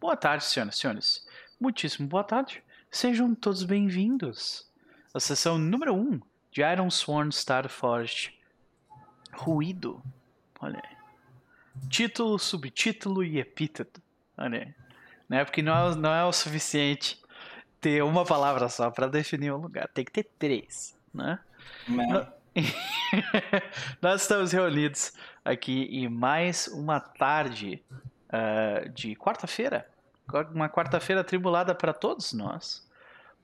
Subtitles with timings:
[0.00, 1.26] Boa tarde, senhoras e senhores.
[1.60, 2.64] Muitíssimo boa tarde.
[2.90, 4.66] Sejam todos bem-vindos
[5.12, 6.20] à sessão número 1 um
[6.50, 8.34] de Iron Sworn Starforged.
[9.34, 10.02] Ruído.
[10.58, 10.96] Olha aí.
[11.90, 14.00] Título, subtítulo e epíteto.
[14.38, 14.74] Olha aí.
[15.28, 15.44] Né?
[15.44, 17.20] Porque não é, não é o suficiente
[17.78, 19.86] ter uma palavra só para definir um lugar.
[19.88, 21.38] Tem que ter três, né?
[21.86, 22.26] Não.
[24.00, 25.12] Nós estamos reunidos
[25.44, 27.84] aqui em mais uma tarde
[28.30, 29.86] uh, de quarta-feira.
[30.54, 32.88] Uma quarta-feira tribulada para todos nós.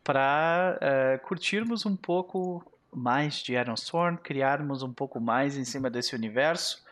[0.03, 5.91] Para uh, curtirmos um pouco mais de Iron Storm, criarmos um pouco mais em cima
[5.91, 6.85] desse universo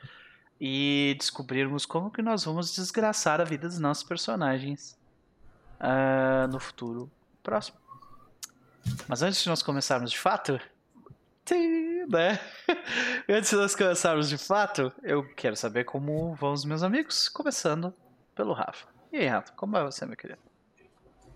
[0.61, 4.99] e descobrirmos como que nós vamos desgraçar a vida dos nossos personagens
[5.80, 7.11] uh, no futuro
[7.43, 7.79] próximo.
[9.09, 10.61] Mas antes de nós começarmos de fato,
[12.09, 12.41] né?
[13.29, 17.93] Antes de nós começarmos de fato, eu quero saber como vão os meus amigos, começando
[18.35, 18.87] pelo Rafa.
[19.12, 20.41] E aí, Rafa, como é você, meu querido?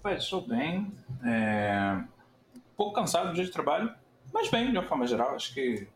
[0.03, 0.93] Pai, estou bem.
[1.25, 2.03] É...
[2.57, 3.93] Um pouco cansado do dia de trabalho,
[4.33, 5.35] mas bem, de uma forma geral.
[5.35, 5.87] Acho que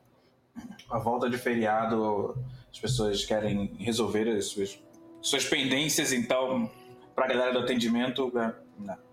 [0.90, 2.36] a volta de feriado,
[2.70, 4.82] as pessoas querem resolver as suas,
[5.20, 6.70] suas pendências, então,
[7.14, 8.54] para a galera do atendimento, é...
[8.78, 9.12] não.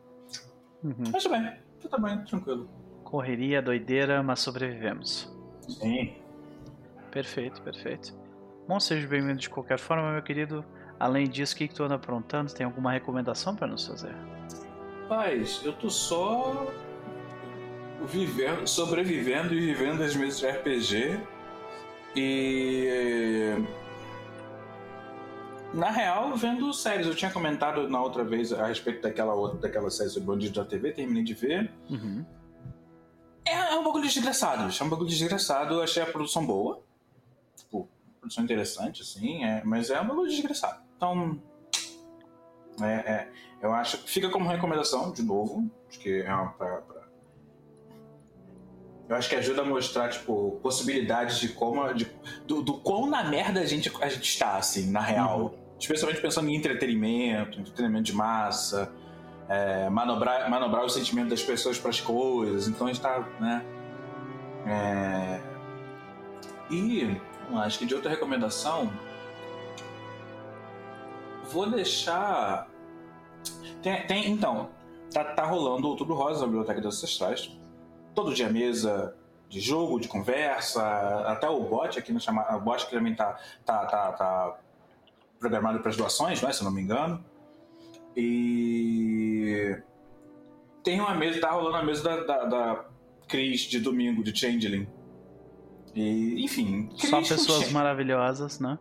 [0.84, 1.04] Uhum.
[1.12, 2.70] Mas tudo bem, tudo bem, tranquilo.
[3.10, 5.28] Correria, doideira, mas sobrevivemos.
[5.68, 6.14] Sim.
[7.10, 8.16] Perfeito, perfeito.
[8.68, 10.64] Bom, seja bem-vindo de qualquer forma, meu querido.
[11.00, 12.54] Além disso, o que, que tu anda aprontando?
[12.54, 14.14] Tem alguma recomendação para nos fazer?
[15.08, 16.72] Paz, eu tô só
[18.06, 21.20] vivendo, sobrevivendo e vivendo as mesas de RPG.
[22.16, 23.56] E
[25.73, 27.08] na real, vendo séries.
[27.08, 30.66] Eu tinha comentado na outra vez a respeito daquela outra, daquela série sobre Bandido da
[30.66, 31.72] TV, terminei de ver.
[31.90, 32.23] Uhum.
[33.50, 35.73] É, é um bagulho desgraçado, é um bagulho desgraçado.
[35.75, 36.83] Eu achei a produção boa.
[37.55, 40.81] Tipo, produção interessante, assim, é, mas é um bagulho desgraçado.
[40.95, 41.42] Então.
[42.81, 43.30] É, é,
[43.61, 43.97] eu acho.
[43.97, 45.70] Fica como recomendação, de novo.
[45.89, 46.52] Acho que é uma.
[46.52, 47.00] Pra, pra,
[49.09, 51.92] eu acho que ajuda a mostrar, tipo, possibilidades de como.
[51.93, 52.05] De,
[52.45, 55.42] do, do quão na merda a gente, a gente está, assim, na real.
[55.42, 55.70] Uhum.
[55.80, 58.93] Especialmente pensando em entretenimento, entretenimento de massa
[59.49, 62.67] é, manobrar, manobrar o sentimento das pessoas para as coisas.
[62.67, 63.65] Então a gente está, né?
[64.65, 65.42] É...
[66.70, 67.20] E
[67.58, 68.92] acho que de outra recomendação,
[71.52, 72.67] vou deixar.
[73.82, 74.70] Tem, tem então,
[75.11, 77.58] tá, tá rolando o Outubro Rosa na Biblioteca dos Ancestrais.
[78.14, 79.15] Todo dia mesa
[79.49, 80.83] de jogo, de conversa,
[81.26, 82.55] até o bot aqui no chamado.
[82.55, 84.58] O bot que também tá, tá, tá, tá
[85.39, 87.23] programado para as doações, né, se eu não me engano.
[88.15, 89.77] E
[90.83, 92.86] tem uma mesa, tá rolando a mesa da, da, da
[93.27, 94.87] Cris de domingo, de Changeling.
[95.95, 96.89] E, enfim.
[96.95, 98.77] Só pessoas maravilhosas, né?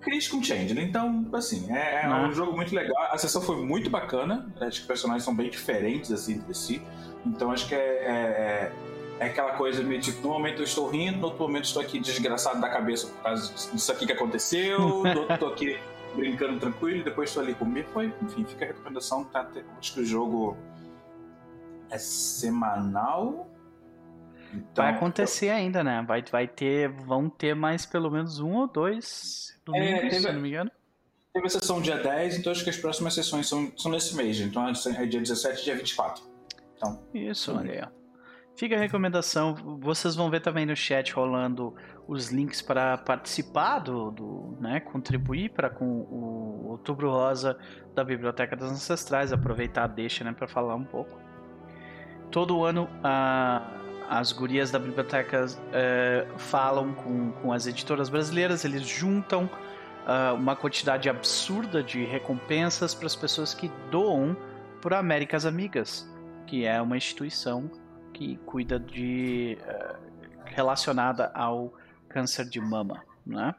[0.00, 0.82] Cris com Changeling.
[0.82, 2.94] Então, assim, é, é um jogo muito legal.
[3.10, 4.52] A sessão foi muito bacana.
[4.60, 6.82] Acho que os personagens são bem diferentes, assim, entre si.
[7.24, 8.72] Então, acho que é, é,
[9.18, 11.98] é, aquela coisa meio tipo, no momento eu estou rindo, no outro momento estou aqui
[11.98, 15.76] desgraçado da cabeça por causa disso aqui que aconteceu, no outro estou aqui
[16.16, 17.88] brincando tranquilo, depois estou ali comigo.
[17.90, 19.24] Foi, enfim, fica a recomendação.
[19.24, 20.56] Tá, acho que o jogo
[21.90, 23.48] é semanal.
[24.52, 25.54] Então, vai acontecer eu...
[25.54, 26.04] ainda, né?
[26.06, 30.32] Vai, vai ter, vão ter mais pelo menos um ou dois domingos, é, teve, se
[30.32, 30.70] não me engano.
[31.32, 34.40] Teve a sessão dia 10, então acho que as próximas sessões são, são nesse mês.
[34.40, 34.72] Então é
[35.06, 36.24] dia 17 e dia 24.
[36.76, 38.05] Então, Isso, olha aí.
[38.56, 39.54] Fica a recomendação.
[39.80, 41.74] Vocês vão ver também no chat rolando
[42.08, 47.58] os links para participar do, do, né, contribuir para com o Outubro Rosa
[47.94, 49.30] da Biblioteca das Ancestrais.
[49.30, 51.20] Aproveitar deixa, né, para falar um pouco.
[52.30, 53.62] Todo ano a,
[54.08, 58.64] as gurias da biblioteca uh, falam com, com as editoras brasileiras.
[58.64, 64.34] Eles juntam uh, uma quantidade absurda de recompensas para as pessoas que doam
[64.80, 66.10] para Américas Amigas,
[66.46, 67.70] que é uma instituição
[68.16, 69.96] que cuida de uh,
[70.46, 71.74] relacionada ao
[72.08, 73.54] câncer de mama, né?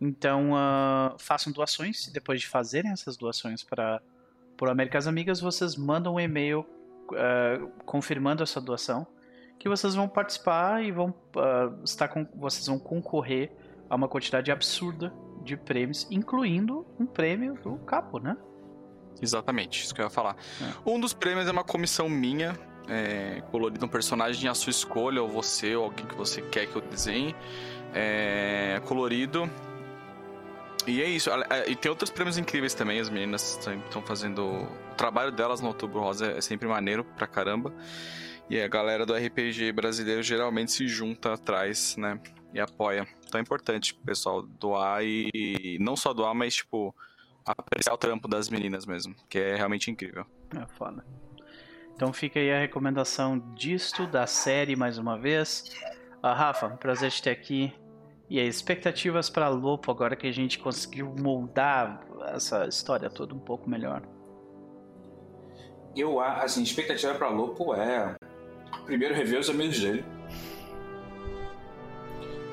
[0.00, 4.00] Então uh, façam doações e depois de fazerem essas doações para
[4.56, 9.06] por Américas Amigas, vocês mandam um e-mail uh, confirmando essa doação,
[9.58, 13.50] que vocês vão participar e vão uh, estar com, vocês vão concorrer
[13.90, 15.12] a uma quantidade absurda
[15.42, 18.34] de prêmios, incluindo um prêmio do Capo, né?
[19.20, 20.36] Exatamente, isso que eu ia falar.
[20.62, 20.90] É.
[20.90, 22.54] Um dos prêmios é uma comissão minha
[22.88, 26.76] é, colorido um personagem à sua escolha, ou você, ou alguém que você quer que
[26.76, 27.34] eu desenhe.
[27.94, 29.50] É, colorido.
[30.86, 31.30] E é isso.
[31.66, 33.00] E tem outros prêmios incríveis também.
[33.00, 34.44] As meninas estão fazendo.
[34.46, 37.72] O trabalho delas no Outubro Rosa é sempre maneiro pra caramba.
[38.48, 42.20] E a galera do RPG brasileiro geralmente se junta atrás, né?
[42.54, 43.06] E apoia.
[43.26, 46.94] Então é importante, pessoal, doar e não só doar, mas tipo
[47.44, 50.24] apreciar o trampo das meninas mesmo, que é realmente incrível.
[50.54, 51.04] É foda.
[51.96, 55.74] Então fica aí a recomendação disto, da série mais uma vez.
[56.22, 57.72] Uh, Rafa, prazer te ter aqui.
[58.28, 62.04] E aí, expectativas para Lopo agora que a gente conseguiu moldar
[62.34, 64.02] essa história toda um pouco melhor?
[65.96, 68.14] Eu, assim, expectativa para Lopo é
[68.84, 70.04] primeiro rever os amigos dele.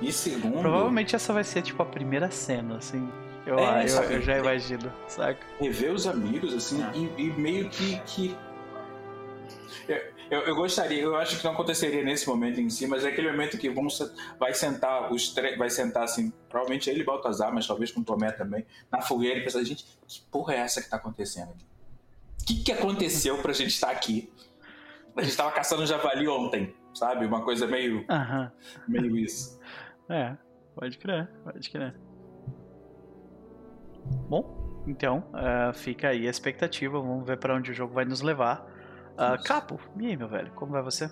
[0.01, 0.59] E segundo.
[0.59, 3.09] Provavelmente essa vai ser tipo a primeira cena, assim.
[3.45, 5.45] Eu, é, eu, eu, já imagino, saca?
[5.59, 6.91] Rever os amigos, assim, é.
[6.95, 7.99] e, e, meio que.
[8.05, 8.37] que...
[10.29, 13.31] Eu, eu, gostaria, eu acho que não aconteceria nesse momento em si, mas é aquele
[13.31, 13.99] momento que vamos,
[14.39, 18.31] vai sentar os vai sentar assim, provavelmente ele e Baltazar, mas talvez com o Tomé
[18.31, 21.65] também, na fogueira e pensar, gente, que porra é essa que tá acontecendo aqui?
[22.41, 24.31] O que, que aconteceu pra gente estar aqui?
[25.15, 27.25] A gente tava caçando javali ontem, sabe?
[27.25, 28.05] Uma coisa meio.
[28.09, 28.49] Uhum.
[28.87, 29.59] meio isso.
[30.09, 30.35] É,
[30.75, 31.95] pode crer, pode crer.
[34.27, 38.21] Bom, então, uh, fica aí a expectativa, vamos ver para onde o jogo vai nos
[38.21, 38.65] levar.
[39.13, 41.10] Uh, Capo, e aí, meu velho, como vai você?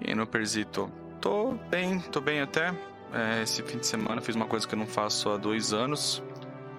[0.00, 0.90] E aí, meu Perzito?
[1.20, 2.74] Tô bem, tô bem até.
[3.12, 6.22] É, esse fim de semana fiz uma coisa que eu não faço há dois anos.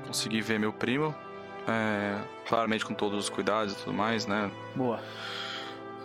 [0.06, 1.14] Consegui ver meu primo.
[1.68, 4.50] É, claramente com todos os cuidados e tudo mais, né?
[4.76, 5.00] Boa.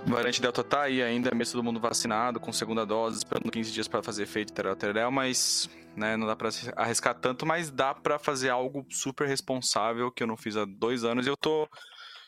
[0.07, 3.89] variante Delta tá aí ainda, mesmo todo mundo vacinado, com segunda dose, esperando 15 dias
[3.89, 8.51] para fazer efeito teretel, mas né, não dá para arriscar tanto, mas dá para fazer
[8.51, 11.69] algo super responsável que eu não fiz há dois anos e eu tô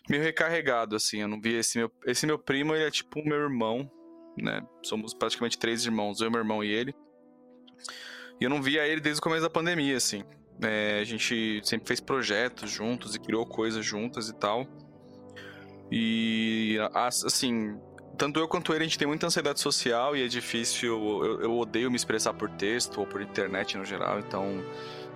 [0.08, 1.20] meio recarregado, assim.
[1.20, 1.90] Eu não vi esse meu.
[2.04, 3.90] Esse meu primo, ele é tipo meu irmão,
[4.38, 4.62] né?
[4.82, 6.94] Somos praticamente três irmãos, eu, meu irmão e ele.
[8.40, 10.22] E eu não via ele desde o começo da pandemia, assim.
[10.62, 14.66] É, a gente sempre fez projetos juntos e criou coisas juntas e tal.
[15.90, 17.78] E, assim,
[18.16, 21.22] tanto eu quanto ele, a gente tem muita ansiedade social e é difícil.
[21.22, 24.64] Eu, eu odeio me expressar por texto ou por internet no geral, então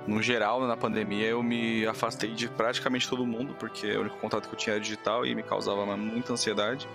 [0.06, 4.48] no geral, na pandemia, eu me afastei de praticamente todo mundo, porque o único contato
[4.48, 6.88] que eu tinha era digital e me causava muita ansiedade.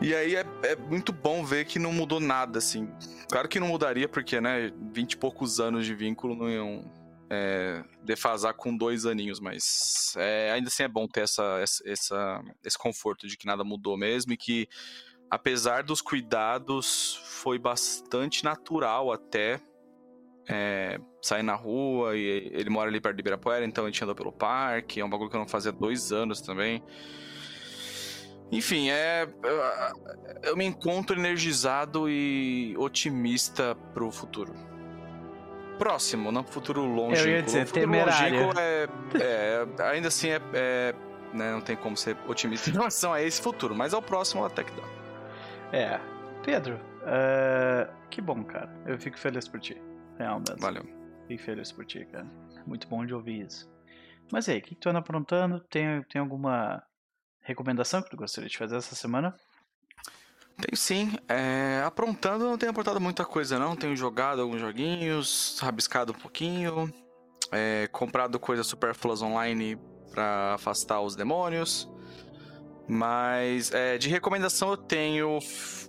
[0.00, 2.90] E aí é, é, muito bom ver que não mudou nada, assim.
[3.28, 6.92] Claro que não mudaria, porque, né, vinte e poucos anos de vínculo não iam
[7.30, 12.78] é, defasar com dois aninhos, mas é, ainda assim é bom ter essa, essa, esse
[12.78, 14.68] conforto de que nada mudou mesmo e que,
[15.30, 19.60] apesar dos cuidados, foi bastante natural até
[20.48, 24.14] é, sair na rua e ele mora ali perto de Ibirapuera, então a gente anda
[24.14, 26.82] pelo parque, é um bagulho que eu não fazia dois anos também.
[28.52, 29.26] Enfim, é.
[29.42, 34.54] Eu, eu me encontro energizado e otimista pro futuro.
[35.78, 37.20] Próximo, não pro futuro longe.
[37.20, 38.50] Eu ia dizer, temerário.
[38.58, 38.88] É,
[39.18, 40.94] é, ainda assim é, é
[41.32, 44.62] né, não tem como ser otimista em relação a esse futuro, mas ao próximo até
[44.62, 44.82] que dá.
[45.72, 46.00] É.
[46.44, 48.70] Pedro, uh, que bom, cara.
[48.86, 49.80] Eu fico feliz por ti.
[50.18, 50.60] Real mesmo.
[50.60, 50.84] Valeu.
[51.22, 52.26] Fiquei feliz por ti, cara.
[52.66, 53.70] Muito bom de ouvir isso.
[54.32, 55.60] Mas aí, o que tu anda aprontando?
[55.60, 56.82] Tem, tem alguma
[57.42, 59.34] recomendação que tu gostaria de fazer essa semana?
[60.60, 61.12] Tenho sim.
[61.28, 63.76] É, aprontando, não tenho aprontado muita coisa, não.
[63.76, 66.92] Tenho jogado alguns joguinhos, rabiscado um pouquinho,
[67.50, 69.78] é, comprado coisas supérfluas online
[70.10, 71.90] para afastar os demônios.
[72.86, 75.38] Mas é, de recomendação eu tenho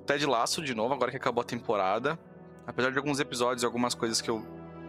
[0.05, 2.17] Ted Laço de novo, agora que acabou a temporada.
[2.67, 4.45] Apesar de alguns episódios e algumas coisas que eu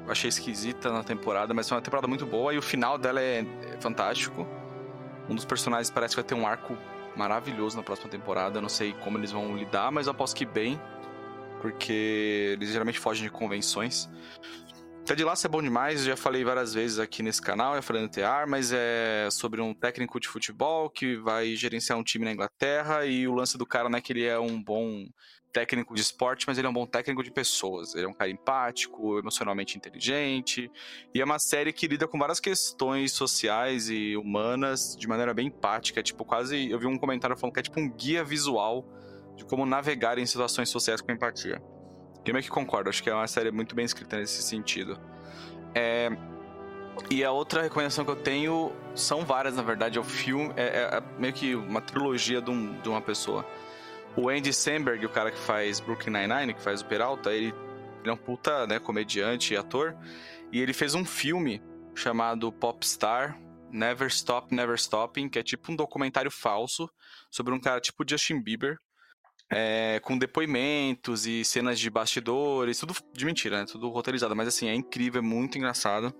[0.08, 3.40] achei esquisita na temporada, mas foi uma temporada muito boa e o final dela é,
[3.40, 4.46] é fantástico.
[5.28, 6.76] Um dos personagens parece que vai ter um arco
[7.16, 8.59] maravilhoso na próxima temporada.
[8.59, 10.80] Eu não sei como eles vão lidar, mas eu aposto que bem,
[11.61, 14.09] porque eles geralmente fogem de convenções.
[15.04, 18.09] Ted Lasso é bom demais, já falei várias vezes aqui nesse canal, já falei no
[18.09, 23.06] TR, mas é sobre um técnico de futebol que vai gerenciar um time na Inglaterra
[23.06, 25.06] e o lance do cara não é que ele é um bom
[25.56, 27.94] técnico de esporte, mas ele é um bom técnico de pessoas.
[27.94, 30.70] Ele é um cara empático, emocionalmente inteligente.
[31.14, 35.46] E é uma série que lida com várias questões sociais e humanas de maneira bem
[35.46, 36.02] empática.
[36.02, 36.70] Tipo, quase.
[36.70, 38.86] Eu vi um comentário falando que é tipo um guia visual
[39.34, 41.62] de como navegar em situações sociais com empatia.
[42.26, 45.00] Eu meio que concordo, acho que é uma série muito bem escrita nesse sentido.
[45.75, 46.10] É.
[47.10, 49.96] E a outra recomendação que eu tenho são várias, na verdade.
[49.96, 53.46] É o filme, é, é, é meio que uma trilogia de, um, de uma pessoa.
[54.16, 57.54] O Andy Samberg, o cara que faz Brooklyn Nine-Nine, que faz o Peralta, ele,
[58.00, 59.94] ele é um puta né, comediante e ator.
[60.50, 61.62] E ele fez um filme
[61.94, 63.38] chamado Popstar
[63.70, 66.88] Never Stop, Never Stopping, que é tipo um documentário falso
[67.30, 68.78] sobre um cara tipo Justin Bieber,
[69.50, 73.66] é, com depoimentos e cenas de bastidores, tudo de mentira, né?
[73.66, 76.14] Tudo roteirizado, mas assim, é incrível, é muito engraçado.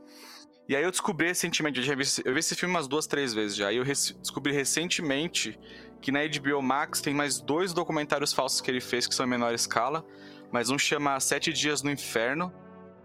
[0.69, 3.33] E aí eu descobri recentemente, eu, já vi, eu vi esse filme umas duas, três
[3.33, 5.59] vezes já, e eu descobri recentemente
[6.01, 9.29] que na HBO Max tem mais dois documentários falsos que ele fez que são em
[9.29, 10.05] menor escala,
[10.51, 12.53] mas um chama Sete Dias no Inferno,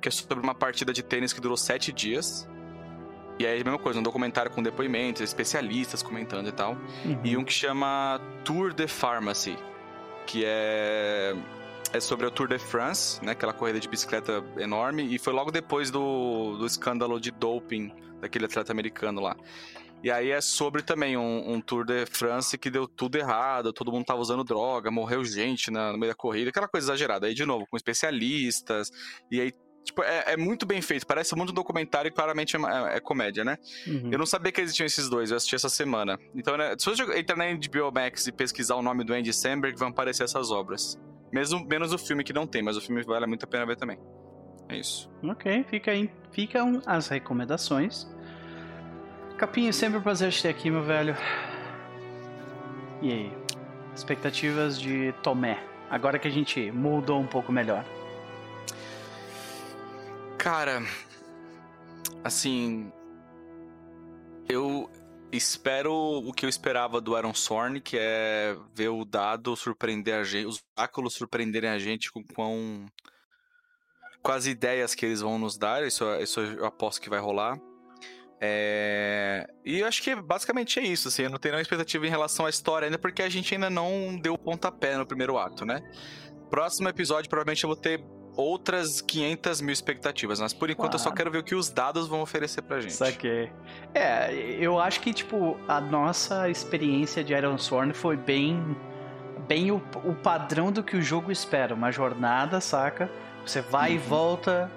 [0.02, 2.50] que é sobre uma partida de tênis que durou sete dias.
[3.40, 6.74] E é a mesma coisa, um documentário com depoimentos, especialistas comentando e tal.
[7.06, 7.22] Uhum.
[7.24, 9.58] E um que chama Tour de Pharmacy,
[10.26, 11.36] que é
[11.94, 13.34] é sobre o Tour de France, né?
[13.34, 15.14] Aquela corrida de bicicleta enorme.
[15.14, 19.36] E foi logo depois do, do escândalo de doping daquele atleta americano lá.
[20.04, 23.92] E aí é sobre também um, um, Tour de France que deu tudo errado, todo
[23.92, 27.28] mundo tava usando droga, morreu gente na, no meio da corrida, aquela coisa exagerada.
[27.28, 28.90] Aí, de novo, com especialistas,
[29.30, 32.60] e aí, tipo, é, é muito bem feito, parece muito um documentário e claramente é,
[32.60, 33.58] é, é comédia, né?
[33.86, 34.10] Uhum.
[34.12, 36.18] Eu não sabia que existiam esses dois, eu assisti essa semana.
[36.34, 39.78] Então, né, se você entrar na HBO Max e pesquisar o nome do Andy Samberg,
[39.78, 40.98] vão aparecer essas obras.
[41.32, 43.78] Mesmo, menos o filme que não tem, mas o filme vale muito a pena ver
[43.78, 43.98] também.
[44.68, 45.10] É isso.
[45.24, 48.08] Ok, fica aí, ficam as recomendações.
[49.38, 51.16] Capinho, sempre um prazer te ter aqui, meu velho.
[53.02, 53.34] E aí?
[53.96, 57.84] Expectativas de Tomé, agora que a gente mudou um pouco melhor.
[60.38, 60.82] Cara,
[62.24, 62.92] assim,
[64.48, 64.90] eu
[65.32, 70.24] espero o que eu esperava do Aaron Sorn, que é ver o dado surpreender a
[70.24, 72.86] gente, os oráculos surpreenderem a gente com, com,
[74.22, 75.86] com as ideias que eles vão nos dar.
[75.86, 77.58] Isso, isso eu aposto que vai rolar.
[78.40, 79.48] É...
[79.64, 82.48] E eu acho que basicamente é isso, assim, eu não tenho nenhuma expectativa em relação
[82.48, 85.80] à história ainda, porque a gente ainda não deu pontapé no primeiro ato, né?
[86.50, 88.04] Próximo episódio, provavelmente eu vou ter
[88.36, 91.02] outras 500 mil expectativas, mas por enquanto claro.
[91.02, 92.94] eu só quero ver o que os dados vão oferecer pra gente.
[92.94, 93.52] Saquei.
[93.94, 98.76] É, eu acho que, tipo, a nossa experiência de Iron Sworn foi bem,
[99.48, 103.12] bem o, o padrão do que o jogo espera, uma jornada, saca?
[103.46, 103.96] Você vai uhum.
[103.96, 104.72] e volta,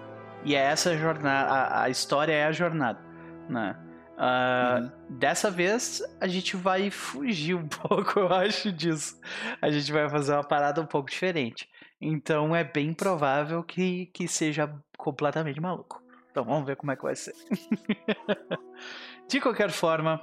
[0.44, 3.04] e é essa jornada, a, a história é a jornada
[3.48, 3.76] né?
[4.16, 4.90] Uh, uhum.
[5.18, 9.18] Dessa vez a gente vai fugir um pouco, eu acho, disso.
[9.60, 11.68] A gente vai fazer uma parada um pouco diferente.
[12.00, 16.02] Então é bem provável que, que seja completamente maluco.
[16.30, 17.34] Então vamos ver como é que vai ser.
[19.28, 20.20] de qualquer forma,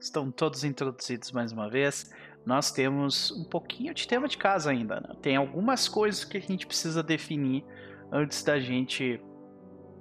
[0.00, 2.10] estão todos introduzidos mais uma vez.
[2.44, 5.00] Nós temos um pouquinho de tema de casa ainda.
[5.00, 5.14] Né?
[5.20, 7.64] Tem algumas coisas que a gente precisa definir
[8.10, 9.20] antes da gente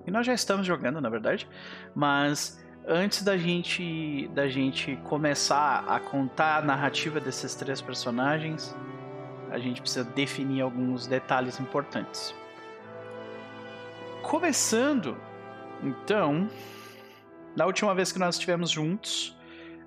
[0.06, 1.48] e nós já estamos jogando, na verdade.
[1.94, 8.76] Mas antes da gente da gente começar a contar a narrativa desses três personagens,
[9.56, 12.36] a gente precisa definir alguns detalhes importantes.
[14.22, 15.18] Começando,
[15.82, 16.50] então,
[17.56, 19.38] na última vez que nós estivemos juntos,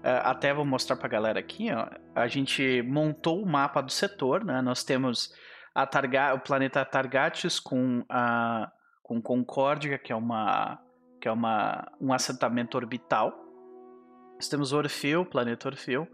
[0.02, 3.92] eh, até vou mostrar para a galera aqui, ó, a gente montou o mapa do
[3.92, 4.62] setor, né?
[4.62, 5.34] Nós temos
[5.74, 8.72] a Targa o planeta Targates com a
[9.02, 10.78] com Concórdia, que é uma
[11.20, 13.34] que é uma, um assentamento orbital.
[14.36, 16.06] Nós temos Orfeu, planeta Orfeu,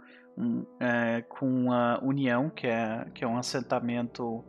[0.80, 4.44] é, com a União, que é, que é um assentamento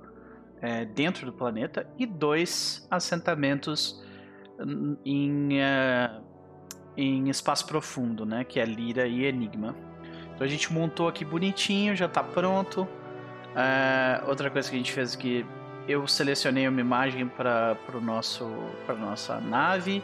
[0.62, 4.04] é, dentro do planeta, e dois assentamentos
[5.04, 6.12] em, é,
[6.98, 9.76] em espaço profundo, né, que é Lira e Enigma.
[10.34, 12.88] Então a gente montou aqui bonitinho, já está pronto.
[13.56, 15.46] É, outra coisa que a gente fez aqui
[15.88, 18.46] eu selecionei uma imagem para nosso
[18.86, 20.04] para nossa nave,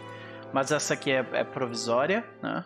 [0.53, 2.63] mas essa aqui é, é, provisória, né?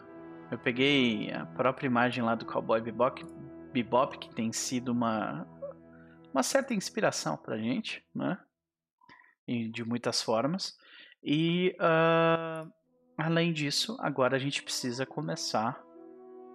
[0.51, 3.25] Eu peguei a própria imagem lá do Cowboy Bebop,
[3.73, 5.47] Bebop que tem sido uma
[6.33, 8.37] uma certa inspiração para gente, né?
[9.47, 10.77] E de muitas formas.
[11.23, 12.69] E uh,
[13.17, 15.81] além disso, agora a gente precisa começar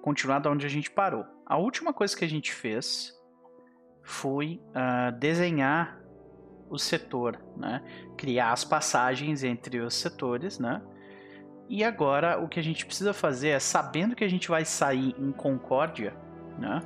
[0.02, 1.24] continuar da onde a gente parou.
[1.46, 3.12] A última coisa que a gente fez
[4.02, 6.00] foi uh, desenhar
[6.68, 7.82] o setor, né?
[8.16, 10.82] Criar as passagens entre os setores, né?
[11.70, 15.14] E agora o que a gente precisa fazer é, sabendo que a gente vai sair
[15.16, 16.12] em Concórdia,
[16.58, 16.82] né?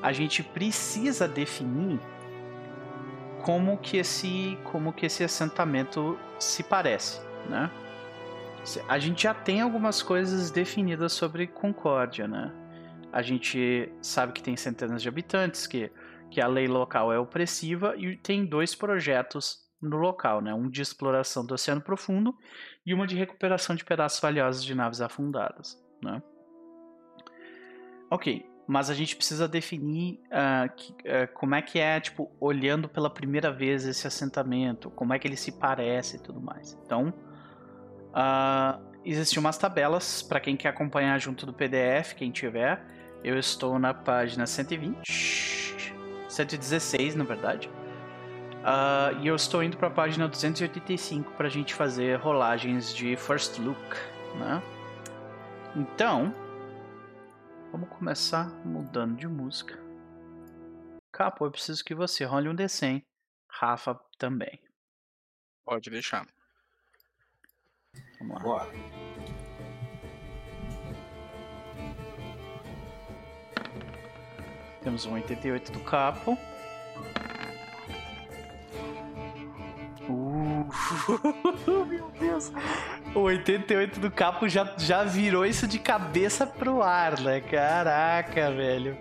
[0.00, 1.98] A gente precisa definir
[3.42, 7.68] como que esse, como que esse assentamento se parece, né?
[8.88, 12.52] A gente já tem algumas coisas definidas sobre Concórdia, né?
[13.12, 15.90] A gente sabe que tem centenas de habitantes, que
[16.34, 20.52] que a lei local é opressiva e tem dois projetos no local, né?
[20.54, 22.36] Um de exploração do oceano profundo
[22.84, 26.22] e uma de recuperação de pedaços valiosos de naves afundadas, né?
[28.10, 32.88] Ok, mas a gente precisa definir uh, que, uh, como é que é, tipo, olhando
[32.88, 36.78] pela primeira vez esse assentamento, como é que ele se parece e tudo mais.
[36.84, 37.12] Então,
[38.10, 42.82] uh, existem umas tabelas para quem quer acompanhar junto do PDF, quem tiver.
[43.22, 45.54] Eu estou na página 120
[46.34, 47.70] 116, na verdade.
[48.64, 53.14] Uh, e eu estou indo para a página 285 para a gente fazer rolagens de
[53.14, 53.78] first look,
[54.38, 54.62] né?
[55.76, 56.34] Então,
[57.70, 59.78] vamos começar mudando de música.
[61.12, 63.04] Capo, eu preciso que você role um D100.
[63.50, 64.58] Rafa também.
[65.62, 66.26] Pode deixar.
[68.18, 68.42] Vamos lá.
[68.42, 68.68] Boa.
[74.82, 76.38] Temos um 88 do Capo.
[81.88, 82.52] meu Deus.
[83.14, 87.40] O 88 do capo já, já virou isso de cabeça pro ar, né?
[87.40, 88.96] Caraca, velho.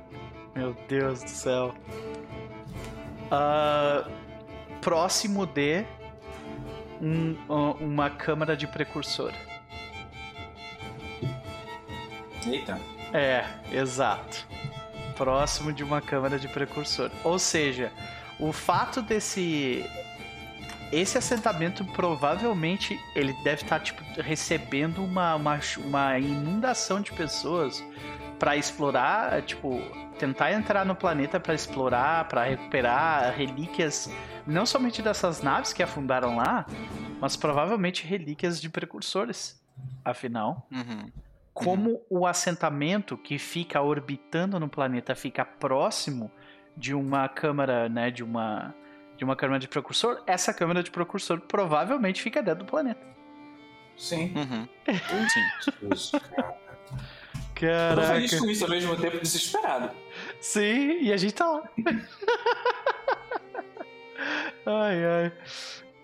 [0.56, 1.74] Meu Deus do céu.
[3.32, 4.10] Uh,
[4.82, 5.86] próximo de
[7.02, 7.36] um,
[7.80, 9.34] uma câmara de precursor.
[12.46, 12.80] Eita.
[13.14, 14.48] É, exato.
[15.16, 17.12] Próximo de uma câmara de precursor.
[17.24, 17.92] Ou seja,
[18.40, 19.86] o fato desse
[20.94, 27.84] esse assentamento provavelmente ele deve estar tá, tipo recebendo uma, uma, uma inundação de pessoas
[28.38, 29.82] para explorar, tipo,
[30.20, 34.10] tentar entrar no planeta para explorar, para recuperar relíquias,
[34.46, 36.66] não somente dessas naves que afundaram lá,
[37.20, 39.62] mas provavelmente relíquias de precursores.
[40.06, 41.12] Afinal, uhum.
[41.54, 42.02] como uhum.
[42.22, 46.30] o assentamento que fica orbitando no planeta fica próximo
[46.78, 48.76] de uma câmara, né, de uma
[49.24, 53.02] de uma câmara de precursor, essa câmara de precursor provavelmente fica dentro do planeta.
[53.98, 54.34] Sim.
[54.36, 54.68] Uhum.
[55.96, 56.20] Sim.
[57.56, 58.02] Caraca.
[58.02, 59.92] Eu feliz com isso ao mesmo tempo desesperado.
[60.42, 61.64] Sim, e a gente tá lá.
[64.66, 65.32] ai, ai.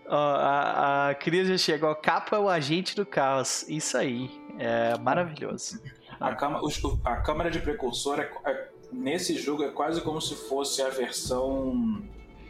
[0.08, 1.94] Ó, a, a Cris já chegou.
[1.96, 3.68] Capa é o agente do caos.
[3.68, 4.32] Isso aí.
[4.58, 5.82] É maravilhoso.
[6.20, 6.62] A, cama,
[7.06, 12.02] a câmara de precursor é, é, nesse jogo é quase como se fosse a versão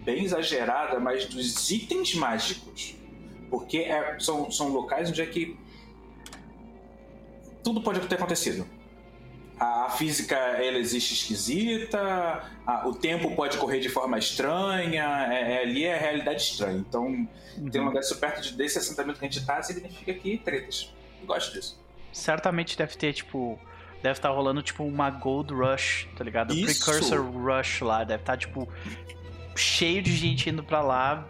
[0.04, 2.96] bem exagerada, mas dos itens mágicos.
[3.50, 5.58] Porque é, são, são locais onde é que
[7.64, 8.66] tudo pode ter acontecido.
[9.60, 12.00] A, física ela existe esquisita,
[12.66, 16.78] a, o tempo pode correr de forma estranha, é, é, ali é a realidade estranha.
[16.78, 17.70] Então, uhum.
[17.70, 20.94] ter um lugar perto de, desse assentamento que a gente tá significa que tretas.
[21.20, 21.78] Eu gosto disso.
[22.14, 23.60] Certamente deve ter, tipo,
[24.02, 26.54] deve estar tá rolando tipo uma Gold Rush, tá ligado?
[26.54, 26.86] Isso.
[26.86, 28.68] Precursor Rush lá, deve estar tá, tipo
[29.60, 31.28] cheio de gente indo para lá.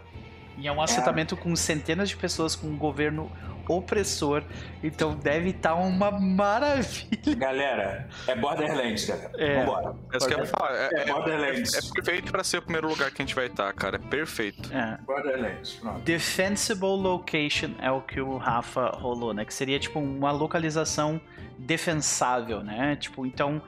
[0.56, 1.38] E é um assentamento é.
[1.38, 3.30] com centenas de pessoas, com um governo
[3.68, 4.42] opressor.
[4.82, 7.34] Então deve estar tá uma maravilha.
[7.36, 9.30] Galera, é Borderlands, galera.
[9.38, 9.60] É.
[9.60, 9.96] Vambora.
[10.12, 10.74] É isso que eu ia falar.
[10.74, 11.74] É, é, é Borderlands.
[11.74, 13.96] É, é perfeito pra ser o primeiro lugar que a gente vai estar, cara.
[13.96, 14.70] É perfeito.
[14.72, 14.98] É.
[15.04, 16.00] Borderlands, pronto.
[16.00, 19.44] Defensible location é o que o Rafa rolou, né?
[19.44, 21.20] Que seria tipo uma localização
[21.58, 22.96] defensável, né?
[22.96, 23.62] Tipo, então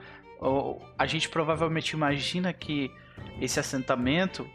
[0.99, 2.91] a gente provavelmente imagina que
[3.41, 4.47] esse assentamento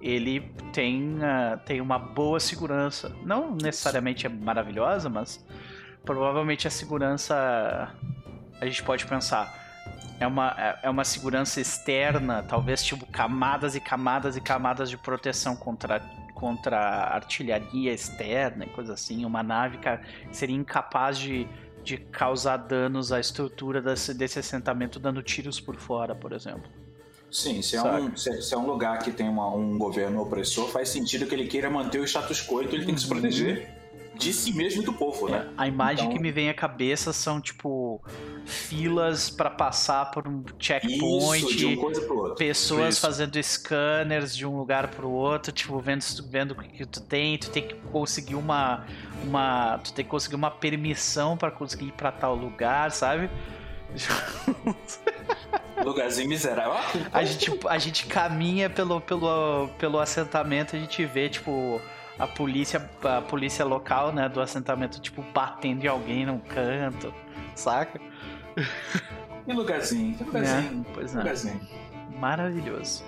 [0.00, 0.40] ele
[0.72, 3.14] tem, uh, tem uma boa segurança.
[3.24, 5.44] Não necessariamente é maravilhosa, mas
[6.04, 7.94] provavelmente a segurança
[8.60, 9.62] a gente pode pensar
[10.20, 14.96] é uma, é, é uma segurança externa, talvez tipo camadas e camadas e camadas de
[14.96, 16.00] proteção contra,
[16.34, 19.24] contra artilharia externa e coisa assim.
[19.24, 19.78] Uma nave
[20.30, 21.48] seria incapaz de,
[21.82, 26.70] de causar danos à estrutura desse, desse assentamento dando tiros por fora, por exemplo.
[27.32, 30.68] Sim, se é, um, se, se é um lugar que tem uma, um governo opressor,
[30.68, 33.20] faz sentido que ele queira manter o status quo, então ele tem que se uhum.
[33.20, 33.74] proteger
[34.14, 35.48] de si mesmo e do povo, né?
[35.48, 36.16] É, a imagem então...
[36.16, 38.02] que me vem à cabeça são, tipo,
[38.44, 42.34] filas para passar por um checkpoint, Isso, de uma coisa pro outro.
[42.34, 43.00] pessoas Isso.
[43.00, 47.48] fazendo scanners de um lugar pro outro, tipo, vendo, vendo o que tu tem, tu
[47.48, 48.84] tem que conseguir uma,
[49.24, 53.30] uma tu tem que conseguir uma permissão para conseguir ir para tal lugar, sabe?
[55.84, 56.74] Lugarzinho miserável.
[57.12, 61.80] A gente, a gente caminha pelo, pelo, pelo assentamento, a gente vê, tipo,
[62.18, 67.12] a polícia, a polícia local, né, do assentamento, tipo, batendo em alguém num canto,
[67.54, 68.00] saca?
[69.44, 70.86] Que lugarzinho, que lugarzinho.
[70.88, 71.22] É, pois não.
[71.22, 71.60] Lugarzinho.
[72.18, 73.04] Maravilhoso.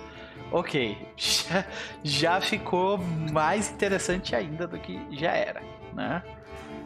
[0.51, 1.65] Ok, já,
[2.03, 2.97] já ficou
[3.31, 5.61] mais interessante ainda do que já era,
[5.93, 6.21] né?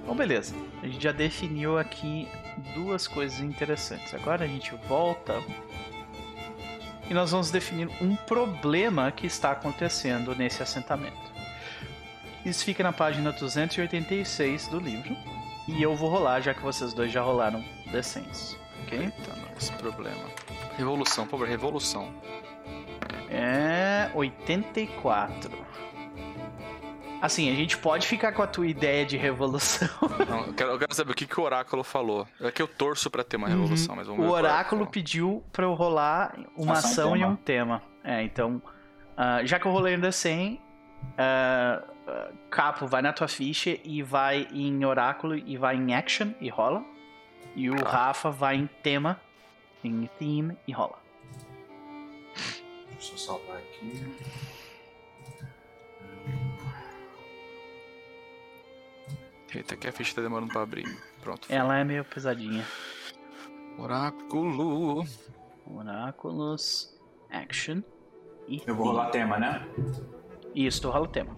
[0.06, 0.56] Bom, beleza.
[0.82, 2.28] A gente já definiu aqui
[2.60, 4.14] duas coisas interessantes.
[4.14, 5.42] Agora a gente volta
[7.10, 11.30] e nós vamos definir um problema que está acontecendo nesse assentamento.
[12.46, 15.16] Isso fica na página 286 do livro.
[15.68, 18.60] E eu vou rolar, já que vocês dois já rolaram descenso.
[18.84, 18.98] Ok?
[18.98, 20.24] Eita, esse problema.
[20.78, 22.14] Revolução, favor, revolução.
[23.30, 24.10] É.
[24.16, 25.52] 84.
[27.22, 29.90] Assim, a gente pode ficar com a tua ideia de revolução.
[30.30, 32.26] Não, eu, quero, eu, quero, saber o que, que o oráculo falou.
[32.40, 33.62] É que eu torço para ter uma uhum.
[33.62, 33.98] revolução, uhum.
[33.98, 34.30] mas vamos ver.
[34.30, 37.82] O oráculo pediu para eu rolar uma Faça ação um e um tema.
[38.04, 38.62] É, então,
[39.18, 40.60] uh, já que eu rolei ainda 100, uh,
[42.10, 46.48] uh, Capo vai na tua ficha e vai em oráculo e vai em action e
[46.48, 46.84] rola.
[47.54, 47.90] E o ah.
[47.90, 49.20] Rafa vai em tema,
[49.84, 50.98] em theme e rola.
[52.92, 54.49] Deixa eu salvar aqui.
[59.54, 60.86] Eita, aqui a ficha tá demorando pra abrir.
[61.22, 61.48] Pronto.
[61.48, 61.56] Foi.
[61.56, 62.66] Ela é meio pesadinha.
[63.78, 65.06] Oráculo.
[65.66, 66.96] Oráculos.
[67.32, 67.82] Action.
[68.48, 69.68] E Eu vou rolar tema, né?
[70.54, 71.38] Isso, tu rola tema.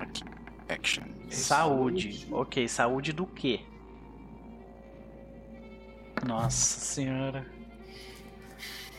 [0.00, 0.22] Aqui.
[0.68, 1.04] Action.
[1.30, 2.28] Saúde.
[2.30, 3.60] Ok, saúde do quê?
[6.26, 7.46] Nossa senhora.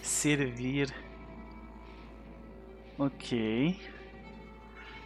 [0.01, 0.93] Servir.
[2.97, 3.79] Ok.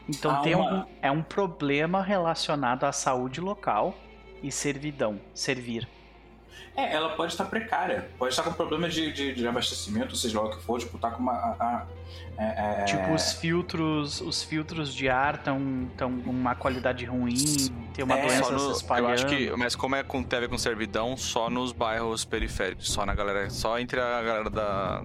[0.08, 0.74] Então ah, tem uma...
[0.74, 3.94] um, é um problema relacionado à saúde local
[4.42, 5.88] e servidão, servir.
[6.76, 10.46] É, ela pode estar precária, pode estar com problema de, de, de abastecimento, seja lá
[10.46, 11.34] o que for, tipo, tá com uma.
[11.34, 11.86] A, a,
[12.38, 12.84] é, é...
[12.86, 17.34] Tipo, os filtros, os filtros de ar estão tão uma qualidade ruim,
[17.96, 19.10] tem uma é, doença no, se espalhando.
[19.10, 22.24] Eu acho que, mas como é com, tem a ver com servidão, só nos bairros
[22.24, 25.04] periféricos, só na galera, só entre a galera da,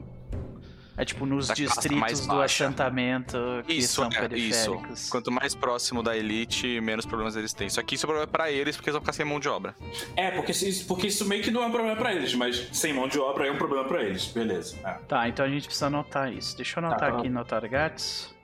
[0.96, 5.00] é tipo nos distritos do achantamento que isso, são é, periféricos.
[5.00, 5.10] Isso.
[5.10, 7.68] Quanto mais próximo da elite, menos problemas eles têm.
[7.70, 9.74] Só que isso é problema pra eles, porque eles vão ficar sem mão de obra.
[10.16, 10.52] É, porque,
[10.86, 13.46] porque isso meio que não é um problema pra eles, mas sem mão de obra
[13.46, 14.26] é um problema pra eles.
[14.26, 14.76] Beleza.
[14.84, 14.92] É.
[15.08, 16.56] Tá, então a gente precisa anotar isso.
[16.56, 18.34] Deixa eu anotar tá, aqui no Targets.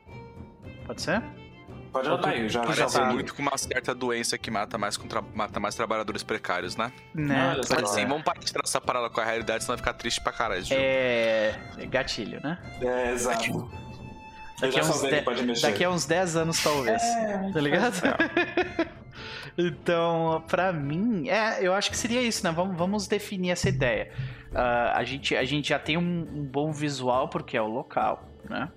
[0.87, 1.23] Pode ser?
[1.93, 3.07] Pode anotar aí, já, já tá.
[3.07, 6.93] muito com uma certa doença que mata mais, contra, mata mais trabalhadores precários, né?
[7.15, 7.57] Né?
[7.57, 10.33] Mas assim, vamos parar de traçar parada com a realidade, senão vai ficar triste pra
[10.33, 10.65] caralho.
[10.71, 11.55] É...
[11.79, 12.59] é gatilho, né?
[12.81, 13.71] É, exato.
[14.61, 15.61] Daqui a, uns de...
[15.63, 17.01] Daqui a uns 10 anos, talvez.
[17.01, 17.95] É, tá ligado?
[18.05, 18.87] É.
[19.57, 22.51] então, pra mim, é, eu acho que seria isso, né?
[22.51, 24.11] Vamos, vamos definir essa ideia.
[24.51, 28.29] Uh, a, gente, a gente já tem um, um bom visual, porque é o local,
[28.49, 28.69] né?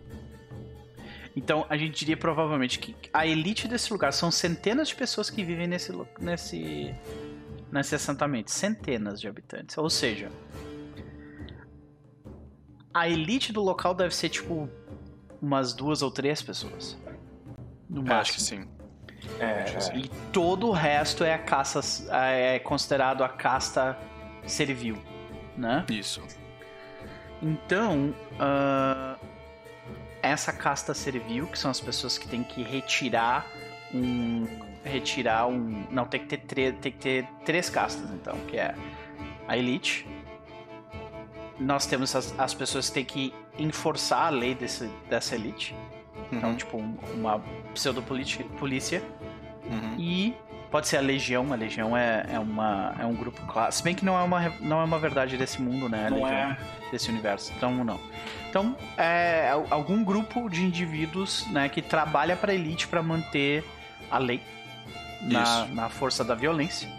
[1.35, 5.43] Então a gente diria provavelmente que a elite desse lugar são centenas de pessoas que
[5.43, 6.93] vivem nesse, nesse,
[7.71, 8.51] nesse assentamento.
[8.51, 9.77] Centenas de habitantes.
[9.77, 10.29] Ou seja,
[12.93, 14.69] a elite do local deve ser tipo
[15.41, 16.97] umas duas ou três pessoas.
[17.89, 18.19] No máximo.
[18.19, 18.67] acho que sim.
[19.39, 19.97] É.
[19.97, 23.97] E todo o resto é a caça é considerado a casta
[24.45, 25.01] servil,
[25.55, 25.85] né?
[25.89, 26.21] Isso.
[27.41, 29.10] Então, uh,
[30.21, 33.47] essa casta servil, que são as pessoas que têm que retirar
[33.93, 34.45] um.
[34.83, 35.85] Retirar um.
[35.91, 38.75] Não, tem que ter, tem que ter três castas, então, que é
[39.47, 40.07] a Elite.
[41.59, 45.75] Nós temos as, as pessoas que têm que enforçar a lei desse, dessa Elite.
[46.31, 46.37] Então, uhum.
[46.37, 47.39] Então, tipo, um, uma
[47.73, 49.03] pseudo-polícia.
[49.65, 49.95] Uhum.
[49.99, 50.35] E
[50.71, 51.51] pode ser a Legião.
[51.51, 53.73] A Legião é, é, uma, é um grupo clássico.
[53.73, 56.09] Se bem que não é, uma, não é uma verdade desse mundo, né?
[56.09, 56.57] Não Legião, é.
[56.91, 57.51] Desse universo.
[57.55, 57.99] Então, não.
[58.49, 63.63] Então, é algum grupo de indivíduos né, que trabalha para a elite para manter
[64.09, 64.41] a lei
[65.21, 66.89] na, na, força da violência.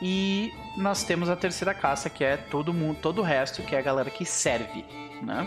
[0.00, 3.78] E nós temos a terceira caça, que é todo mundo, todo o resto, que é
[3.78, 4.84] a galera que serve,
[5.22, 5.46] né?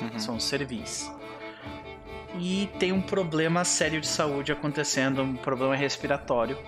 [0.00, 0.18] Uhum.
[0.18, 1.10] São servis.
[2.38, 6.58] E tem um problema sério de saúde acontecendo, um problema respiratório.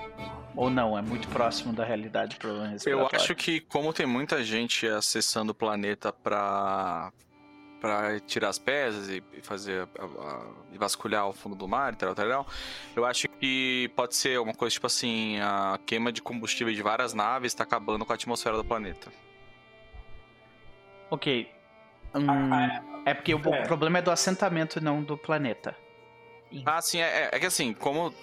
[0.57, 3.17] Ou não, é muito próximo da realidade problema respiratório.
[3.17, 7.13] Eu acho que como tem muita gente acessando o planeta para
[7.81, 11.97] para tirar as pedras e fazer a, a, e vasculhar o fundo do mar e
[11.97, 12.47] tal, tal, tal,
[12.97, 17.13] eu acho que pode ser uma coisa tipo assim, a queima de combustível de várias
[17.13, 19.13] naves está acabando com a atmosfera do planeta.
[21.11, 21.47] Ok.
[22.15, 23.35] Hum, ah, é, é porque é.
[23.35, 25.77] o problema é do assentamento e não do planeta.
[26.65, 28.15] Ah, sim, é, é que assim, como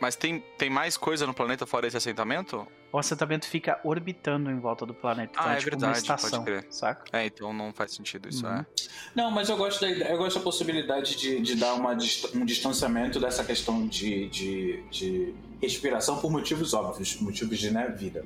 [0.00, 2.66] mas tem, tem mais coisa no planeta fora esse assentamento?
[2.92, 5.32] O assentamento fica orbitando em volta do planeta.
[5.32, 6.66] Então ah, é, é tipo verdade, uma estação, pode crer.
[6.70, 7.04] Saca?
[7.12, 8.54] É, então não faz sentido isso, uhum.
[8.54, 8.66] é.
[9.14, 13.18] Não, mas eu gosto da eu gosto da possibilidade de, de dar uma, um distanciamento
[13.18, 18.24] dessa questão de, de, de respiração por motivos óbvios, motivos de né, vida.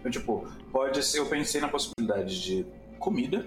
[0.00, 2.66] Então, tipo, pode ser, eu pensei na possibilidade de
[2.98, 3.46] comida,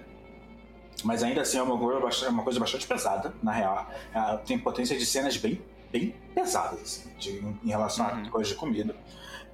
[1.04, 3.90] mas ainda assim é uma coisa bastante, é uma coisa bastante pesada, na real.
[4.46, 7.30] tem potência de cenas bem bem pesadas assim, de,
[7.64, 8.26] em relação uhum.
[8.26, 8.94] a coisas de comida.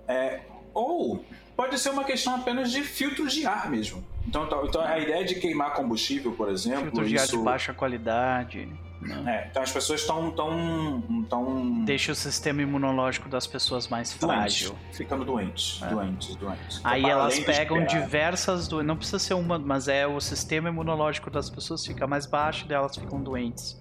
[0.09, 0.41] É,
[0.75, 1.25] ou
[1.57, 4.05] pode ser uma questão apenas de filtros de ar mesmo.
[4.27, 6.85] Então, então, a ideia de queimar combustível, por exemplo.
[6.85, 7.37] Filtros de isso...
[7.37, 8.69] ar de baixa qualidade.
[9.03, 9.23] Né?
[9.27, 10.31] É, então as pessoas estão.
[10.31, 11.85] Tão, tão...
[11.85, 14.77] Deixa o sistema imunológico das pessoas mais frágil.
[14.93, 15.89] Ficando doentes, é.
[15.89, 16.81] doentes, doentes.
[16.85, 18.87] Aí então, elas pegam diversas doenças.
[18.87, 22.73] Não precisa ser uma, mas é o sistema imunológico das pessoas fica mais baixo e
[22.73, 23.79] elas ficam doentes.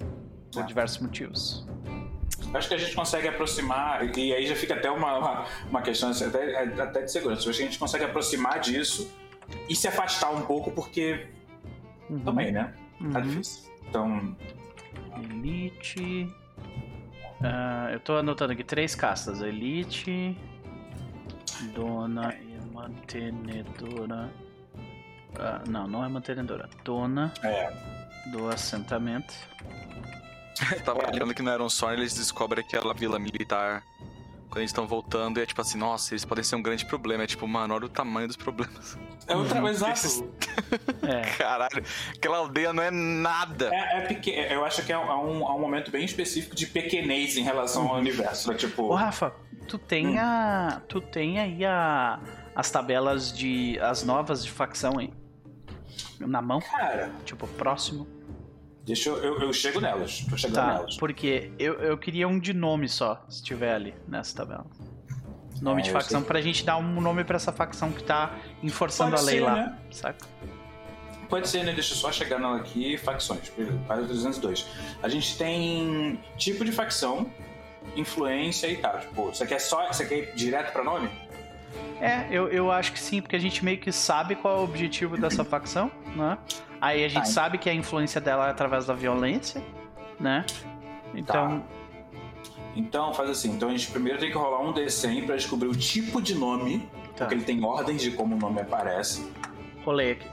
[0.51, 0.65] Por é.
[0.65, 1.65] diversos motivos.
[2.53, 6.10] Acho que a gente consegue aproximar, e aí já fica até uma, uma, uma questão
[6.10, 7.49] assim, até, até de segurança.
[7.49, 9.10] Acho que a gente consegue aproximar disso
[9.69, 11.27] e se afastar um pouco, porque
[12.10, 12.19] uhum.
[12.19, 12.73] também, né?
[13.12, 13.21] Tá uhum.
[13.21, 13.71] difícil.
[13.88, 14.36] Então.
[15.17, 16.34] Elite.
[17.39, 20.38] Uh, eu tô anotando aqui três castas: Elite,
[21.74, 24.32] Dona e Mantenedora.
[25.32, 26.69] Uh, não, não é mantenedora.
[26.84, 27.71] Dona é.
[28.32, 29.34] do assentamento.
[30.84, 33.84] Tava olhando que não era um sonho, eles descobrem aquela vila militar
[34.52, 37.24] quando eles estão voltando e é tipo assim, nossa, eles podem ser um grande problema.
[37.24, 38.97] É tipo, mano, olha o tamanho dos problemas.
[39.32, 39.67] É outra, uhum.
[39.67, 40.32] exato.
[41.02, 41.22] É.
[41.38, 41.84] Caralho,
[42.15, 43.74] aquela aldeia não é nada.
[43.74, 44.30] É, é pequ...
[44.30, 47.98] Eu acho que é um, é um momento bem específico de pequenez em relação ao
[47.98, 48.52] universo.
[48.52, 48.58] Né?
[48.58, 48.84] Tipo...
[48.84, 49.34] Ô, Rafa,
[49.67, 50.20] tu tem hum.
[50.20, 50.82] a.
[50.88, 52.20] Tu tem aí a.
[52.56, 53.80] As tabelas de.
[53.80, 55.13] As novas de facção, hein?
[56.20, 56.60] Na mão?
[56.60, 57.12] Cara.
[57.26, 58.08] Tipo, próximo.
[58.86, 59.17] Deixa eu.
[59.17, 60.26] Eu, eu chego nelas.
[60.30, 60.98] Tô chegando tá, nelas.
[60.98, 64.65] Porque eu, eu queria um de nome só, se tiver ali nessa tabela.
[65.62, 68.32] Nome é, de facção pra gente dar um nome pra essa facção que tá
[68.63, 69.56] enforçando Pode a lei ser, lá.
[69.56, 69.78] Né?
[69.91, 70.26] Saca?
[71.30, 71.71] Pode ser, né?
[71.71, 72.97] Deixa eu só chegar nela aqui.
[72.97, 73.50] Facções.
[73.88, 74.67] Página 302.
[75.04, 77.30] A gente tem tipo de facção,
[77.95, 79.00] influência e tal.
[79.00, 79.88] Tipo, você quer só.
[79.88, 81.10] Você quer ir direto pra nome?
[82.02, 84.63] É, eu, eu acho que sim, porque a gente meio que sabe qual é o
[84.63, 86.38] objetivo dessa facção, né?
[86.82, 87.32] Aí a gente tá.
[87.32, 89.63] sabe que a influência dela é através da violência,
[90.19, 90.43] né?
[91.13, 91.60] Então.
[91.60, 91.81] Tá.
[92.75, 93.51] Então, faz assim.
[93.51, 96.89] Então a gente primeiro tem que rolar um D100 pra descobrir o tipo de nome,
[97.15, 97.25] tá.
[97.25, 99.29] porque ele tem ordens de como o nome aparece.
[99.84, 100.27] Rolei aqui.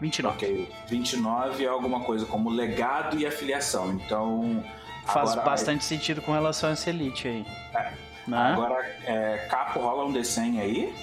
[0.00, 0.36] 29.
[0.36, 0.68] Ok.
[0.88, 3.92] 29 é alguma coisa como legado e afiliação.
[3.92, 4.64] Então.
[5.06, 7.46] Faz agora, bastante sentido com relação a essa elite aí.
[7.74, 7.92] É.
[8.26, 8.36] Né?
[8.36, 10.94] Agora, é, Capo rola um D100 aí.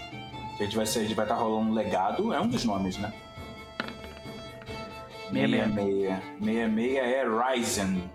[0.57, 2.33] Que a gente vai, ser, a gente vai estar tá rolando um legado.
[2.33, 3.11] É um dos nomes, né?
[5.31, 6.21] 66.
[6.39, 8.11] 66 é Ryzen.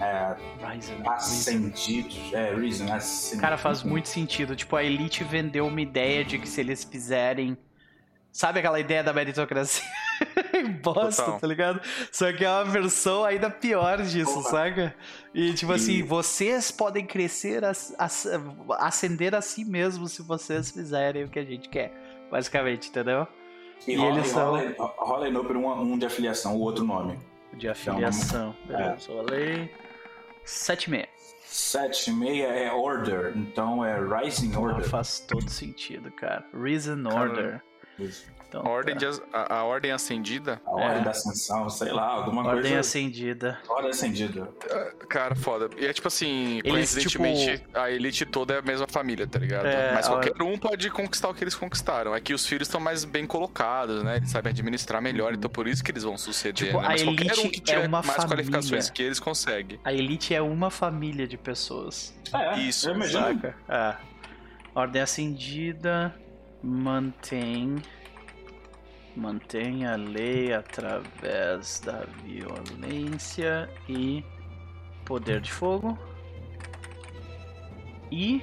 [0.00, 0.96] É, Ryzen.
[1.06, 2.32] Ascendidos.
[2.32, 3.40] É, Ryzen, ascendidos.
[3.40, 4.54] Cara, faz muito sentido.
[4.54, 7.56] Tipo, a Elite vendeu uma ideia de que se eles fizerem.
[8.30, 9.82] Sabe aquela ideia da meritocracia?
[10.82, 11.40] bosta, Total.
[11.40, 11.80] tá ligado?
[12.12, 14.50] Só que é uma versão ainda pior disso, Porra.
[14.50, 14.94] saca?
[15.34, 16.00] E tipo assim, e...
[16.00, 17.62] assim, vocês podem crescer,
[18.78, 21.92] ascender a si mesmos se vocês fizerem o que a gente quer,
[22.30, 23.26] basicamente, entendeu?
[23.86, 24.50] E, e rola, eles são.
[24.50, 27.18] Rola, rola um, um de afiliação, o outro nome.
[27.54, 29.10] De afiliação, então, beleza.
[29.10, 29.14] É.
[29.14, 29.85] Rolei.
[30.46, 31.08] 7-6.
[31.48, 34.82] 7-6 é Order, então é Rising Order.
[34.82, 36.44] Não faz todo sentido, cara.
[36.52, 37.62] Reason Order.
[37.98, 38.26] Isso.
[38.48, 39.10] Então, a, ordem tá.
[39.10, 40.60] de, a, a, ordem acendida?
[40.64, 41.04] A ordem é.
[41.04, 42.68] da ascensão, sei lá, alguma ordem coisa.
[42.68, 43.58] Ordem acendida.
[43.68, 44.48] Ordem acendida.
[44.70, 45.68] É, cara, foda.
[45.76, 47.78] E é tipo assim, eles, coincidentemente, tipo...
[47.78, 49.66] a elite toda é a mesma família, tá ligado?
[49.66, 52.14] É, Mas qualquer um pode conquistar o que eles conquistaram.
[52.14, 54.16] É que os filhos estão mais bem colocados, né?
[54.16, 56.66] Eles sabem administrar melhor, então por isso que eles vão suceder.
[56.66, 56.88] Tipo, né?
[56.88, 58.28] Mas qualquer um que tiver é mais família.
[58.28, 59.80] qualificações que eles consegue.
[59.84, 62.14] A elite é uma família de pessoas.
[62.32, 62.88] É, isso.
[62.88, 63.56] Eu Saca?
[63.68, 63.96] É.
[64.74, 66.14] Ordem acendida
[66.62, 67.82] mantém
[69.16, 74.22] Mantenha a lei através da violência e
[75.06, 75.98] poder de fogo.
[78.12, 78.42] E,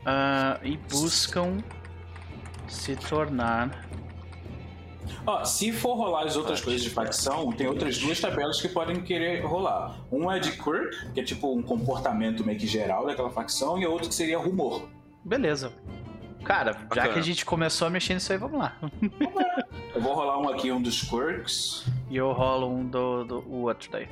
[0.00, 1.58] uh, e buscam
[2.66, 3.86] se tornar.
[5.26, 9.02] Ó, se for rolar as outras coisas de facção, tem outras duas tabelas que podem
[9.02, 10.00] querer rolar.
[10.10, 13.84] Um é de quirk, que é tipo um comportamento meio que geral daquela facção, e
[13.84, 14.88] a outra que seria rumor.
[15.24, 15.72] Beleza.
[16.44, 18.76] Cara, já que a gente começou a mexer nisso aí, vamos lá.
[19.94, 21.86] eu vou rolar um aqui, um dos quirks.
[22.10, 24.08] E eu rolo um do, do o outro daí.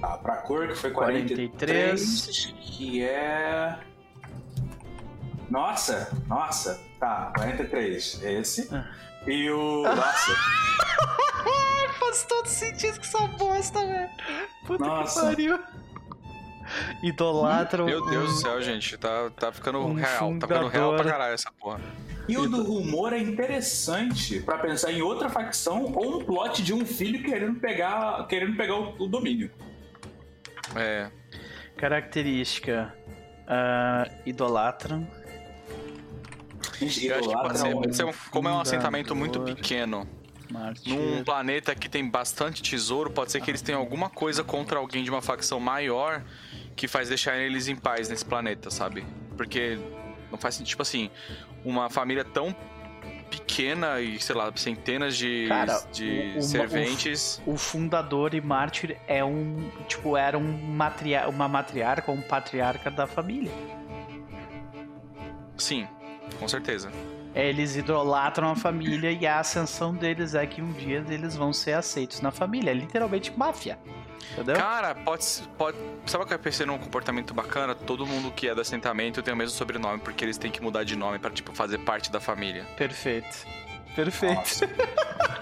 [0.00, 2.54] Tá, pra quirk foi 43, 43.
[2.60, 3.78] Que é.
[5.48, 6.80] Nossa, nossa.
[6.98, 8.22] Tá, 43.
[8.22, 8.74] Esse.
[8.74, 8.90] Ah.
[9.26, 9.82] E o.
[9.82, 10.32] Nossa.
[12.00, 14.10] Faz todo sentido com essa bosta, velho.
[14.66, 15.20] Puta nossa.
[15.20, 15.58] que pariu
[17.02, 17.86] idolatram.
[17.86, 18.96] Meu Deus do céu, gente.
[18.96, 20.18] Tá, tá ficando um real.
[20.18, 20.40] Fundador.
[20.40, 21.80] Tá ficando real pra caralho essa porra.
[22.28, 26.72] E o do rumor é interessante para pensar em outra facção ou um plot de
[26.72, 29.50] um filho querendo pegar, querendo pegar o, o domínio.
[30.76, 31.10] É.
[31.76, 32.94] Característica:
[33.42, 35.06] uh, idolatram.
[36.78, 40.08] Pode ser, como é um assentamento muito pequeno.
[40.86, 45.02] Num planeta que tem bastante tesouro, pode ser que eles tenham alguma coisa contra alguém
[45.02, 46.22] de uma facção maior
[46.76, 49.04] que faz deixar eles em paz nesse planeta, sabe?
[49.36, 49.78] Porque
[50.30, 51.10] não faz sentido, tipo assim,
[51.64, 52.54] uma família tão
[53.30, 57.40] pequena e, sei lá, centenas de, Cara, de o, serventes.
[57.46, 62.22] O, o, fundador e mártir é um, tipo, era um matria uma matriarca ou um
[62.22, 63.52] patriarca da família.
[65.56, 65.86] Sim,
[66.38, 66.90] com certeza.
[67.34, 71.72] Eles idolatram a família e a ascensão deles é que um dia eles vão ser
[71.72, 72.70] aceitos na família.
[72.70, 73.78] É literalmente máfia.
[74.32, 74.56] Entendeu?
[74.56, 75.24] Cara, pode,
[75.58, 75.76] pode.
[76.06, 77.74] Sabe o que eu pensei num comportamento bacana?
[77.74, 80.84] Todo mundo que é do assentamento tem o mesmo sobrenome, porque eles têm que mudar
[80.84, 82.64] de nome para tipo, fazer parte da família.
[82.76, 83.46] Perfeito.
[83.94, 84.34] Perfeito.
[84.34, 84.68] Nossa.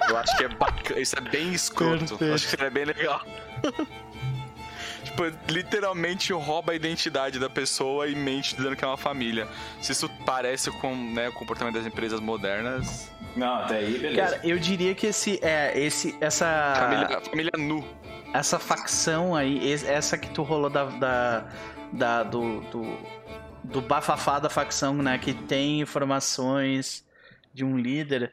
[0.08, 1.00] eu acho que é bacana.
[1.00, 2.16] Isso é bem escroto.
[2.20, 3.24] Eu acho que seria bem legal.
[5.04, 9.46] tipo, literalmente rouba a identidade da pessoa e mente dizendo que é uma família.
[9.80, 13.10] Se isso parece com né, o comportamento das empresas modernas.
[13.36, 14.30] Não, até aí, beleza.
[14.30, 15.38] Cara, eu diria que esse.
[15.42, 16.16] É, esse.
[16.20, 16.74] Essa.
[16.76, 17.84] Família, família nu
[18.32, 20.84] essa facção aí, essa que tu rolou da.
[20.84, 21.48] da,
[21.92, 23.20] da do, do,
[23.64, 25.18] do bafafá da facção, né?
[25.18, 27.04] Que tem informações
[27.52, 28.32] de um líder.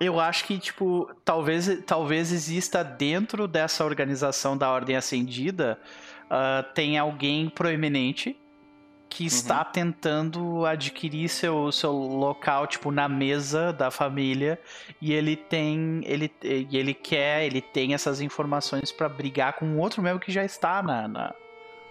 [0.00, 5.78] Eu acho que, tipo, talvez, talvez exista dentro dessa organização da Ordem Acendida
[6.26, 8.38] uh, tem alguém proeminente
[9.08, 9.28] que uhum.
[9.28, 14.60] está tentando adquirir seu, seu local, tipo, na mesa da família,
[15.00, 20.02] e ele tem, ele, e ele quer, ele tem essas informações para brigar com outro
[20.02, 21.34] mesmo que já está na, na,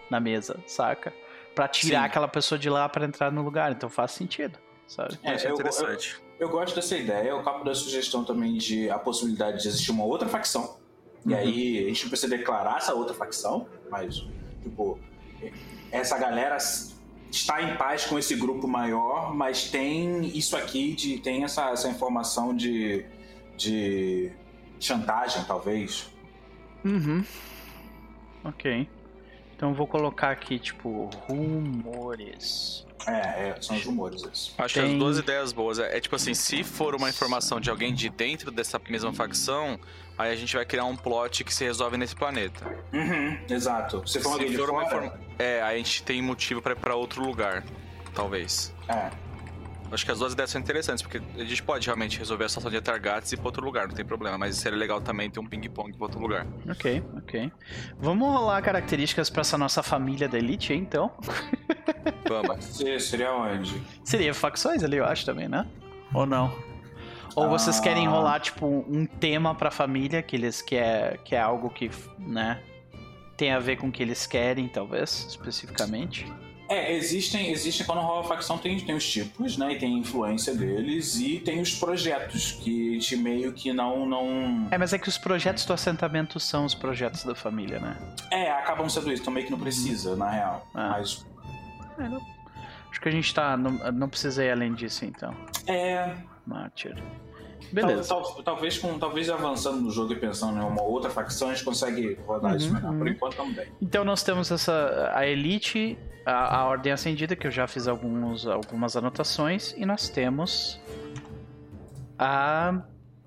[0.09, 1.13] na mesa, saca?
[1.55, 2.05] Para tirar Sim.
[2.05, 5.17] aquela pessoa de lá para entrar no lugar, então faz sentido, sabe?
[5.23, 6.15] É, é interessante.
[6.15, 9.67] Eu, eu, eu, gosto dessa ideia, eu capo da sugestão também de a possibilidade de
[9.67, 10.77] existir uma outra facção,
[11.25, 11.31] uhum.
[11.31, 14.23] e aí a gente não precisa declarar essa outra facção, mas,
[14.61, 14.99] tipo,
[15.91, 16.57] essa galera
[17.31, 21.89] está em paz com esse grupo maior, mas tem isso aqui de tem essa, essa
[21.89, 23.05] informação de,
[23.55, 24.31] de
[24.79, 26.09] chantagem, talvez.
[26.83, 27.23] Uhum.
[28.43, 28.87] Ok.
[29.57, 32.85] Então vou colocar aqui, tipo, rumores.
[33.07, 34.53] É, é são os rumores esses.
[34.55, 34.85] Acho Tem...
[34.85, 35.79] que as duas ideias boas.
[35.79, 39.79] É, é, tipo assim, se for uma informação de alguém de dentro dessa mesma facção,
[40.15, 42.67] aí a gente vai criar um plot que se resolve nesse planeta.
[42.93, 44.07] Uhum, exato.
[44.07, 45.19] Se for, se for uma informa...
[45.39, 47.63] É, aí a gente tem motivo para ir pra outro lugar,
[48.13, 48.71] talvez.
[48.87, 49.09] É.
[49.91, 52.69] Acho que as duas ideias são interessantes, porque a gente pode realmente resolver a situação
[52.69, 54.37] de Targats e ir pra outro lugar, não tem problema.
[54.37, 56.45] Mas seria legal também ter um ping-pong pra outro lugar.
[56.69, 57.51] Ok, ok.
[57.99, 61.11] Vamos rolar características pra essa nossa família da Elite, então?
[62.27, 62.65] Vamos.
[62.99, 63.81] seria onde?
[64.03, 65.65] Seria facções ali, eu acho também, né?
[66.13, 66.53] Ou não?
[67.35, 68.09] Ou vocês querem ah.
[68.09, 72.59] enrolar, tipo, um tema pra família, que eles quer, que é algo que, né,
[73.37, 76.25] tem a ver com o que eles querem, talvez, especificamente?
[76.69, 79.73] É, existem, existem quando rola facção tem, tem os tipos, né?
[79.73, 84.05] E tem a influência deles e tem os projetos que a gente meio que não,
[84.05, 84.67] não.
[84.71, 87.97] É, mas é que os projetos do assentamento são os projetos da família, né?
[88.31, 90.67] É, acabam sendo isso, então meio que não precisa, na real.
[90.73, 90.89] Ah.
[90.89, 91.25] Mas.
[91.97, 92.21] É, não...
[92.89, 93.55] Acho que a gente tá.
[93.55, 95.33] Não, não precisa ir além disso, então.
[95.67, 96.15] É.
[96.45, 96.95] Mártir.
[97.71, 98.07] Beleza.
[98.07, 101.53] Tal, tal, talvez, com, talvez avançando no jogo e pensando em uma outra facção, a
[101.53, 102.93] gente consegue rodar uhum, isso melhor.
[102.93, 103.07] Por uhum.
[103.07, 103.67] enquanto, também.
[103.81, 108.45] Então, nós temos essa a Elite, a, a Ordem Acendida, que eu já fiz alguns,
[108.45, 110.79] algumas anotações, e nós temos
[112.17, 112.81] a,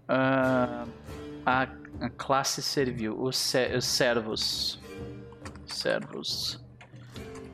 [0.08, 0.84] a,
[1.44, 1.68] a,
[2.00, 4.80] a classe servil, os, os servos.
[5.66, 6.64] Servos.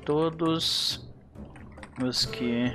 [0.04, 1.06] Todos
[2.02, 2.72] os que.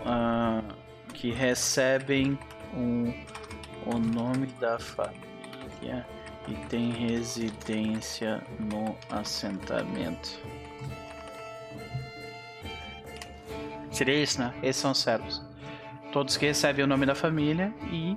[0.00, 0.79] Uh,
[1.20, 2.38] que recebem
[2.74, 3.12] um,
[3.84, 6.06] o nome da família
[6.48, 10.40] e tem residência no assentamento.
[13.92, 14.54] Seria isso, né?
[14.62, 15.44] Esses são os servos.
[16.10, 18.16] Todos que recebem o nome da família e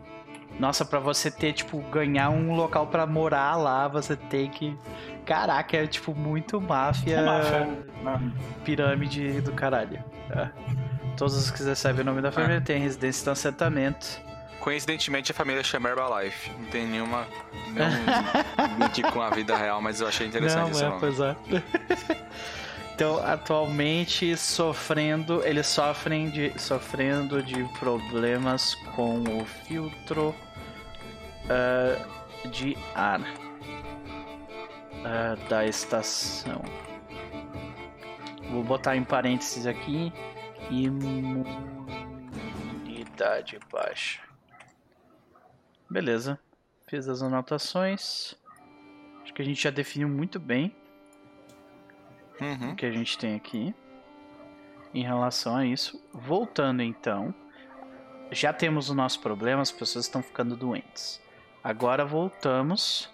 [0.57, 4.77] nossa, para você ter tipo ganhar um local para morar lá, você tem que
[5.25, 7.67] Caraca, é tipo muito máfia, é máfia.
[8.63, 10.03] pirâmide do caralho.
[10.29, 10.82] É.
[11.17, 12.61] Todos os que recebem o nome da família é.
[12.61, 14.21] têm residência no assentamento.
[14.59, 16.51] Coincidentemente, a família chama Herbalife.
[16.51, 17.27] Não tem nenhuma.
[17.67, 20.89] Nenhum link com a vida real, mas eu achei interessante Não, esse é.
[20.99, 21.35] Pois é.
[22.95, 30.35] Então, atualmente sofrendo, eles sofrem de sofrendo de problemas com o filtro
[31.45, 33.25] uh, de ar uh,
[35.49, 36.61] da estação.
[38.51, 40.13] Vou botar em parênteses aqui
[40.69, 41.59] imunidade
[43.71, 44.21] baixa.
[45.89, 46.39] Beleza.
[46.87, 48.35] Fiz as anotações.
[49.23, 50.75] Acho que a gente já definiu muito bem
[52.39, 52.71] uhum.
[52.71, 53.73] o que a gente tem aqui
[54.93, 56.03] em relação a isso.
[56.13, 57.33] Voltando então,
[58.31, 61.21] já temos o nosso problema, as pessoas estão ficando doentes.
[61.63, 63.09] Agora voltamos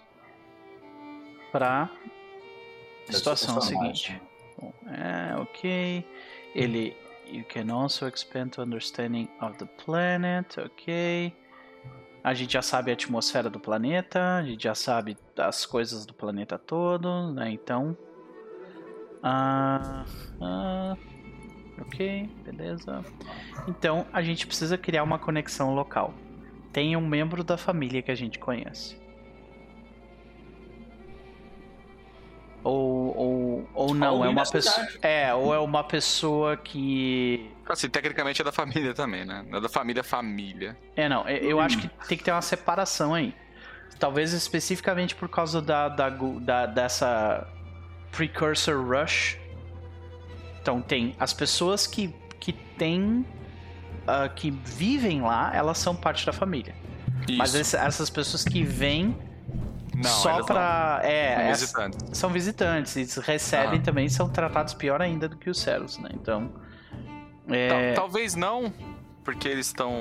[1.52, 1.90] para
[3.08, 4.20] a situação seguinte.
[4.58, 6.06] Bom, é, ok.
[6.54, 6.96] Ele
[7.30, 11.32] You can also expand to understanding of the planet, ok.
[12.22, 16.12] A gente já sabe a atmosfera do planeta, a gente já sabe as coisas do
[16.12, 17.50] planeta todo, né?
[17.50, 17.96] Então.
[19.22, 20.04] Ah,
[20.40, 20.96] ah,
[21.80, 23.04] ok, beleza.
[23.68, 26.12] Então a gente precisa criar uma conexão local.
[26.72, 28.99] Tem um membro da família que a gente conhece.
[32.62, 34.88] Ou, ou, ou não, é uma pessoa.
[35.00, 37.50] É, ou é uma pessoa que.
[37.66, 39.44] Assim, tecnicamente é da família também, né?
[39.50, 40.76] É da família família.
[40.94, 41.26] É, não.
[41.28, 41.60] Eu hum.
[41.60, 43.34] acho que tem que ter uma separação aí.
[43.98, 47.46] Talvez especificamente por causa da, da, da dessa
[48.12, 49.38] precursor rush.
[50.60, 53.24] Então tem as pessoas que, que têm.
[54.00, 56.74] Uh, que vivem lá, elas são parte da família.
[57.28, 57.36] Isso.
[57.36, 59.16] Mas essas pessoas que vêm
[60.02, 61.00] Não, só pra.
[61.04, 62.18] É, São é- visitantes.
[62.18, 62.96] são visitantes.
[62.96, 63.82] Eles recebem Aham.
[63.82, 66.10] também são tratados pior ainda do que os Ceros, né?
[66.14, 66.52] Então.
[67.48, 68.72] É, Tal- Talvez não,
[69.24, 69.92] porque eles estão,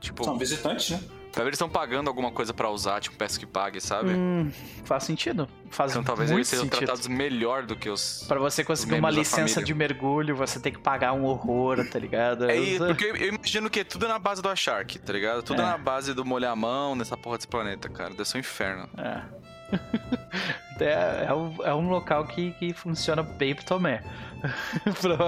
[0.00, 0.98] tipo, São visitantes, né?
[1.32, 4.10] talvez eles estão pagando alguma coisa pra usar, tipo, peça que pague, sabe?
[4.10, 4.50] hum,
[4.84, 5.48] faz sentido.
[5.70, 6.78] Faz Então talvez muito eles sejam sentido.
[6.78, 8.24] tratados melhor do que os.
[8.28, 12.50] Pra você conseguir uma licença de mergulho, você tem que pagar um horror, tá ligado?
[12.50, 15.42] É isso, porque eu eu imagino que é tudo na base do Shark, tá ligado?
[15.42, 15.64] Tudo É.
[15.64, 18.10] na base do molhar a mão nessa porra desse planeta, cara.
[18.10, 18.88] Deve ser um inferno.
[18.98, 19.22] É.
[20.80, 24.02] é, é um, é um local que, que funciona bem pro Tomé.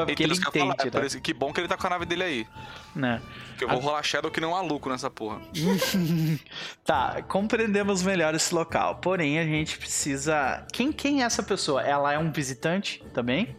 [0.06, 1.20] Porque ele que eu ia falar, entende, é né?
[1.22, 2.46] Que bom que ele tá com a nave dele aí.
[2.94, 3.20] né?
[3.48, 5.40] Porque eu vou rolar Shadow que nem um maluco nessa porra.
[6.84, 8.96] Tá, compreendemos melhor esse local.
[8.96, 10.66] Porém, a gente precisa.
[10.72, 11.82] Quem, quem é essa pessoa?
[11.82, 13.56] Ela é um visitante também?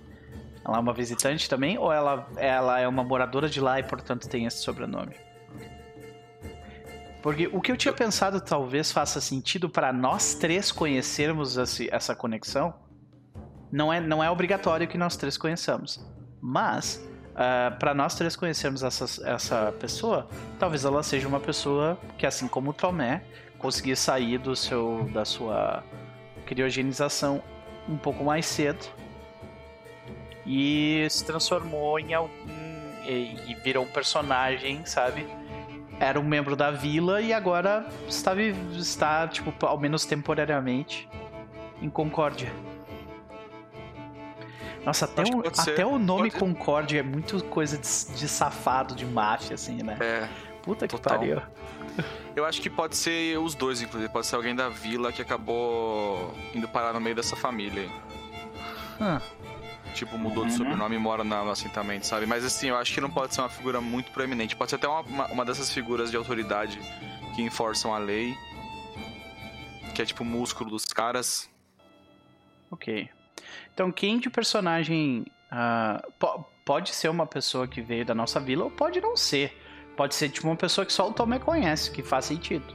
[0.65, 1.77] Ela é uma visitante também?
[1.77, 5.15] Ou ela, ela é uma moradora de lá e, portanto, tem esse sobrenome?
[7.21, 11.57] Porque o que eu tinha pensado talvez faça sentido para nós três conhecermos
[11.89, 12.73] essa conexão.
[13.71, 16.03] Não é, não é obrigatório que nós três conheçamos.
[16.41, 17.07] Mas,
[17.79, 20.27] para nós três conhecermos essa, essa pessoa,
[20.59, 23.23] talvez ela seja uma pessoa que, assim como o Tomé,
[23.59, 25.83] conseguir sair do seu, da sua
[26.45, 27.41] criogenização
[27.87, 28.85] um pouco mais cedo
[30.45, 32.31] e se transformou em algum.
[33.07, 35.25] e, e virou um personagem, sabe?
[36.01, 41.07] Era um membro da vila e agora está, está tipo, ao menos temporariamente,
[41.79, 42.51] em Concórdia.
[44.83, 45.73] Nossa, até, o, ser.
[45.73, 47.83] até o nome Pode- Concórdia é muito coisa de,
[48.17, 49.95] de safado, de máfia, assim, né?
[49.99, 50.27] É.
[50.63, 51.19] Puta que total.
[51.19, 51.39] pariu.
[52.35, 54.11] Eu acho que pode ser os dois, inclusive.
[54.11, 57.83] Pode ser alguém da vila que acabou indo parar no meio dessa família.
[57.83, 57.91] aí.
[58.99, 59.21] Ah,
[59.93, 60.57] Tipo, mudou de Uhum.
[60.57, 62.25] sobrenome e mora no assentamento, sabe?
[62.25, 64.55] Mas assim, eu acho que não pode ser uma figura muito proeminente.
[64.55, 66.79] Pode ser até uma, uma, uma dessas figuras de autoridade
[67.35, 68.33] que enforçam a lei.
[69.93, 71.49] Que é tipo o músculo dos caras.
[72.69, 73.09] ok.
[73.73, 78.65] Então, quem de personagem ah, po- pode ser uma pessoa que veio da nossa vila
[78.65, 79.57] ou pode não ser.
[79.97, 82.73] Pode ser tipo uma pessoa que só o Tomé conhece, que faz sentido.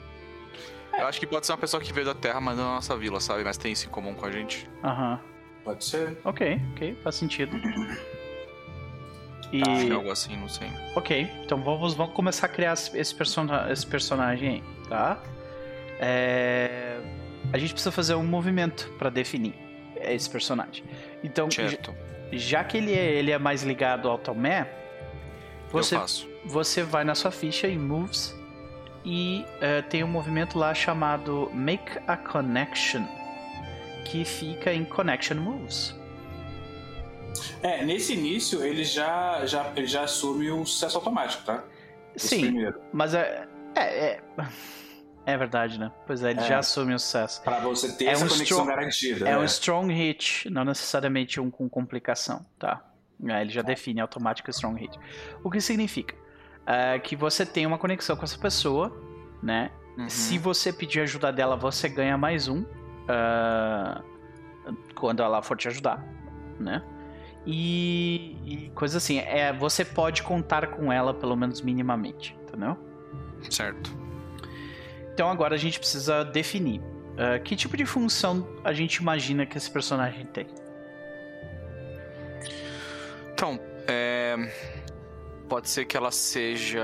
[0.99, 2.97] Eu acho que pode ser uma pessoa que veio da Terra, mas não da nossa
[2.97, 3.45] vila, sabe?
[3.45, 4.69] Mas tem isso em comum com a gente.
[4.83, 5.21] Aham.
[5.67, 6.17] Pode ser.
[6.25, 7.55] Ok, ok, faz sentido.
[9.53, 9.61] E.
[9.63, 10.69] Acho que é algo assim, não sei.
[10.95, 15.21] Ok, então vamos, vamos começar a criar esse, persona- esse personagem aí, tá?
[15.99, 16.99] É,
[17.53, 19.55] A gente precisa fazer um movimento pra definir
[20.01, 20.83] esse personagem.
[21.23, 21.95] Então, Certo.
[22.33, 24.67] já que ele é, ele é mais ligado ao Tomé,
[25.71, 25.97] você,
[26.45, 28.35] você vai na sua ficha em Moves
[29.05, 33.05] e eh, tem um movimento lá chamado Make a Connection,
[34.11, 35.95] que fica em Connection Moves.
[37.63, 41.65] É, nesse início ele já, já, ele já assume o sucesso automático, tá?
[42.15, 42.81] Esse Sim, Primeiro.
[42.93, 44.21] mas é, é, é.
[45.27, 45.93] é verdade, né?
[46.07, 46.45] Pois é, ele É.
[46.45, 47.43] já assume o sucesso.
[47.43, 49.29] Pra você ter É essa um conexão strong- garantida.
[49.29, 49.39] É né?
[49.39, 52.83] um strong hit, não necessariamente um com complicação, tá?
[53.29, 54.99] É, ele já define automático strong hit.
[55.43, 56.15] O que significa?
[56.67, 58.95] É, que você tem uma conexão com essa pessoa,
[59.43, 59.71] né?
[59.99, 60.09] Uhum.
[60.09, 62.65] Se você pedir ajuda dela, você ganha mais um.
[63.09, 64.03] Ah,
[64.95, 66.05] quando ela for te ajudar,
[66.59, 66.83] né?
[67.47, 72.77] E, e coisa assim, é, você pode contar com ela pelo menos minimamente, entendeu?
[73.49, 73.97] Certo.
[75.15, 76.83] Então agora a gente precisa definir
[77.17, 80.47] ah, que tipo de função a gente imagina que esse personagem tem.
[83.33, 84.35] Então, é...
[85.49, 86.83] pode ser que ela seja.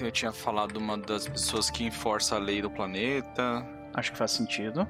[0.00, 3.66] Eu tinha falado uma das pessoas que enforça a lei do planeta.
[3.94, 4.86] Acho que faz sentido.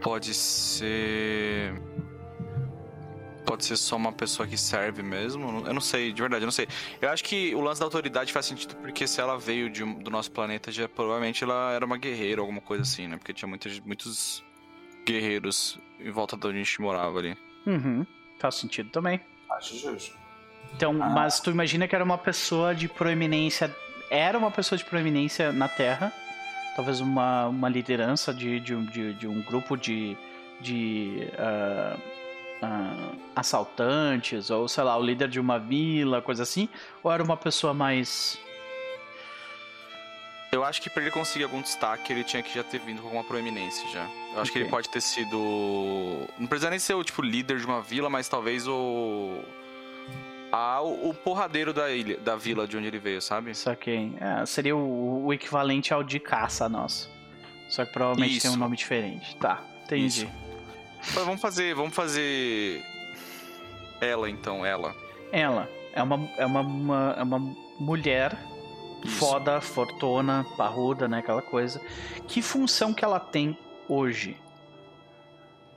[0.00, 1.74] Pode ser.
[3.44, 5.66] Pode ser só uma pessoa que serve mesmo.
[5.66, 6.68] Eu não sei, de verdade, eu não sei.
[7.00, 9.98] Eu acho que o lance da autoridade faz sentido porque se ela veio de um-
[9.98, 13.16] do nosso planeta, já provavelmente ela era uma guerreira, alguma coisa assim, né?
[13.16, 14.44] Porque tinha muitas, muitos
[15.04, 17.36] guerreiros em volta de onde a gente morava ali.
[17.66, 18.06] Uhum,
[18.38, 19.20] faz sentido também.
[19.50, 20.16] Acho justo.
[20.76, 21.08] Então, Ah.
[21.08, 23.74] mas tu imagina que era uma pessoa de proeminência.
[24.10, 26.12] Era uma pessoa de proeminência na Terra.
[26.76, 30.16] Talvez uma, uma liderança de, de, um- de, de um grupo de,
[30.60, 31.96] de ah,
[32.62, 36.68] ah, assaltantes, ou sei lá, o líder de uma vila, coisa assim.
[37.02, 38.38] Ou era uma pessoa mais.
[40.52, 43.06] Eu acho que pra ele conseguir algum destaque, ele tinha que já ter vindo com
[43.06, 44.04] alguma proeminência já.
[44.34, 45.36] Eu acho que ele pode ter sido.
[46.38, 49.38] Não precisa nem ser o tipo líder de uma vila, mas talvez o.
[50.52, 53.54] Ah, o, porradeiro da ilha, da vila de onde ele veio, sabe?
[53.54, 54.12] Saquei.
[54.20, 57.08] É, seria o, o equivalente ao de caça nosso.
[57.68, 58.60] Só que provavelmente tem um Isso.
[58.60, 59.36] nome diferente.
[59.36, 60.06] Tá, entendi.
[60.06, 60.28] Isso.
[61.14, 61.74] Mas vamos fazer.
[61.74, 62.82] Vamos fazer.
[64.00, 64.94] Ela então, ela.
[65.30, 67.38] Ela é uma, é uma, uma, é uma
[67.78, 68.36] mulher
[69.18, 71.18] foda, fortuna, parruda, né?
[71.18, 71.80] Aquela coisa.
[72.26, 73.56] Que função que ela tem
[73.88, 74.36] hoje?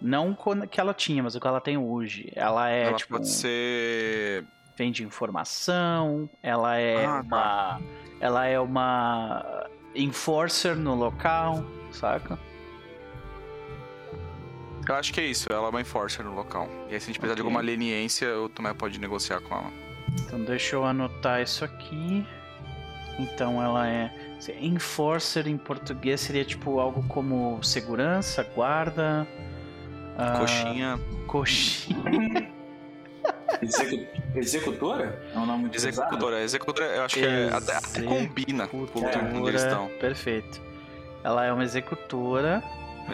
[0.01, 0.35] Não
[0.69, 2.31] que ela tinha, mas o que ela tem hoje.
[2.35, 3.13] Ela é, ela tipo...
[3.13, 4.45] pode ser...
[4.75, 7.23] Vende informação, ela é Ah, uma...
[7.29, 7.81] tá.
[8.19, 12.39] Ela é uma enforcer no local, saca?
[14.87, 16.67] Eu acho que é isso, ela é uma enforcer no local.
[16.89, 17.43] E aí se a gente precisar de Ok.
[17.43, 19.71] alguma leniência, o Tomé pode negociar com ela.
[20.21, 22.25] Então deixa eu anotar isso aqui.
[23.19, 24.11] Então ela é.
[24.59, 29.25] Enforcer em português seria tipo algo como segurança, guarda.
[30.17, 32.52] ah, Coxinha, Coxinha.
[33.63, 35.21] Execu- Executora?
[35.33, 36.41] É um nome executora.
[36.41, 38.87] Executora, eu acho que é, até, até combina com o
[39.55, 39.87] estão.
[39.99, 40.61] Perfeito.
[41.23, 42.63] Ela é uma executora.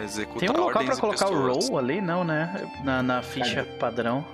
[0.02, 2.68] Executa Tem um local pra colocar o roll ali, não, né?
[2.84, 4.24] Na, na ficha padrão.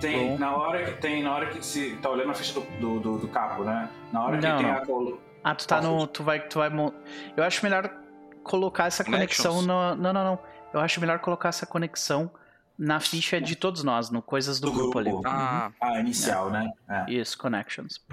[0.00, 0.38] Tem, Bom.
[0.38, 3.18] na hora que tem, na hora que se tá olhando a ficha do, do, do,
[3.18, 3.88] do capo, né?
[4.12, 4.78] Na hora Não, que tem não.
[4.78, 4.80] a
[5.44, 6.06] Ah, tu tá Qual no.
[6.06, 6.40] Tu vai.
[6.40, 6.70] Tu vai
[7.36, 7.88] Eu acho melhor
[8.42, 9.94] colocar essa conexão no.
[9.94, 10.38] Não, não, não.
[10.72, 12.30] Eu acho melhor colocar essa conexão
[12.82, 15.10] na ficha de todos nós, no coisas do, Do grupo, ali.
[15.10, 15.28] grupo.
[15.28, 16.68] Ah, a inicial, né?
[16.88, 17.00] É.
[17.02, 17.08] Uhum.
[17.10, 18.04] Isso, connections.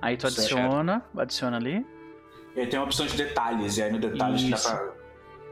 [0.00, 1.86] Aí tu adiciona, adiciona ali.
[2.56, 4.66] E aí tem uma opção de detalhes, e aí no detalhes Isso.
[4.70, 4.92] dá pra.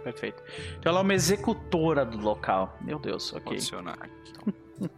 [0.05, 0.43] Perfeito.
[0.79, 2.79] Então ela é uma executora do local.
[2.81, 3.53] Meu Deus, ok.
[3.53, 3.99] adicionar.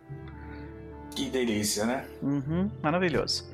[1.15, 2.09] Que delícia, né?
[2.23, 3.53] Uhum, maravilhoso.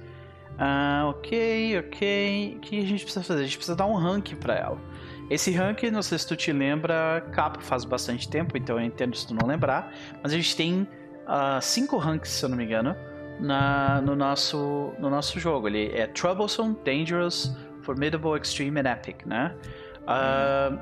[0.57, 2.55] Ah, ok, ok.
[2.57, 3.41] O que a gente precisa fazer?
[3.41, 4.79] A gente precisa dar um rank pra ela.
[5.31, 9.15] Esse rank, não sei se tu te lembra, capa faz bastante tempo, então eu entendo
[9.15, 9.93] se tu não lembrar.
[10.23, 10.89] Mas a gente tem
[11.27, 12.97] ah, cinco ranks, se eu não me engano,
[13.39, 15.69] na, no, nosso, no nosso jogo.
[15.69, 19.55] Ele é Troublesome, Dangerous, Formidable, Extreme e Epic, né?
[20.07, 20.73] Ah,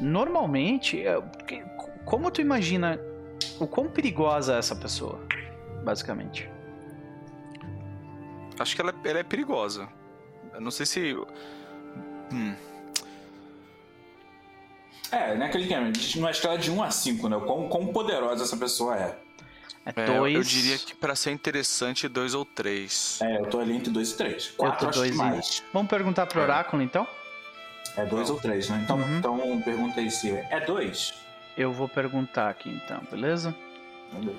[0.00, 1.02] normalmente,
[1.46, 1.64] que-
[2.04, 3.00] como tu imagina
[3.58, 5.18] o quão perigosa é essa pessoa,
[5.82, 6.50] basicamente?
[8.58, 9.88] Acho que ela, ela é perigosa.
[10.54, 11.14] Eu não sei se.
[12.32, 12.54] Hum,
[15.12, 15.46] É, né?
[15.46, 17.36] Aquele de- numa escala de 1 a 5, né?
[17.36, 19.16] O quão, quão poderosa essa pessoa é.
[19.86, 20.34] É é, dois.
[20.34, 23.20] Eu diria que pra ser interessante, dois ou três.
[23.22, 24.48] É, eu tô ali entre 2 e 3.
[24.56, 25.62] 4 acho dois que e- mais.
[25.72, 26.42] Vamos perguntar pro É.
[26.42, 27.06] Oráculo então?
[27.96, 28.80] É 2 ou 3, né?
[28.84, 29.18] Então, Uhum.
[29.18, 31.14] então pergunta aí se é 2.
[31.56, 33.54] Eu vou perguntar aqui então, beleza?
[34.12, 34.36] É 2.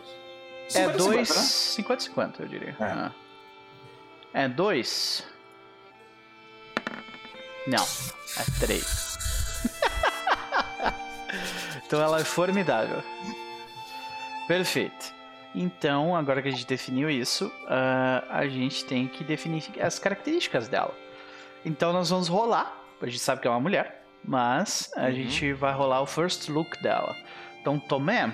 [0.76, 1.30] É 2.
[1.30, 1.36] né?
[1.36, 2.76] 50-50, eu diria.
[2.80, 2.84] É.
[2.84, 3.12] Ah.
[4.34, 5.24] É 2.
[7.66, 7.84] Não,
[8.38, 9.18] é 3.
[11.86, 13.04] então ela é formidável.
[14.48, 15.14] Perfeito.
[15.56, 20.68] Então, agora que a gente definiu isso, ah, a gente tem que definir as características
[20.68, 20.94] dela.
[21.66, 22.78] Então nós vamos rolar.
[23.02, 25.12] A gente sabe que é uma mulher, mas a Uhum.
[25.12, 27.16] gente vai rolar o first look dela.
[27.62, 28.32] Então, Tomé,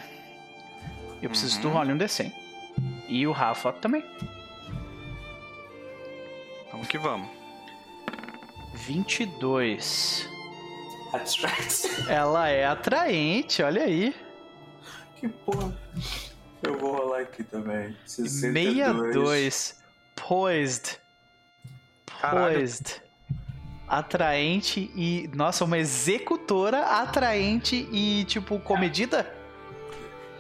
[1.21, 1.73] eu preciso que tu Uhum.
[1.75, 2.31] role um D100.
[3.07, 4.03] E o Rafa também.
[6.71, 7.29] Vamos que vamos.
[8.73, 10.27] 22.
[11.13, 11.87] Attract.
[12.11, 14.15] Ela é atraente, olha aí.
[15.15, 15.73] que porra.
[16.61, 17.95] Eu vou rolar aqui também.
[18.05, 18.75] 62.
[19.13, 19.83] 62.
[20.15, 20.97] Poised.
[22.21, 22.55] Caralho.
[22.55, 23.01] Poised.
[23.87, 25.29] Atraente e.
[25.35, 29.31] Nossa, uma executora atraente e, tipo, comedida?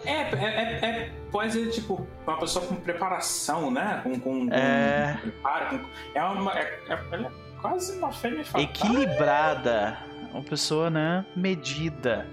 [0.05, 3.99] É, é, é, é- pode ser, tipo, uma pessoa com preparação, né?
[4.03, 5.17] Com, com, com É.
[5.21, 5.79] preparo.
[5.79, 6.57] com- é uma.
[6.57, 8.61] É, é- ela é quase uma fêmea fatal.
[8.61, 9.97] Equilibrada.
[10.33, 11.25] Uma pessoa, né?
[11.35, 12.27] Medida.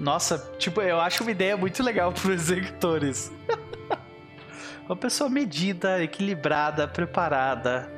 [0.00, 3.32] Nossa, tipo, eu acho uma ideia muito legal para executores.
[4.86, 7.90] uma pessoa medida, equilibrada, preparada,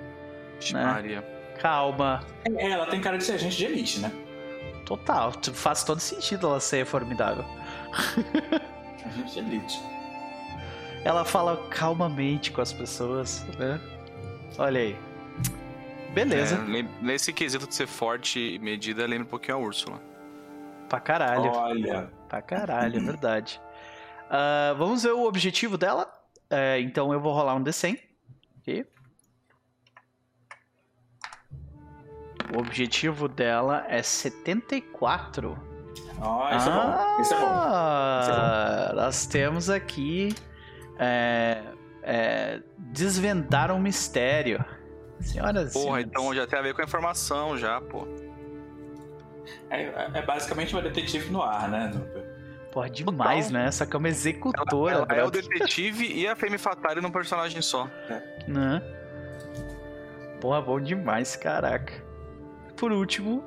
[0.73, 0.85] Né?
[0.85, 1.25] Maria.
[1.61, 2.23] calma.
[2.57, 4.11] É, ela tem cara de ser agente de elite, né?
[4.85, 7.45] Total, faz todo sentido ela ser formidável.
[9.07, 9.81] Agente de elite.
[11.05, 13.79] Ela fala calmamente com as pessoas, né?
[14.59, 14.97] Olha aí.
[16.15, 20.01] Beleza, É, nesse quesito de ser forte e medida, lembra um pouquinho a Úrsula.
[20.89, 21.51] pra caralho.
[21.51, 22.11] Olha.
[22.29, 23.61] Pra caralho, é verdade.
[24.31, 26.11] Ah, vamos ver o objetivo dela.
[26.49, 27.99] É, então eu vou rolar um D100.
[28.61, 28.87] Ok?
[32.55, 35.59] O objetivo dela é 74.
[36.21, 37.21] Ó, esse é bom.
[37.21, 37.47] Esse é bom.
[37.47, 40.33] Ah, Nós temos aqui.
[40.99, 41.63] é,
[42.03, 44.65] é, desvendar um mistério.
[45.21, 46.07] Senhoras e Porra, senhores.
[46.07, 48.07] então já tem a ver com a informação já, pô.
[49.71, 51.91] É, é- é basicamente uma detetive no ar, né?
[52.73, 53.67] Porra, demais, né?
[53.67, 55.07] Essa que é uma executora.
[55.09, 57.89] Ela é o detetive e a Femme Fatale num personagem só.
[58.49, 58.83] Né?
[60.41, 61.93] Porra, bom demais, caraca.
[62.77, 63.43] Por último,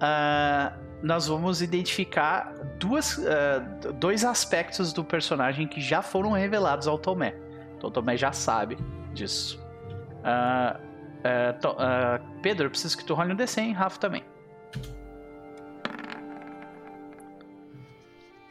[0.00, 3.60] ah, nós vamos identificar duas, ah,
[3.94, 7.34] dois aspectos do personagem que já foram revelados ao Tomé.
[7.76, 8.76] Então o Tomé já sabe
[9.14, 9.64] disso.
[10.24, 10.78] Ah,
[11.22, 14.24] Uh, to, uh, Pedro, eu preciso que tu role um D100, Rafa também.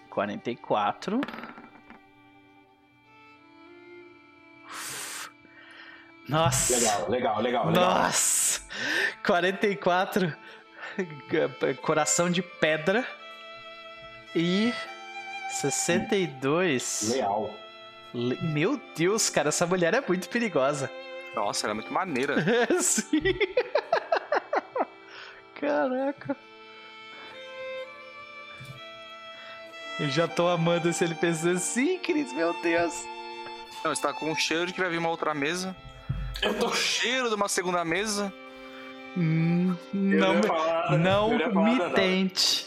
[0.09, 1.19] 44.
[6.29, 6.75] Nossa.
[6.77, 7.67] Legal, legal, legal.
[7.67, 7.85] legal.
[7.89, 8.61] Nossa.
[9.25, 10.33] 44.
[11.81, 13.05] Coração de pedra.
[14.33, 14.73] E
[15.49, 17.09] 62.
[17.13, 17.53] Leal.
[18.13, 20.89] Meu Deus, cara, essa mulher é muito perigosa.
[21.35, 22.35] Nossa, ela é muito maneira.
[22.81, 23.21] Sim.
[25.55, 26.35] Caraca.
[29.99, 33.05] Eu já tô amando esse NPC sim, Cris, meu Deus.
[33.83, 35.75] Não, está com um cheiro de que vai vir uma outra mesa.
[36.41, 38.33] Eu tô cheiro de uma segunda mesa.
[39.15, 41.93] Hum, não falar, não me nada.
[41.93, 42.65] tente.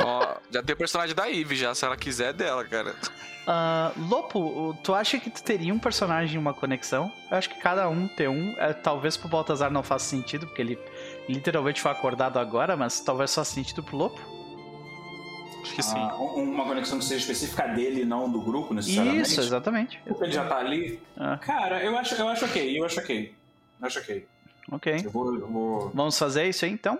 [0.00, 2.94] Ó, já tem o personagem da Eve já, se ela quiser é dela, cara.
[3.42, 7.12] Uh, Lopo, tu acha que tu teria um personagem e uma conexão?
[7.30, 8.54] Eu acho que cada um ter um.
[8.56, 10.78] É, talvez pro Baltazar não faça sentido, porque ele
[11.28, 14.20] literalmente foi acordado agora, mas talvez faça sentido pro Lopo.
[15.62, 15.96] Acho que sim.
[15.96, 19.30] Ah, uma conexão que seja específica dele, não do grupo, necessariamente.
[19.30, 20.00] Isso, exatamente.
[20.04, 21.00] Porque ele já tá ali.
[21.16, 21.38] Ah.
[21.38, 23.34] Cara, eu acho, eu acho ok, eu acho ok.
[23.80, 24.26] Eu acho ok.
[24.70, 25.02] Ok.
[25.04, 25.90] Eu vou, eu vou...
[25.94, 26.98] Vamos fazer isso aí então?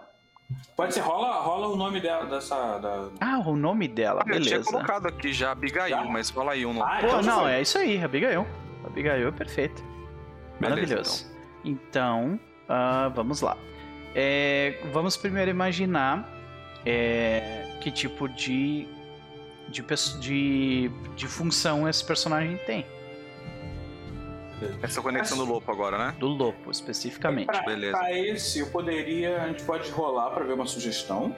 [0.77, 2.79] Pode ser, rola, rola o nome dela, dessa.
[2.79, 3.09] Da...
[3.21, 4.57] Ah, o nome dela, ah, beleza.
[4.57, 6.05] Eu tinha colocado aqui já Abigail, já?
[6.05, 6.91] mas rola aí um nome.
[6.91, 8.47] Ah, Pô, então não, é isso aí, Abigail.
[8.85, 9.85] Abigail é perfeito.
[10.61, 11.25] Maravilhoso.
[11.25, 11.33] Beleza,
[11.65, 13.57] então, então uh, vamos lá.
[14.15, 16.29] É, vamos primeiro imaginar
[16.85, 18.87] é, que tipo de,
[19.69, 19.83] de,
[20.21, 22.87] de, de função esse personagem tem.
[24.83, 26.15] Essa conexão do Lopo agora, né?
[26.19, 27.47] Do Lopo, especificamente.
[27.47, 27.97] Pra, Beleza.
[27.97, 29.43] Pra esse, eu poderia.
[29.43, 31.35] A gente pode rolar pra ver uma sugestão.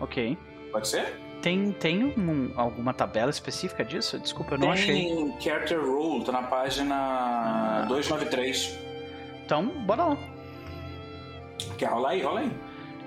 [0.00, 0.36] Ok.
[0.70, 1.14] Pode ser?
[1.42, 4.18] Tem, tem um, alguma tabela específica disso?
[4.18, 4.94] Desculpa, eu não tem achei.
[4.94, 7.84] Tem Character Rule, tá na página ah.
[7.88, 8.78] 293.
[9.44, 10.18] Então, bora lá.
[11.76, 12.22] Quer rolar aí?
[12.22, 12.52] Rola aí.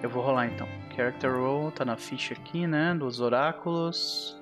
[0.03, 0.67] Eu vou rolar então.
[0.95, 2.93] Character Role tá na ficha aqui, né?
[2.93, 4.39] Dos oráculos.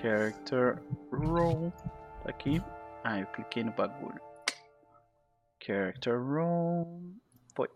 [0.00, 0.78] Character
[1.12, 1.72] Role.
[2.22, 2.62] Tá aqui.
[3.08, 4.20] Ah, eu cliquei no bagulho.
[5.64, 7.14] Character Role.
[7.54, 7.68] Foi.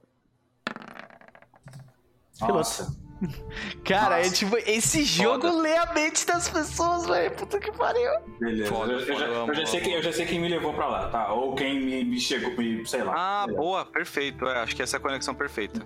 [2.41, 2.99] Nossa.
[3.85, 4.29] Cara, Nossa.
[4.29, 5.63] é tipo, esse jogo Foda.
[5.63, 7.31] lê a mente das pessoas, velho.
[7.37, 8.11] Puta que pariu.
[8.41, 8.71] Beleza.
[8.71, 10.89] Foda, eu, eu, já, eu, já, sei quem, eu já sei quem me levou pra
[10.89, 11.33] lá, tá?
[11.33, 13.15] Ou quem me, me chegou, me, sei lá.
[13.17, 14.49] Ah, boa, perfeito.
[14.49, 15.81] É, acho que essa é a conexão perfeita.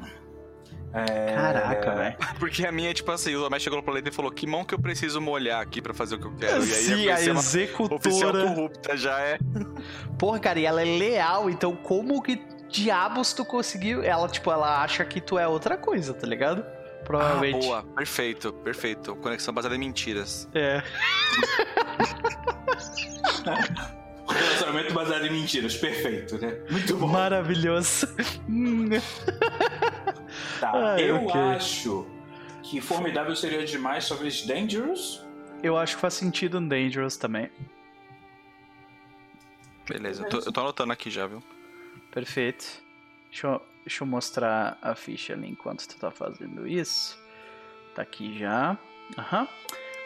[0.95, 1.35] É...
[1.35, 2.17] Caraca, velho.
[2.39, 4.75] Porque a minha, tipo assim, o Tomé chegou no planeta e falou: que mão que
[4.75, 6.65] eu preciso molhar aqui pra fazer o que eu quero.
[6.65, 7.97] E aí Sim, a executora.
[7.97, 9.39] Oficial corrupta já é.
[10.17, 12.41] Porra, cara, e ela é leal, então como que
[12.71, 14.05] diabos tu conseguiu?
[14.05, 16.65] Ela, tipo, ela acha que tu é outra coisa, tá ligado?
[17.05, 17.67] Provavelmente.
[17.67, 19.17] Ah, boa, perfeito, perfeito.
[19.17, 20.49] Conexão baseada em mentiras.
[20.55, 20.81] É.
[24.27, 26.57] Relacionamento baseado em mentiras, perfeito, né?
[26.71, 27.09] Muito bom.
[27.09, 28.09] Maravilhoso.
[30.61, 31.41] Tá, Ai, eu okay.
[31.41, 32.07] acho
[32.63, 35.23] que Formidável seria demais, talvez Dangerous.
[35.63, 37.51] Eu acho que faz sentido um Dangerous também.
[39.89, 41.43] Beleza, eu tô, eu tô anotando aqui já, viu?
[42.11, 42.83] Perfeito.
[43.31, 47.19] Deixa eu, deixa eu mostrar a ficha ali enquanto tu tá fazendo isso.
[47.95, 48.79] Tá aqui já.
[49.19, 49.41] Aham.
[49.43, 49.49] Uhum.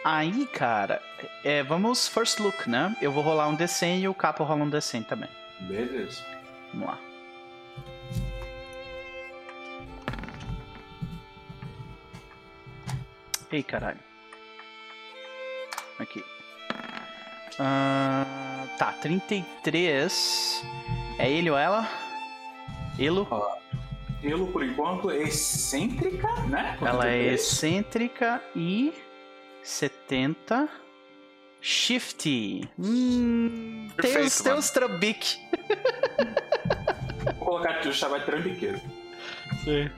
[0.04, 1.02] Aí, cara,
[1.44, 2.96] é, vamos first look, né?
[3.02, 5.28] Eu vou rolar um D100 e o Capo rola um D100 também.
[5.60, 6.24] Beleza.
[6.72, 7.07] Vamos lá.
[13.50, 13.98] Ei, caralho.
[15.98, 16.20] Aqui.
[17.54, 20.62] Uh, tá, 33.
[21.18, 21.88] É ele ou ela?
[22.98, 23.26] Elo?
[24.22, 26.76] Elo, por enquanto, é excêntrica, né?
[26.78, 28.92] Quanto ela é excêntrica e
[29.62, 30.68] 70.
[31.60, 32.68] Shifty.
[32.78, 35.38] Hum, Perfeito, tem os, trambique.
[37.24, 38.80] Vou colocar aqui o chamar trambiqueiro.
[39.64, 39.90] Sim.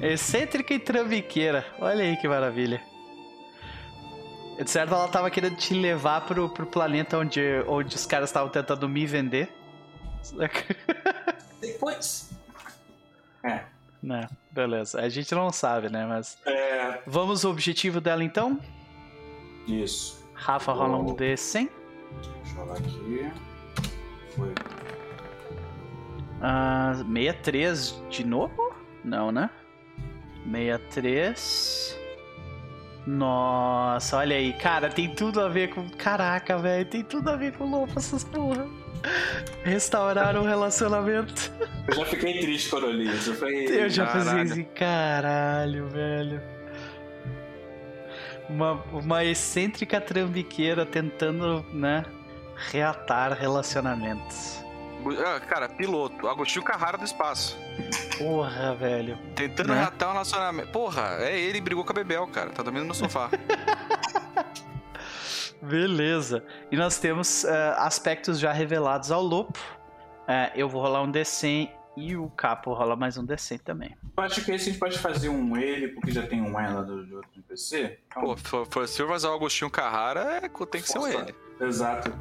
[0.00, 1.66] Excêntrica e trambiqueira.
[1.78, 2.82] Olha aí que maravilha.
[4.58, 8.50] De certo, ela tava querendo te levar pro, pro planeta onde, onde os caras estavam
[8.50, 9.50] tentando me vender.
[11.60, 12.30] Depois.
[13.42, 13.64] É.
[14.02, 15.00] Né, beleza.
[15.00, 16.06] A gente não sabe, né?
[16.06, 16.38] Mas.
[16.46, 17.00] É...
[17.06, 18.58] Vamos ao objetivo dela então?
[19.66, 20.26] Isso.
[20.34, 21.68] Rafa rola um D100.
[22.14, 23.30] Deixa eu rolar aqui.
[24.34, 24.54] Foi.
[26.40, 28.74] Ah, 63 de novo?
[29.04, 29.50] Não, né?
[30.44, 31.98] 63.
[33.06, 34.52] Nossa, olha aí.
[34.52, 35.88] Cara, tem tudo a ver com.
[35.90, 36.84] Caraca, velho.
[36.84, 38.68] Tem tudo a ver com louco essas porra.
[39.64, 41.52] Restaurar um relacionamento.
[41.88, 43.34] Eu já fiquei triste quando eu li isso.
[43.34, 46.42] Falei, eu já pensei assim, caralho, velho.
[48.48, 52.04] Uma, uma excêntrica trambiqueira tentando, né,
[52.70, 54.62] reatar relacionamentos.
[55.26, 56.28] Ah, cara, piloto.
[56.28, 57.56] Agostinho Carrara do espaço.
[58.18, 59.18] Porra, velho.
[59.34, 59.80] Tentando Né?
[59.82, 60.70] ratar o nacionamento.
[60.70, 62.50] Porra, é ele que brigou com a Bebel, cara.
[62.50, 63.30] Tá dormindo no sofá.
[65.62, 66.44] Beleza.
[66.70, 69.52] E nós temos eh, aspectos já revelados ao lobo.
[70.26, 73.94] Eh, eu vou rolar um D100 e o Capo rola mais um D100 também.
[74.16, 76.82] Eu acho que esse a gente pode fazer um ele, porque já tem um ela
[76.82, 77.98] do, do outro NPC.
[78.08, 81.02] Então, Pô, for, for, se for fazer o Agostinho Carrara, é, tem que ser um
[81.02, 81.18] força.
[81.18, 81.34] ele.
[81.60, 82.12] Exato.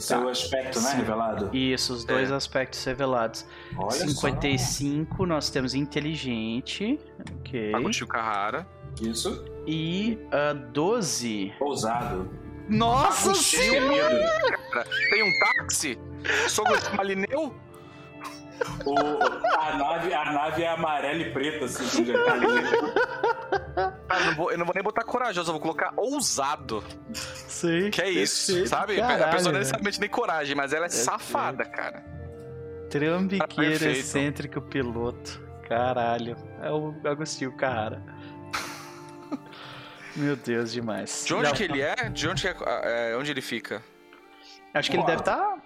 [0.00, 0.16] Esse Tá.
[0.16, 0.94] é o aspecto, né?
[0.94, 1.50] Revelado.
[1.54, 2.34] Isso, os dois É.
[2.34, 3.44] aspectos revelados.
[3.76, 6.98] Olha 55, nós temos inteligente.
[7.40, 7.74] Ok.
[7.74, 8.66] Agostinho Carrara.
[8.96, 9.04] só.
[9.04, 9.44] Isso.
[9.66, 11.52] E ah, 12.
[11.60, 12.30] Ousado.
[12.68, 13.32] Nossa
[14.72, 14.86] cara.
[15.10, 15.98] Tem um táxi?
[16.48, 17.54] Sogro de Malineu?
[18.84, 18.94] O,
[19.58, 22.04] a, nave, a nave é amarela e preta, assim.
[22.06, 22.40] Cara,
[24.20, 26.84] eu não vou- eu não vou nem botar corajoso, eu vou colocar ousado.
[27.12, 27.90] Sim.
[27.90, 29.00] Que é isso, perfeito, sabe?
[29.00, 29.58] a caralho, pessoa não é velho.
[29.60, 31.04] necessariamente nem coragem, mas ela é Perfeito.
[31.10, 32.04] safada, cara.
[32.90, 33.98] Trambiqueiro Perfeito.
[34.00, 35.40] excêntrico piloto.
[35.68, 36.36] Caralho.
[36.60, 38.02] É o Agostinho Carrara.
[40.16, 41.24] Meu Deus, demais.
[41.24, 41.94] De onde Não, que ele é?
[42.12, 42.54] De onde, é,
[43.12, 43.80] é, onde ele fica?
[44.74, 45.56] Acho que ele deve estar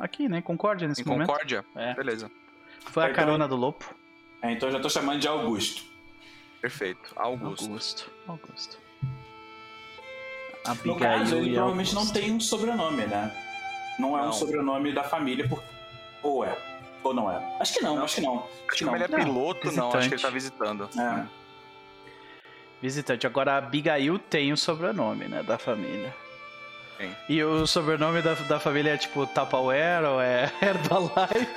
[0.00, 0.38] aqui, né?
[0.38, 1.28] em Concórdia nesse Em momento.
[1.28, 1.64] Concórdia?
[1.76, 1.94] É.
[1.94, 2.30] Beleza.
[2.86, 3.94] Foi a Então- carona do Lopo.
[4.42, 5.82] É, então eu já tô chamando de Augusto.
[6.60, 7.12] Perfeito.
[7.16, 7.64] Augusto.
[7.64, 8.10] Augusto.
[8.26, 8.78] Augusto.
[10.64, 11.94] No Abigail caso, ele provavelmente Augusto.
[12.14, 13.34] não tem um sobrenome, né?
[13.98, 14.32] Não é um Não.
[14.32, 15.62] sobrenome da família, por...
[16.22, 16.56] ou é?
[17.02, 17.56] Ou não é?
[17.60, 18.04] Acho que não, Não.
[18.04, 18.38] acho que não.
[18.38, 18.94] Acho Acho que não.
[18.94, 19.92] ele é Não, piloto, não.
[19.92, 20.88] Acho que ele tá visitando.
[20.98, 21.26] É.
[22.82, 23.26] Visitante.
[23.26, 25.42] Agora a Abigail tem o sobrenome, né?
[25.42, 26.14] Da família.
[27.28, 31.56] E o sobrenome da, da família é tipo Tupperware ou é Herbalife?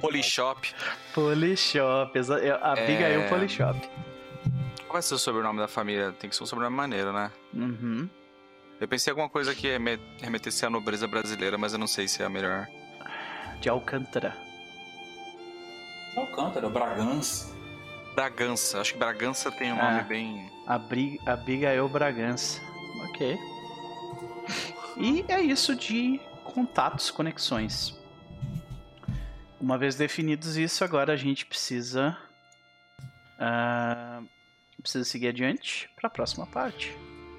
[0.00, 0.72] Polishop.
[1.14, 2.18] Polishop.
[2.18, 3.28] exa- é, Abigail É.
[3.28, 3.78] Polishop.
[4.86, 6.12] Qual vai ser o sobrenome da família?
[6.12, 7.30] Tem que ser um sobrenome maneiro, né?
[7.54, 8.08] Uhum.
[8.80, 12.06] Eu pensei em alguma coisa que reme- remetesse à nobreza brasileira, mas eu não sei
[12.08, 12.66] se é a melhor.
[13.60, 14.36] De Alcântara.
[16.16, 17.54] Alcântara, Bragança.
[18.14, 18.80] Bragança.
[18.80, 19.90] Acho que Bragança tem um Ah.
[19.92, 20.50] nome bem.
[20.66, 22.60] Abri- Abigail Bragança.
[23.16, 23.38] Ok.
[24.98, 27.98] E é isso de contatos, conexões.
[29.60, 32.16] Uma vez definidos isso, agora a gente precisa.
[33.38, 34.22] ah,
[34.80, 36.94] precisa seguir adiante para a próxima parte.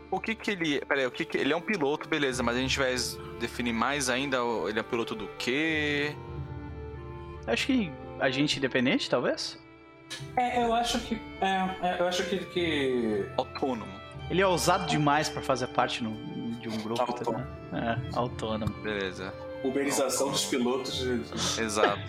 [0.10, 0.84] O que que ele.
[0.86, 1.38] Peraí, o que que.
[1.38, 2.96] Ele é um piloto, beleza, mas a gente vai
[3.40, 4.38] definir mais ainda.
[4.68, 6.16] Ele é piloto do quê?
[7.46, 9.60] Acho que agente independente, talvez?
[10.36, 11.16] É, eu acho que.
[11.42, 12.38] É, é, eu acho que.
[12.46, 13.30] que...
[13.38, 13.97] Autônomo.
[14.30, 16.16] Ele é ousado demais para fazer parte no-
[16.60, 17.46] de um grupo, Autônomo.
[17.72, 17.90] entendeu?
[17.90, 18.74] É, autônomo.
[18.82, 19.34] Beleza.
[19.64, 20.98] Uberização dos pilotos.
[20.98, 22.00] de- Exato.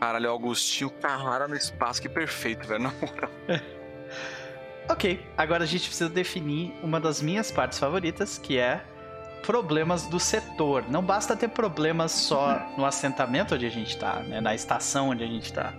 [0.00, 2.82] Caralho, Augustinho Carrara no espaço, que perfeito, velho.
[2.84, 3.30] Na moral.
[4.90, 8.82] Ok, agora a gente precisa definir uma das minhas partes favoritas, que é
[9.46, 10.84] problemas do setor.
[10.88, 15.22] Não basta ter problemas só no assentamento onde a gente tá, né, na estação onde
[15.22, 15.72] a gente tá,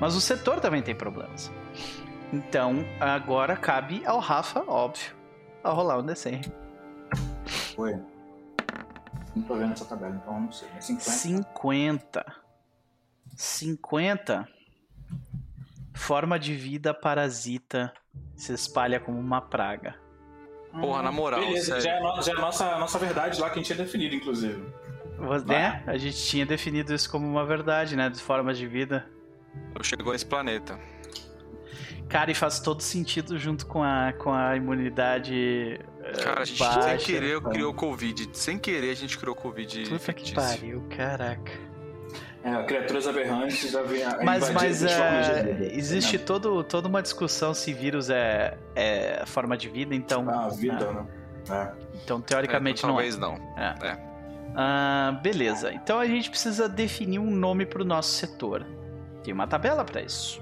[0.00, 1.52] mas o setor também tem problemas.
[2.32, 5.14] Então, agora cabe ao Rafa, óbvio,
[5.62, 6.52] a rolar um D100.
[7.74, 7.94] Foi.
[9.34, 10.68] Não tô vendo essa tabela, então eu não sei.
[10.76, 11.10] É 50.
[11.10, 12.26] 50.
[13.36, 14.48] 50.
[15.94, 17.92] Forma de vida parasita
[18.34, 19.94] se espalha como uma praga.
[20.80, 21.82] Porra, na moral, Beleza, sério.
[21.82, 23.66] já é, a no- já é a nossa, a nossa verdade lá que a gente
[23.66, 24.62] tinha definido, inclusive.
[25.46, 25.82] Né?
[25.86, 28.10] A gente tinha definido isso como uma verdade, né?
[28.10, 29.08] De formas de vida.
[29.74, 30.78] Eu chegou nesse planeta.
[32.08, 35.80] Cara, e faz todo sentido junto com a, com a imunidade.
[36.04, 36.82] eh, Cara, a gente baixa.
[36.82, 38.28] sem querer criou Covid.
[38.32, 40.34] Sem querer a gente criou Covid Puta que fictício.
[40.36, 41.52] pariu, caraca.
[42.44, 46.22] É, criaturas aberrantes já vem a Mas, mas é, existe né?
[46.24, 50.24] todo, toda uma discussão se vírus é, é forma de vida, então.
[50.30, 51.06] Ah, vida, né?
[51.48, 51.72] né?
[52.04, 53.02] Então, teoricamente, É, não é.
[53.02, 53.40] talvez não.
[54.54, 58.64] Ah, beleza, então a gente precisa definir um nome para o nosso setor.
[59.24, 60.40] Tem uma tabela para isso.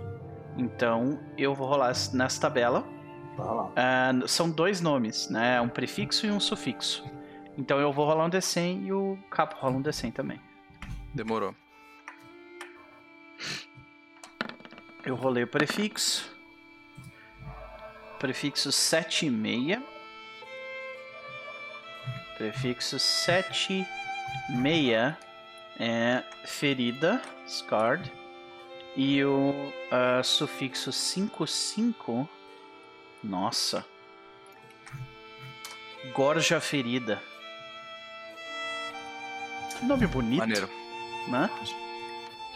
[0.57, 2.85] Então eu vou rolar nessa tabela.
[3.37, 3.73] Lá.
[3.75, 5.61] Ah, são dois nomes, né?
[5.61, 7.05] Um prefixo e um sufixo.
[7.59, 10.41] Então eu vou rolar um D100 e o capo rola um D100 também.
[11.13, 11.55] Demorou.
[15.05, 16.33] Eu rolei o prefixo.
[18.19, 19.83] Prefixo 7 e meia.
[22.39, 23.87] Prefixo 7
[24.49, 25.17] meia
[25.79, 28.11] é ferida, scarred.
[28.97, 32.29] E o ah, sufixo 55,
[33.23, 33.85] nossa.
[36.13, 37.21] Gorja ferida.
[39.79, 40.69] Que nome bonito, Maneiro.
[41.29, 41.51] né?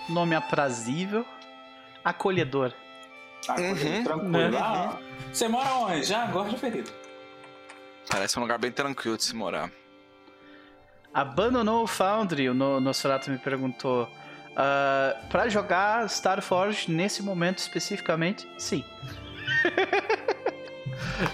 [0.09, 1.26] Nome aprazível,
[2.05, 2.72] acolhedor.
[3.49, 4.05] Ah, Uhum.
[4.05, 4.51] tranquilo.
[4.51, 4.59] Né?
[4.59, 4.99] Ah,
[5.32, 6.05] você mora onde?
[6.05, 6.91] Já, agora de ferido.
[8.09, 9.70] Parece um lugar bem tranquilo de se morar.
[11.12, 12.49] Abandonou o Foundry?
[12.49, 14.09] O Nosferatu me perguntou.
[14.59, 18.84] Uh, pra jogar Starforge nesse momento especificamente, sim.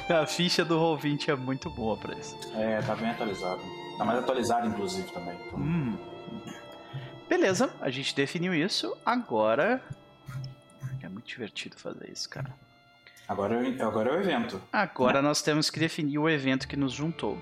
[0.09, 2.37] A ficha do Roll20 é muito boa pra isso.
[2.55, 3.63] É, tá bem atualizado.
[3.97, 5.39] Tá mais atualizado, inclusive, também.
[5.47, 5.59] Então...
[5.59, 5.97] Hum.
[7.29, 8.95] Beleza, a gente definiu isso.
[9.05, 9.83] Agora.
[11.03, 12.55] É muito divertido fazer isso, cara.
[13.27, 14.61] Agora, agora é o evento.
[14.71, 17.39] Agora nós temos que definir o evento que nos juntou.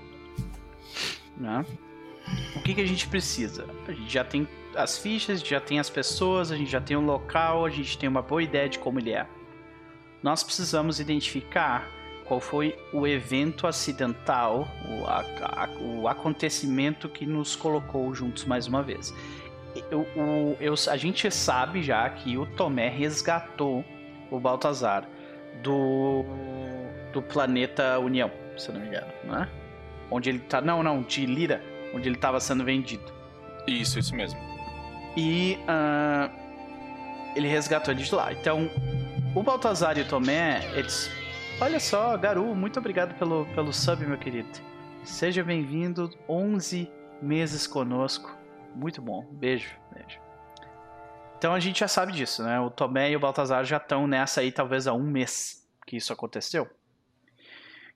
[1.35, 1.65] Né?
[2.55, 3.67] O que, que a gente precisa?
[3.87, 7.01] A gente já tem as fichas, já tem as pessoas, a gente já tem o
[7.01, 9.27] local, a gente tem uma boa ideia de como ele é.
[10.21, 11.87] Nós precisamos identificar
[12.25, 18.67] qual foi o evento acidental, o, a, a, o acontecimento que nos colocou juntos mais
[18.67, 19.13] uma vez.
[19.91, 23.83] Eu, o, eu, a gente sabe já que o Tomé resgatou
[24.31, 25.07] o Baltazar
[25.61, 26.23] do,
[27.11, 29.49] do planeta União, se não me engano, né?
[30.09, 30.61] Onde ele tá.
[30.61, 31.61] Não, não, de Lira,
[31.93, 33.11] onde ele estava sendo vendido.
[33.67, 34.52] Isso, isso mesmo.
[35.15, 36.31] E uh,
[37.35, 38.33] ele resgatou ele de lá.
[38.33, 38.69] Então,
[39.35, 41.09] o Baltazar e o Tomé, eles
[41.61, 44.49] Olha só, Garu, muito obrigado pelo, pelo sub, meu querido.
[45.03, 46.91] Seja bem-vindo, 11
[47.21, 48.35] meses conosco.
[48.75, 49.25] Muito bom.
[49.31, 50.19] Beijo, beijo.
[51.37, 52.59] Então a gente já sabe disso, né?
[52.59, 56.11] O Tomé e o Baltazar já estão nessa aí, talvez há um mês que isso
[56.11, 56.69] aconteceu.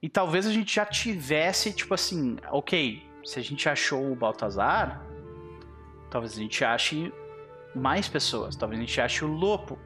[0.01, 5.01] E talvez a gente já tivesse, tipo assim, ok, se a gente achou o Baltazar,
[6.09, 7.13] talvez a gente ache
[7.75, 9.77] mais pessoas, talvez a gente ache o Lopo,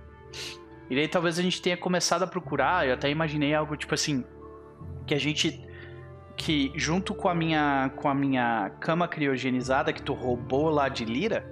[0.90, 4.26] e daí talvez a gente tenha começado a procurar, eu até imaginei algo tipo assim,
[5.06, 5.68] que a gente
[6.36, 11.06] que junto com a minha com a minha cama criogenizada que tu roubou lá de
[11.06, 11.46] Lira,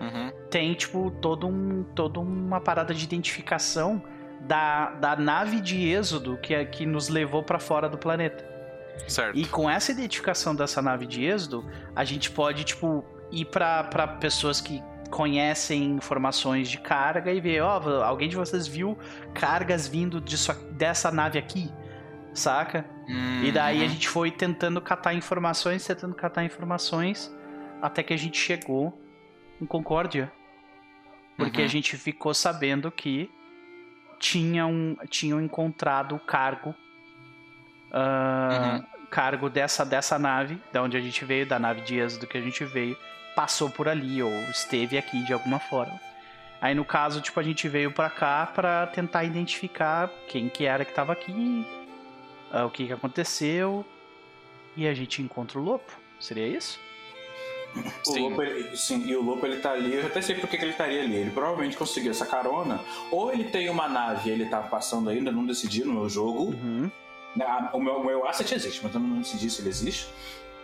[0.00, 0.32] uhum.
[0.50, 4.02] tem tipo todo um todo uma parada de identificação
[4.40, 8.44] da, da nave de êxodo que que nos levou para fora do planeta.
[9.06, 9.38] Certo.
[9.38, 14.60] E com essa identificação dessa nave de êxodo, a gente pode tipo ir para pessoas
[14.60, 18.98] que conhecem informações de carga e vê, ó, oh, alguém de vocês viu
[19.34, 21.70] cargas vindo disso, dessa nave aqui,
[22.34, 22.84] saca?
[23.08, 23.44] Uhum.
[23.44, 23.88] E daí a uhum.
[23.88, 27.34] gente foi tentando catar informações, tentando catar informações,
[27.80, 29.00] até que a gente chegou
[29.60, 30.32] em Concórdia.
[31.36, 31.66] Porque uhum.
[31.66, 33.30] a gente ficou sabendo que
[34.18, 36.74] tinham, tinham encontrado o cargo.
[37.90, 38.86] Uh, uhum.
[39.08, 42.40] Cargo dessa, dessa nave, da onde a gente veio, da nave de êxodo que a
[42.40, 42.96] gente veio
[43.36, 46.00] passou por ali ou esteve aqui de alguma forma.
[46.60, 50.86] Aí no caso, tipo, a gente veio para cá para tentar identificar quem que era
[50.86, 51.66] que estava aqui,
[52.50, 53.84] uh, o que que aconteceu
[54.74, 55.92] e a gente encontra o Lopo.
[56.18, 56.80] Seria isso?
[58.06, 58.28] O sim.
[58.30, 60.70] Lopo, ele, sim, e o Lopo ele tá ali, eu até sei por que ele
[60.70, 61.16] estaria ali.
[61.16, 62.80] Ele provavelmente conseguiu essa carona,
[63.10, 66.44] ou ele tem uma nave ele tá passando ainda, não decidi no meu jogo.
[66.44, 66.90] Uhum.
[67.74, 70.08] O, meu, o meu asset existe, mas eu não decidi se ele existe.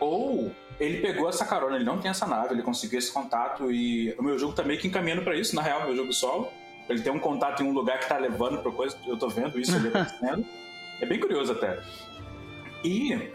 [0.03, 0.51] Ou
[0.81, 4.23] ele pegou essa carona, ele não tem essa nave, ele conseguiu esse contato e o
[4.23, 6.49] meu jogo tá meio que encaminhando para isso, na real, meu jogo solo.
[6.89, 9.61] Ele tem um contato em um lugar que tá levando pra coisa, eu tô vendo
[9.61, 10.45] isso ali acontecendo.
[11.01, 11.81] é bem curioso até.
[12.85, 13.31] E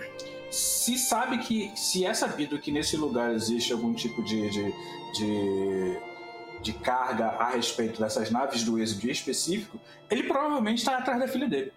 [0.52, 4.74] se sabe que, se é sabido que nesse lugar existe algum tipo de, de,
[5.14, 6.00] de,
[6.62, 9.80] de carga a respeito dessas naves do êxodo específico,
[10.12, 11.72] ele provavelmente está atrás da filha dele.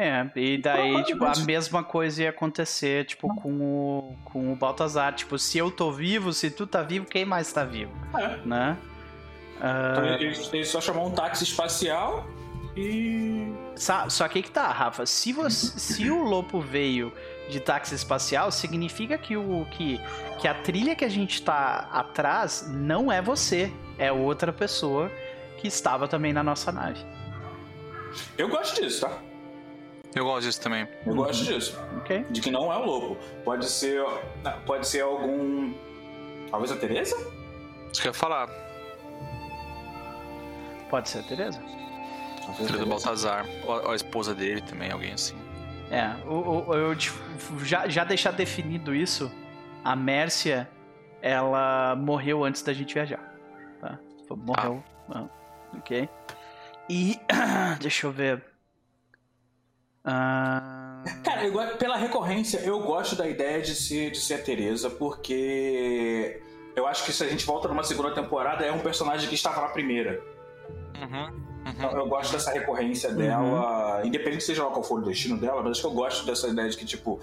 [0.00, 5.12] É, e daí, tipo, a mesma coisa ia acontecer, tipo, com o, com o Baltazar.
[5.12, 7.90] Tipo, se eu tô vivo, se tu tá vivo, quem mais tá vivo?
[8.16, 8.36] É.
[8.46, 8.76] Né?
[9.56, 10.06] Então uh...
[10.06, 12.24] ele, ele só chamou um táxi espacial
[12.76, 13.52] e.
[13.74, 15.04] Só, só que que tá, Rafa.
[15.04, 17.12] Se, você, se o Lopo veio
[17.50, 20.00] de táxi espacial, significa que, o, que,
[20.38, 25.10] que a trilha que a gente tá atrás não é você, é outra pessoa
[25.56, 27.04] que estava também na nossa nave.
[28.36, 29.27] Eu gosto disso, tá?
[30.18, 30.88] Eu gosto disso também.
[31.06, 31.78] Eu gosto disso.
[31.98, 32.24] Ok.
[32.30, 33.16] De que não é o lobo.
[33.44, 34.02] Pode ser.
[34.66, 35.72] Pode ser algum.
[36.50, 37.16] Talvez a Teresa?
[37.92, 38.48] Isso que eu ia falar.
[40.90, 41.62] Pode ser a Teresa.
[42.56, 43.46] Filho do Baltazar.
[43.64, 45.36] Ou a esposa dele também, alguém assim.
[45.90, 46.96] É, eu, eu, eu
[47.64, 49.30] já, já deixar definido isso,
[49.84, 50.68] a Mércia,
[51.22, 53.34] ela morreu antes da gente viajar.
[53.80, 53.98] Tá?
[54.30, 54.82] Morreu.
[55.10, 55.20] Ah.
[55.20, 56.08] Ah, ok.
[56.90, 57.20] E.
[57.80, 58.42] deixa eu ver.
[60.08, 60.78] Ah...
[61.22, 66.40] Cara, eu, pela recorrência, eu gosto da ideia de ser, de ser a Teresa, porque
[66.74, 69.60] eu acho que se a gente volta numa segunda temporada, é um personagem que estava
[69.60, 70.22] na primeira.
[71.00, 71.26] Uhum,
[71.66, 71.98] uhum.
[71.98, 74.06] Eu gosto dessa recorrência dela, uhum.
[74.06, 76.68] independente seja lá qual for o destino dela, mas acho que eu gosto dessa ideia
[76.68, 77.20] de que, tipo.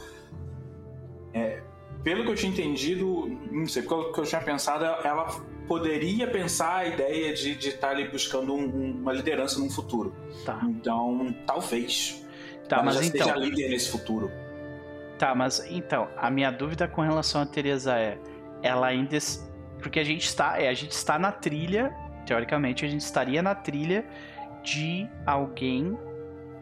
[1.33, 1.61] É,
[2.03, 5.25] pelo que eu tinha entendido, não sei, porque que eu tinha pensado, ela
[5.67, 10.13] poderia pensar a ideia de, de estar ali buscando um, uma liderança num futuro.
[10.45, 10.61] Tá.
[10.63, 12.24] Então, talvez
[12.67, 13.35] Tá, mas, mas então.
[13.37, 14.31] líder nesse futuro.
[15.17, 18.17] Tá, mas então, a minha dúvida com relação a Teresa é,
[18.61, 19.17] ela ainda
[19.79, 21.95] porque a gente está, é, a gente está na trilha,
[22.25, 24.05] teoricamente a gente estaria na trilha
[24.63, 25.97] de alguém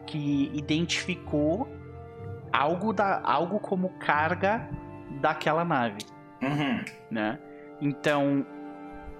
[0.06, 1.66] que identificou
[2.52, 4.68] algo da algo como carga
[5.20, 5.98] daquela nave,
[6.42, 6.84] Uhum.
[7.10, 7.38] né?
[7.80, 8.46] Então,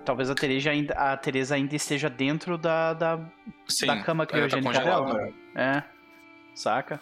[0.05, 3.20] talvez a Teresa ainda, a Teresa ainda esteja dentro da, da,
[3.66, 5.12] Sim, da cama ela tá criogênica congelada.
[5.14, 5.32] dela.
[5.55, 5.94] É.
[6.55, 7.01] Saca?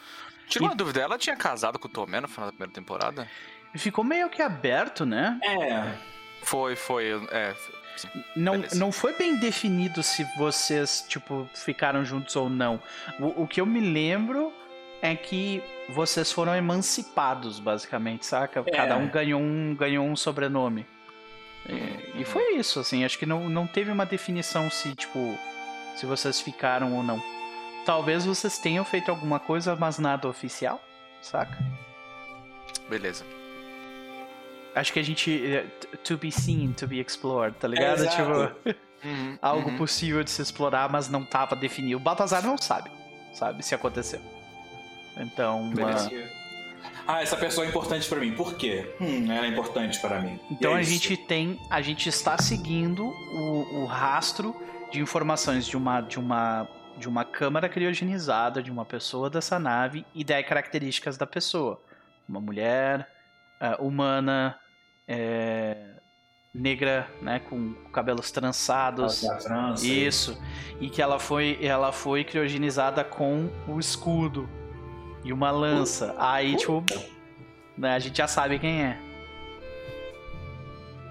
[0.48, 3.28] Tira uma dúvida, ela tinha casado com o Tomé no final da primeira temporada?
[3.74, 5.38] Ficou meio que aberto, né?
[5.42, 5.94] É.
[6.42, 7.26] Foi, foi.
[7.30, 7.54] É.
[8.34, 8.78] Não, Beleza.
[8.78, 12.80] não foi bem definido se vocês, tipo, ficaram juntos ou não.
[13.18, 14.52] O, o que eu me lembro
[15.00, 18.62] é que vocês foram emancipados, basicamente, saca?
[18.66, 18.70] É.
[18.70, 20.86] Cada um ganhou um, ganhou um sobrenome.
[21.68, 23.04] E, e foi isso, assim.
[23.04, 25.38] Acho que não, não teve uma definição se, tipo,
[25.96, 27.22] se vocês ficaram ou não.
[27.84, 30.80] Talvez vocês tenham feito alguma coisa, mas nada oficial,
[31.20, 31.58] saca?
[32.88, 33.24] Beleza.
[34.74, 35.30] Acho que a gente.
[35.44, 35.66] eh,
[36.04, 38.00] To be seen, to be explored, tá ligado?
[38.04, 38.16] exato.
[38.64, 38.76] tipo.
[39.04, 39.76] Uhum, algo uhum.
[39.76, 41.96] possível de se explorar, mas não tava definido.
[41.96, 42.90] O Baltazar não sabe,
[43.34, 44.20] sabe, se aconteceu.
[45.16, 46.10] Então, Beleza.
[47.06, 48.32] ah, Ah, essa pessoa é importante pra mim.
[48.32, 48.94] Por quê?
[49.00, 50.38] Hum, ela é importante pra mim.
[50.50, 50.90] então é a isso.
[50.92, 54.56] gente tem, a gente está seguindo o, o rastro
[54.90, 56.66] de informações de uma, de uma,
[56.96, 61.80] de uma câmara criogenizada de uma pessoa dessa nave e daí características da pessoa,
[62.28, 63.08] uma mulher
[63.60, 64.58] ah, humana,
[65.06, 65.92] é,
[66.54, 69.22] negra, né, com cabelos trançados.
[69.22, 69.86] Da França.
[69.86, 70.40] Isso.
[70.80, 74.48] E que ela foi, ela foi criogenizada com o escudo
[75.24, 76.14] e uma lança.
[76.18, 76.84] Aí, tipo,
[77.76, 78.98] né, a gente já sabe quem é.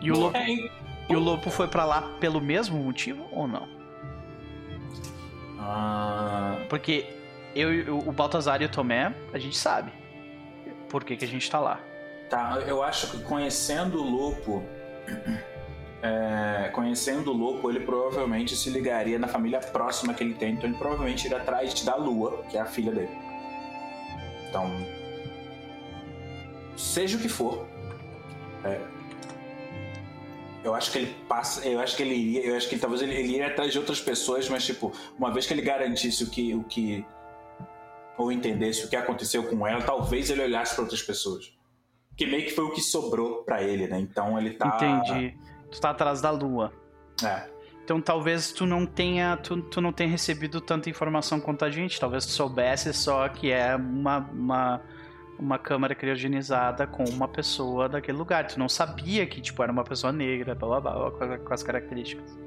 [0.02, 0.72] E o É, hein?
[1.10, 3.81] e o Lopo foi pra lá pelo mesmo motivo ou não?
[5.64, 7.05] Ah, Porque
[7.55, 9.91] eu, e o Baltazar e o Tomé, a gente sabe
[10.89, 11.80] por que, que a gente tá lá.
[12.30, 14.64] tá, eu acho que conhecendo o Lopo.
[16.01, 20.53] é, conhecendo o Lopo, ele provavelmente se ligaria na família próxima que ele tem.
[20.53, 23.16] Então ele provavelmente iria atrás da Lua, que é a filha dele.
[24.49, 24.70] Então.
[26.76, 27.68] Seja o que for.
[28.66, 28.80] é,
[30.64, 31.68] eu acho que ele passa.
[31.68, 32.45] Eu acho que ele iria.
[32.45, 35.45] Eu acho que talvez ele, ele iria atrás de outras pessoas, mas tipo, uma vez
[35.45, 36.53] que ele garantisse o que.
[36.53, 37.05] O que
[38.18, 41.53] ou entendesse o que aconteceu com ela, talvez ele olhasse para outras pessoas.
[42.16, 43.99] Que meio que foi o que sobrou pra ele, né?
[43.99, 44.68] Então ele tá.
[44.76, 45.36] Entendi.
[45.72, 46.72] Tu tá atrás da lua.
[47.24, 47.49] É.
[47.84, 51.99] Então talvez tu não tenha, tu, tu não tenha recebido tanta informação quanto a gente.
[51.99, 54.82] Talvez tu soubesse só que é uma, uma,
[55.42, 58.46] uma câmara criogenizada com uma pessoa daquele lugar.
[58.48, 61.64] Tu não sabia que tipo era uma pessoa negra, blá blá blá, com, com as
[61.64, 62.39] características.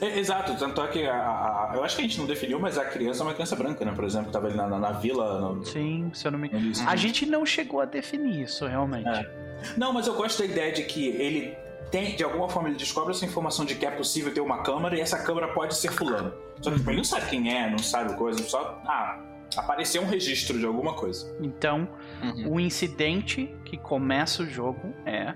[0.00, 2.78] É, Exato, tanto é que a, a- eu acho que a gente não definiu, mas
[2.78, 3.92] a criança é uma criança branca, né?
[3.94, 5.40] Por exemplo, que tava ali na, na, na vila.
[5.40, 6.86] No, Sim, se eu não me no início.
[6.88, 9.08] A gente não chegou a definir isso realmente.
[9.08, 9.44] É.
[9.76, 11.54] Não, mas eu gosto da ideia de que ele
[11.90, 14.96] tem, de alguma forma, ele descobre essa informação de que é possível ter uma câmara
[14.96, 16.32] e essa câmara pode ser fulano.
[16.60, 18.80] Só que tipo, ele não sabe quem é, não sabe coisa, só.
[18.86, 19.20] Ah,
[19.56, 21.36] apareceu um registro de alguma coisa.
[21.40, 21.88] Então,
[22.22, 22.54] Uhum.
[22.54, 25.34] o incidente que começa o jogo é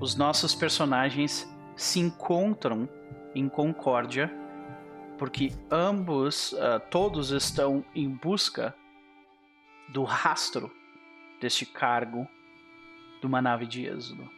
[0.00, 2.88] os nossos personagens se encontram
[3.34, 4.30] em Concórdia
[5.18, 8.74] porque ambos, ah, todos estão em busca
[9.88, 10.70] do rastro
[11.40, 12.28] deste cargo
[13.20, 14.30] de uma nave de êxodo.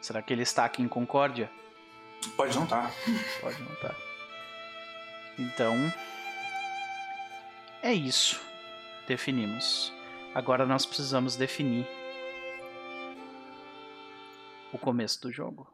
[0.00, 1.50] Será que ele está aqui em Concórdia?
[2.36, 2.90] Pode não tá.
[3.40, 3.94] Pode não estar.
[5.38, 5.74] Então,
[7.82, 8.40] é isso.
[9.06, 9.92] Definimos.
[10.34, 11.86] Agora nós precisamos definir
[14.72, 15.66] o começo do jogo.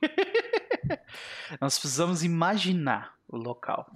[1.60, 3.90] Nós precisamos imaginar o local.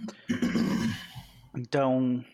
[1.54, 2.24] Então,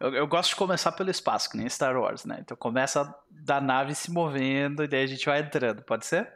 [0.00, 2.38] eu, eu gosto de começar pelo espaço, que nem Star Wars, né?
[2.40, 5.82] Então começa da nave se movendo e daí a gente vai entrando.
[5.82, 6.32] Pode ser?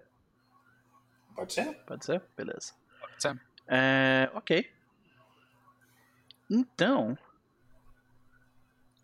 [1.34, 1.74] Pode ser?
[1.86, 2.22] Pode ser?
[2.36, 2.72] Beleza.
[3.00, 3.40] Pode ser.
[3.66, 4.75] É, ok.
[6.48, 7.16] Então,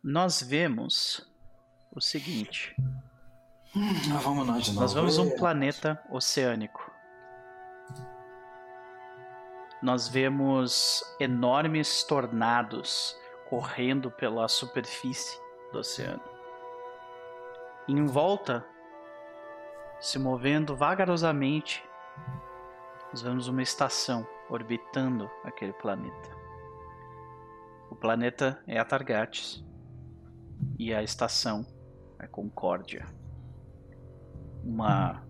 [0.02, 1.28] nós vemos
[1.94, 2.74] o seguinte:
[4.14, 4.80] Ah, vamos nós de novo.
[4.80, 6.90] nós vemos um planeta oceânico.
[9.82, 13.16] Nós vemos enormes tornados
[13.48, 15.36] correndo pela superfície
[15.72, 16.22] do oceano.
[17.88, 18.64] Em volta,
[20.00, 21.84] se movendo vagarosamente,
[23.10, 26.41] nós vemos uma estação orbitando aquele planeta.
[27.92, 29.62] O planeta é Atargates
[30.78, 31.66] e a estação
[32.18, 33.04] é Concórdia.
[34.64, 35.22] Uma,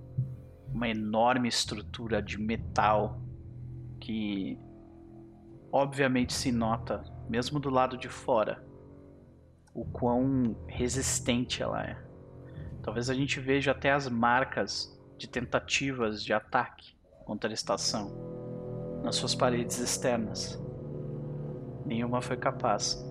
[0.72, 3.20] uma enorme estrutura de metal
[4.00, 4.56] que
[5.72, 8.64] obviamente se nota, mesmo do lado de fora,
[9.74, 12.00] o quão resistente ela é.
[12.80, 19.16] Talvez a gente veja até as marcas de tentativas de ataque contra a estação nas
[19.16, 20.61] suas paredes externas.
[21.93, 23.07] Nenhuma foi capaz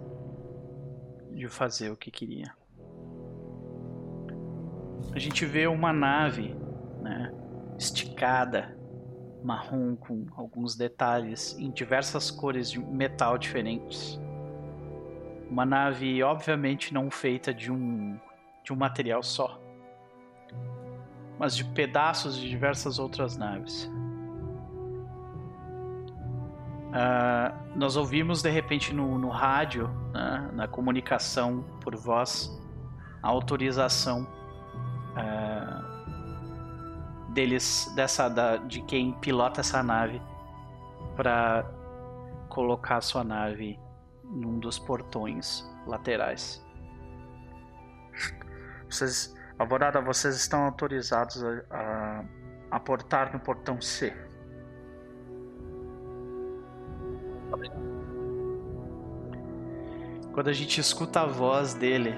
[1.30, 2.52] de fazer o que queria.
[5.14, 6.56] A gente vê uma nave,
[7.00, 7.32] né,
[7.78, 8.76] esticada,
[9.44, 14.20] marrom com alguns detalhes em diversas cores de metal diferentes.
[15.48, 18.20] Uma nave obviamente não feita de um
[18.64, 19.62] de um material só,
[21.38, 23.88] mas de pedaços de diversas outras naves.
[26.92, 32.52] Uh, nós ouvimos de repente no, no rádio, né, na comunicação por voz,
[33.24, 34.28] a autorização
[35.16, 35.92] uh,
[37.32, 40.22] deles, dessa, da, de quem pilota essa nave,
[41.16, 41.64] para
[42.50, 43.80] colocar sua nave
[44.24, 46.62] num dos portões laterais.
[48.90, 52.26] Vocês, Alvorada, vocês estão autorizados a, a,
[52.72, 54.14] a portar no portão C.
[60.34, 62.16] Quando a gente escuta a voz dele,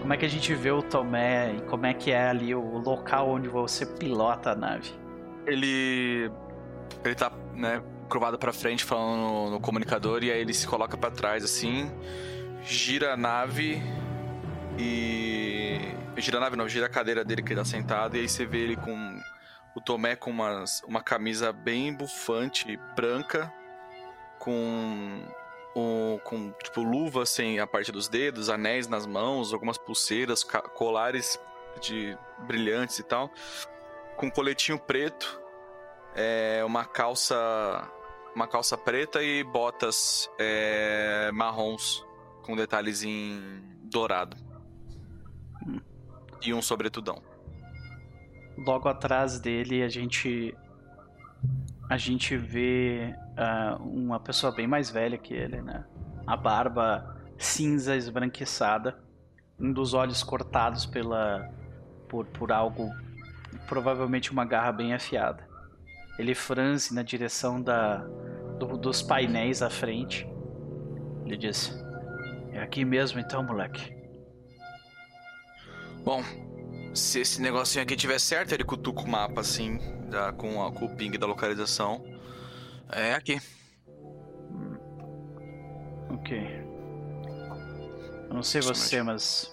[0.00, 2.78] como é que a gente vê o Tomé e como é que é ali o
[2.78, 4.92] local onde você pilota a nave?
[5.46, 6.30] Ele.
[7.04, 10.96] Ele tá, né, curvado pra frente falando no, no comunicador e aí ele se coloca
[10.96, 11.90] para trás assim,
[12.62, 13.82] gira a nave
[14.78, 15.78] e.
[16.16, 18.44] Gira a nave não, gira a cadeira dele que ele tá sentado e aí você
[18.44, 19.18] vê ele com.
[19.74, 23.52] O Tomé com umas, uma camisa bem bufante, branca,
[24.44, 25.26] com
[25.74, 31.40] um, com tipo luva sem a parte dos dedos, anéis nas mãos, algumas pulseiras, colares
[31.80, 32.16] de
[32.46, 33.30] brilhantes e tal,
[34.16, 35.40] com um coletinho preto,
[36.14, 37.90] é, uma calça
[38.34, 42.04] uma calça preta e botas é, marrons
[42.42, 44.36] com detalhes em dourado
[46.44, 47.22] e um sobretudão.
[48.58, 50.54] Logo atrás dele a gente
[51.88, 55.84] a gente vê uh, uma pessoa bem mais velha que ele, né?
[56.26, 58.98] A barba cinza esbranquiçada,
[59.58, 61.50] um dos olhos cortados pela
[62.08, 62.90] por, por algo,
[63.66, 65.46] provavelmente uma garra bem afiada.
[66.18, 67.98] Ele franze na direção da,
[68.58, 70.28] do, dos painéis à frente.
[71.24, 71.76] Ele diz:
[72.52, 73.92] É aqui mesmo então, moleque.
[76.04, 76.22] Bom,
[76.94, 79.78] se esse negocinho aqui tiver certo, ele cutuca o mapa assim,
[80.08, 82.04] da, com, a, com o ping da localização.
[82.92, 83.40] É aqui.
[86.10, 86.64] Ok.
[88.28, 89.50] Eu não sei você, mas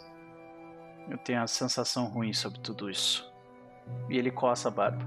[1.10, 3.32] eu tenho a sensação ruim sobre tudo isso.
[4.10, 5.06] E ele coça a barba.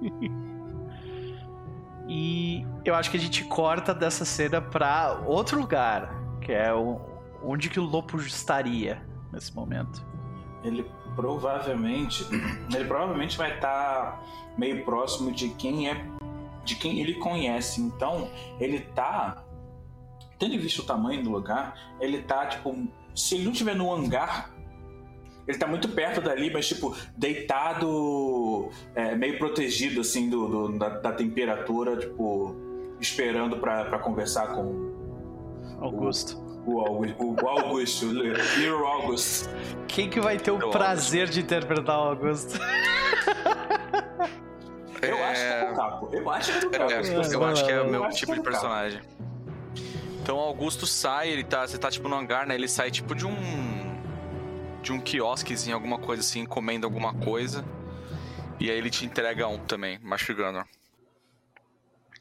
[2.08, 6.10] e eu acho que a gente corta dessa cena pra outro lugar,
[6.40, 7.00] que é o,
[7.42, 9.02] onde que o Lopo estaria
[9.32, 10.06] nesse momento.
[10.64, 12.26] Ele provavelmente,
[12.74, 14.22] ele provavelmente vai estar tá
[14.56, 16.04] meio próximo de quem é,
[16.68, 17.80] de quem ele conhece.
[17.80, 18.28] Então,
[18.60, 19.42] ele tá,
[20.38, 24.50] tendo visto o tamanho do lugar, ele tá tipo, se ele não estiver no hangar,
[25.46, 30.90] ele tá muito perto dali, mas tipo deitado, é, meio protegido assim do, do da,
[30.90, 32.54] da, temperatura, tipo
[33.00, 34.92] esperando para conversar com
[35.80, 36.46] Augusto.
[36.66, 39.48] O Augusto, o Augusto, Little August.
[39.86, 42.58] Quem que vai ter o prazer de interpretar o Augusto?
[45.02, 45.30] Eu é...
[45.30, 46.10] acho que é o Capo.
[46.12, 46.92] Eu acho que é o Capo.
[46.92, 49.02] É, eu acho que é o meu tipo de personagem.
[50.22, 51.66] Então o Augusto sai, ele tá.
[51.66, 52.54] Você tá tipo no hangar, né?
[52.54, 53.98] Ele sai tipo de um.
[54.82, 57.64] De um quiosquezinho, alguma coisa assim, comendo alguma coisa.
[58.60, 60.64] E aí ele te entrega um também, mastigando.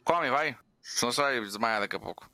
[0.04, 0.56] Come, vai.
[0.82, 2.30] Senão você vai desmaiar daqui a pouco.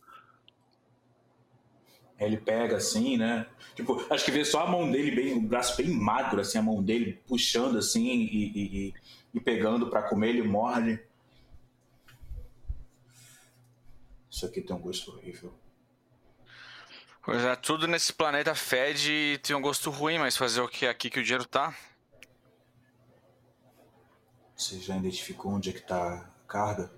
[2.19, 3.45] Ele pega assim, né?
[3.75, 6.61] Tipo, acho que vê só a mão dele, bem, o braço bem magro, assim, a
[6.61, 8.93] mão dele puxando assim e, e, e
[9.39, 10.99] pegando para comer, ele morde.
[14.29, 15.53] Isso aqui tem um gosto horrível.
[17.23, 20.85] Pois é, tudo nesse planeta fede e tem um gosto ruim, mas fazer o que
[20.85, 21.73] aqui que o dinheiro tá?
[24.55, 26.91] Você já identificou onde é que tá a carga?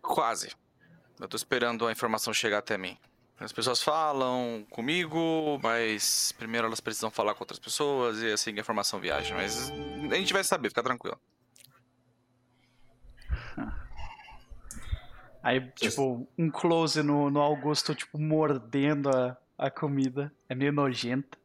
[0.00, 0.54] Quase.
[1.20, 2.96] Eu tô esperando a informação chegar até mim.
[3.40, 8.60] As pessoas falam comigo, mas primeiro elas precisam falar com outras pessoas e assim a
[8.60, 9.34] informação viaja.
[9.34, 9.70] Mas
[10.10, 11.18] a gente vai saber, fica tranquilo.
[15.40, 20.32] Aí, tipo, um close no, no Augusto, tipo, mordendo a, a comida.
[20.48, 21.38] É meio nojento.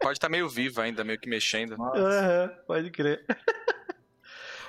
[0.00, 1.74] Pode estar tá meio vivo ainda, meio que mexendo.
[1.74, 3.24] Aham, uhum, pode crer.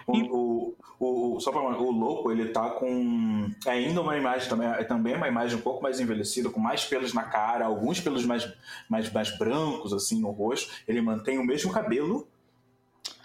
[0.06, 4.84] O, o, o, só pra, o louco, ele tá com ainda uma imagem também, é
[4.84, 8.52] também uma imagem um pouco mais envelhecida, com mais pelos na cara, alguns pelos mais,
[8.90, 10.72] mais, mais brancos, assim, no rosto.
[10.88, 12.28] Ele mantém o mesmo cabelo,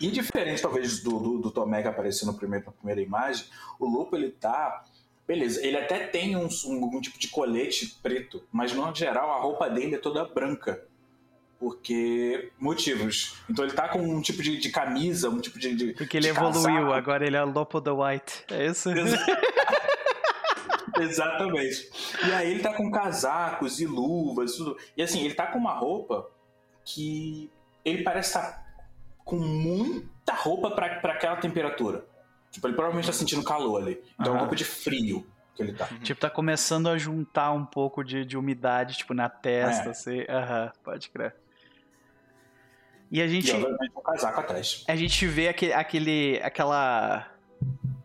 [0.00, 3.46] e diferente, talvez, do, do, do Tomé que apareceu no primeiro, na primeira imagem,
[3.78, 4.84] o Lopo, ele tá...
[5.26, 9.38] Beleza, ele até tem um, um, um, tipo de colete preto, mas no geral a
[9.38, 10.82] roupa dele é toda branca.
[11.58, 12.52] Porque.
[12.58, 13.36] motivos.
[13.48, 15.74] Então ele tá com um tipo de, de camisa, um tipo de.
[15.74, 16.92] de Porque ele evoluiu, casaco.
[16.92, 18.44] agora ele é Lopo the White.
[18.50, 18.90] É isso?
[21.00, 21.90] Exatamente.
[22.26, 24.76] E aí ele tá com casacos e luvas, tudo.
[24.96, 26.30] E assim, ele tá com uma roupa
[26.84, 27.50] que
[27.84, 28.68] ele parece estar tá
[29.24, 32.04] com muita roupa para aquela temperatura.
[32.50, 34.00] Tipo, ele provavelmente tá sentindo calor ali.
[34.14, 35.88] Então é uma roupa de frio que ele tá.
[35.90, 35.98] Uhum.
[35.98, 39.90] Tipo, tá começando a juntar um pouco de, de umidade, tipo, na testa, é.
[39.90, 40.24] assim.
[40.28, 41.34] Aham, pode crer.
[43.10, 43.50] E a gente.
[43.50, 44.84] E obviamente um casaco atrás.
[44.88, 47.26] A gente vê aquele, aquele, aquela.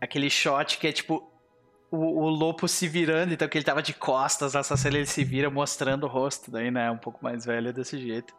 [0.00, 1.30] Aquele shot que é tipo.
[1.90, 5.22] O, o lobo se virando, então que ele tava de costas, nessa cena ele se
[5.22, 6.90] vira mostrando o rosto, daí, né?
[6.90, 8.34] Um pouco mais velho desse jeito.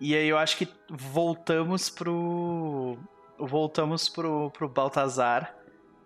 [0.00, 2.98] E aí eu acho que voltamos pro.
[3.38, 5.54] Voltamos pro, pro Baltazar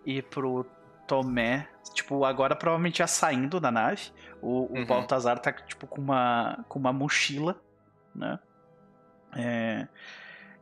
[0.05, 0.67] e pro
[1.07, 1.69] Tomé.
[1.95, 4.11] Tipo, agora provavelmente já saindo da nave.
[4.43, 4.83] O, uhum.
[4.83, 7.61] o Baltazar tá, tipo, com uma, com uma mochila,
[8.15, 8.39] né?
[9.37, 9.87] É,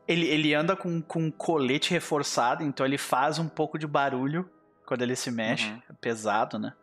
[0.06, 4.50] ele, ele anda com, com um colete reforçado, então ele faz um pouco de barulho
[4.84, 5.70] quando ele se mexe.
[5.70, 5.82] Uhum.
[5.90, 6.74] É pesado, né?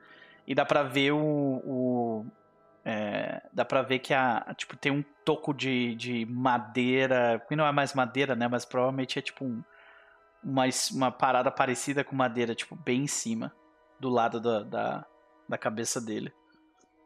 [0.47, 2.25] E dá pra ver o, o
[2.83, 7.65] é, dá pra ver que a, tipo, tem um toco de, de madeira, que não
[7.65, 8.47] é mais madeira, né?
[8.47, 9.63] Mas provavelmente é tipo um,
[10.43, 13.53] uma, uma parada parecida com madeira, tipo, bem em cima,
[13.99, 15.05] do lado da, da,
[15.47, 16.33] da cabeça dele.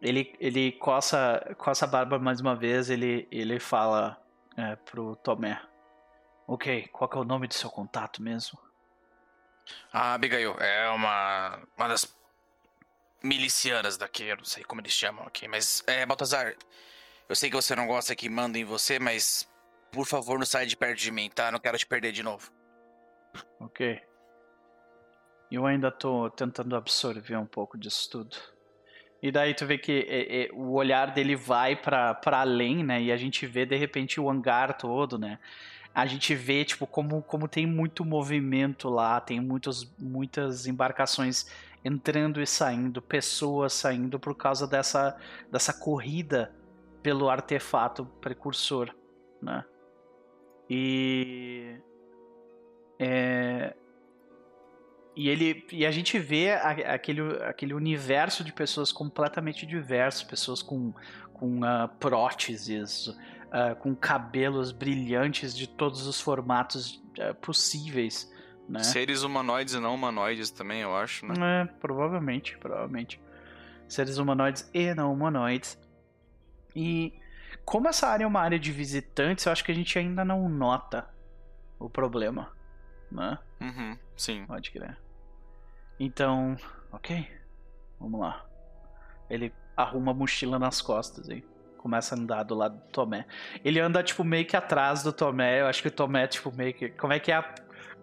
[0.02, 4.18] Ele, ele coça, coça a barba mais uma vez, ele, ele fala
[4.58, 5.62] é, pro Tomé.
[6.48, 8.60] Ok, qual é o nome do seu contato mesmo?
[9.92, 12.16] Ah, Abigail, é uma, uma das
[13.24, 16.56] milicianas daqui, eu não sei como eles chamam aqui, mas é, Baltazar,
[17.28, 19.50] eu sei que você não gosta que mandem em você, mas
[19.92, 21.52] por favor não saia de perto de mim, tá?
[21.52, 22.52] Não quero te perder de novo.
[23.60, 24.02] Ok.
[25.52, 28.38] Eu ainda tô tentando absorver um pouco disso tudo.
[29.26, 33.02] E daí tu vê que é, é, o olhar dele vai para além, né?
[33.02, 35.40] E a gente vê de repente o hangar todo, né?
[35.96, 41.48] A gente vê, tipo, como, como tem muito movimento lá, tem muitos, muitas embarcações
[41.84, 45.18] entrando e saindo, pessoas saindo por causa dessa,
[45.52, 46.54] dessa corrida
[47.02, 48.94] pelo artefato precursor,
[49.42, 49.66] né?
[50.70, 51.80] E
[53.00, 53.76] é,
[55.16, 60.62] e ele e a gente vê a, aquele, aquele universo de pessoas completamente diverso, pessoas
[60.62, 60.94] com,
[61.34, 68.32] com uh, próteses, uh, com cabelos brilhantes de todos os formatos uh, possíveis.
[68.68, 68.84] Né?
[68.84, 71.62] Seres humanoides e não humanoides também, eu acho, né?
[71.62, 73.22] É, provavelmente, provavelmente.
[73.88, 75.80] Seres humanoides e não humanoides.
[76.76, 77.14] E
[77.64, 80.50] como essa área é uma área de visitantes, eu acho que a gente ainda não
[80.50, 81.08] nota
[81.80, 82.52] o problema,
[83.12, 83.38] né?
[83.62, 84.46] Uhum, sim.
[84.48, 84.98] Pode crer.
[86.00, 86.58] Então,
[86.92, 87.28] ok,
[88.00, 88.46] vamos lá.
[89.30, 91.44] Ele arruma a mochila nas costas aí.
[91.78, 93.26] Começa a andar do lado do Tomé.
[93.64, 95.62] Ele anda, tipo, meio que atrás do Tomé.
[95.62, 96.90] Eu acho que o Tomé, tipo, meio que.
[96.90, 97.56] Como é que é a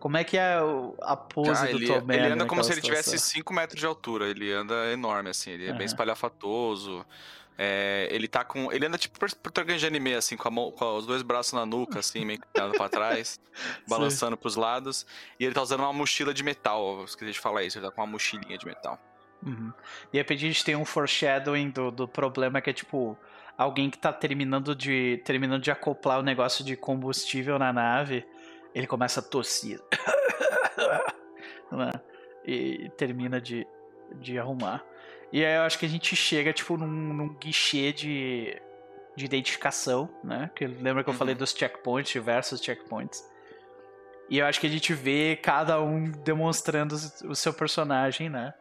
[0.02, 0.58] como é que é
[1.00, 2.16] a pose ah, do ele, Tomé?
[2.16, 4.26] Ele anda como se ele tivesse 5 metros de altura.
[4.26, 5.52] Ele anda enorme, assim.
[5.52, 5.78] Ele é uhum.
[5.78, 7.06] bem espalhafatoso.
[7.58, 8.72] É, ele tá com.
[8.72, 11.98] Ele anda tipo protagonista de anime, assim, com, mão, com, os dois braços na nuca,
[11.98, 13.40] assim, meio que pra trás,
[13.88, 15.06] balançando pros lados.
[15.38, 17.00] E ele tá usando uma mochila de metal.
[17.00, 18.98] Eu esqueci de falar isso, ele tá com uma mochilinha de metal.
[19.44, 19.72] Uhum.
[20.12, 23.16] Repente a gente tem um foreshadowing do, do problema que é tipo.
[23.56, 25.20] Alguém que tá terminando de.
[25.24, 28.24] terminando de acoplar o negócio de combustível na nave
[28.74, 29.80] ele começa a tossir.
[31.70, 31.92] né?
[32.44, 33.66] E termina de,
[34.16, 34.84] de arrumar.
[35.32, 38.60] E aí eu acho que a gente chega, tipo, num, num guichê de,
[39.16, 40.50] de identificação, né?
[40.54, 41.18] Que lembra que eu uhum.
[41.18, 43.26] falei dos checkpoints, diversos checkpoints.
[44.28, 46.94] E eu acho que a gente vê cada um demonstrando
[47.24, 48.52] o seu personagem, né?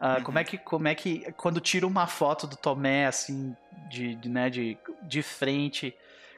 [0.00, 0.24] Uh, uhum.
[0.24, 3.54] Como é que, como é que, quando tira uma foto do Tomé assim
[3.88, 5.94] de, de, né, de, de frente,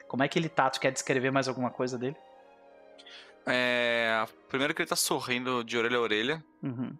[0.07, 0.69] como é que ele tá?
[0.69, 2.15] Tu quer descrever mais alguma coisa dele?
[3.45, 6.43] É, primeiro que ele tá sorrindo de orelha a orelha.
[6.61, 6.95] Uhum.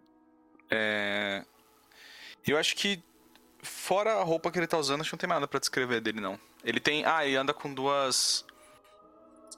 [0.70, 1.44] É,
[2.52, 3.02] eu acho que,
[3.62, 6.20] fora a roupa que ele tá usando, acho que não tem nada para descrever dele,
[6.20, 6.38] não.
[6.64, 7.04] Ele tem.
[7.04, 8.44] Ah, ele anda com duas.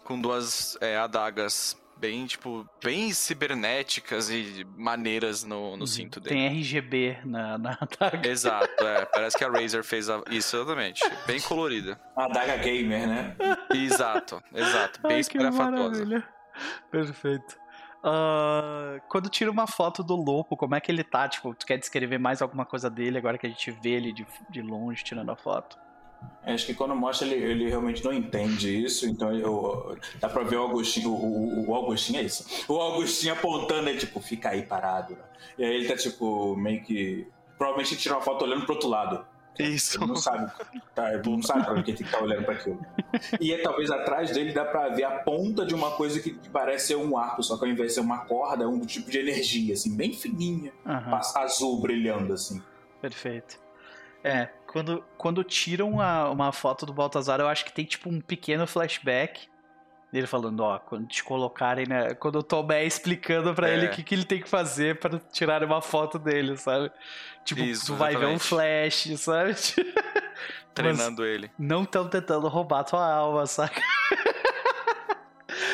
[0.04, 5.86] Com duas é, adagas bem, tipo, bem cibernéticas e maneiras no, no uhum.
[5.86, 6.34] cinto dele.
[6.34, 8.28] Tem RGB na, na adaga.
[8.28, 9.04] Exato, é.
[9.12, 10.22] Parece que a Razer fez a...
[10.30, 11.02] isso, exatamente.
[11.26, 11.98] Bem colorida.
[12.14, 13.36] A adaga gamer, né?
[13.74, 15.00] Exato, exato.
[15.02, 16.24] Bem espalhafatosa.
[16.90, 17.65] Perfeito.
[18.06, 21.28] Uh, quando tira uma foto do lobo, como é que ele tá?
[21.28, 24.24] Tipo, tu quer descrever mais alguma coisa dele agora que a gente vê ele de,
[24.48, 25.76] de longe tirando a foto?
[26.44, 30.44] É, acho que quando mostra ele, ele realmente não entende isso, então eu, dá pra
[30.44, 32.46] ver o Augustinho, o, o, o Augustinho é isso.
[32.68, 35.14] O Augustinho apontando aí, tipo, fica aí parado.
[35.14, 35.24] Né?
[35.58, 37.26] E aí ele tá, tipo, meio que.
[37.58, 39.26] Provavelmente tira uma foto olhando pro outro lado.
[39.58, 39.98] Isso.
[39.98, 40.52] Ele não sabe,
[40.94, 42.84] tá, não sabe pra que tem que estar tá olhando para aquilo.
[43.40, 46.88] E é, talvez atrás dele dá pra ver a ponta de uma coisa que parece
[46.88, 49.18] ser um arco, só que ao invés de ser uma corda, é um tipo de
[49.18, 51.42] energia, assim, bem fininha, uhum.
[51.42, 52.62] azul brilhando, assim.
[53.00, 53.58] Perfeito.
[54.22, 58.20] É, quando, quando tiram uma, uma foto do Baltazar, eu acho que tem tipo um
[58.20, 59.48] pequeno flashback
[60.12, 62.14] dele falando, ó, quando te colocarem, né?
[62.14, 63.74] Quando o Tomé explicando para é.
[63.74, 66.90] ele o que, que ele tem que fazer para tirar uma foto dele, sabe?
[67.44, 69.54] Tipo, Isso, tu vai ver um flash, sabe?
[70.74, 71.50] Treinando Mas ele.
[71.58, 73.80] Não estão tentando roubar tua alma, saca?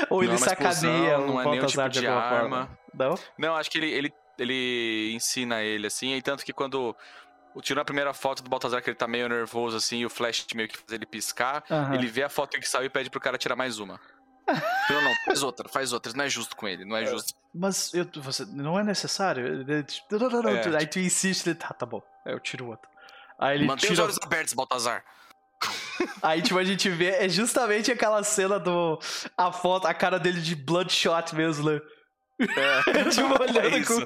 [0.09, 2.39] Ou ele sacaneia o é Baltazar tipo de, de arma.
[2.39, 2.79] Forma.
[2.95, 3.15] Não?
[3.39, 6.95] Não, acho que ele, ele, ele ensina ele, assim, e tanto que quando
[7.61, 10.47] tirou a primeira foto do Baltazar, que ele tá meio nervoso, assim, e o flash
[10.55, 11.65] meio que faz ele piscar.
[11.69, 11.95] Uhum.
[11.95, 14.01] Ele vê a foto que saiu e pede pro cara tirar mais uma.
[14.47, 16.13] Não, não, faz outra, faz outra.
[16.15, 17.35] Não é justo com ele, não é, é justo.
[17.55, 19.65] Mas eu, você, não é necessário.
[20.11, 20.51] Não, não, não.
[20.51, 20.77] É.
[20.79, 22.03] Aí tu insiste, tá, tá bom.
[22.27, 22.89] Eu tiro outro.
[23.39, 23.95] Aí ele Mantém tira...
[23.95, 25.05] os olhos abertos, Baltazar.
[26.23, 28.99] Aí, tipo, a gente vê, é justamente aquela cena do.
[29.37, 31.81] A foto, a cara dele de Bloodshot mesmo, né?
[32.41, 33.05] É.
[33.11, 34.01] tipo, olhando é com,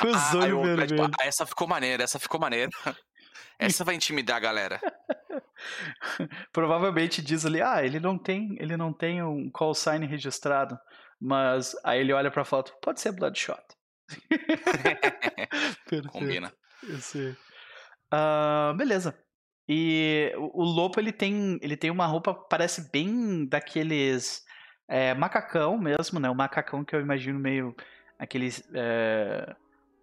[0.00, 0.88] com, os ah, olhos vermelhos.
[0.88, 2.70] Tipo, ah, essa ficou maneira, essa ficou maneira.
[3.60, 4.80] Essa vai intimidar a galera.
[6.52, 10.78] Provavelmente diz ali, ah, ele não tem, ele não tem um call sign registrado,
[11.20, 13.62] mas aí ele olha pra foto, pode ser Bloodshot.
[16.12, 16.52] Combina.
[18.12, 19.18] Uh, beleza.
[19.68, 24.42] E o, o Lopo ele tem, ele tem uma roupa parece bem daqueles
[24.88, 26.30] é, macacão mesmo, né?
[26.30, 27.76] O macacão que eu imagino meio
[28.18, 29.54] aquele é,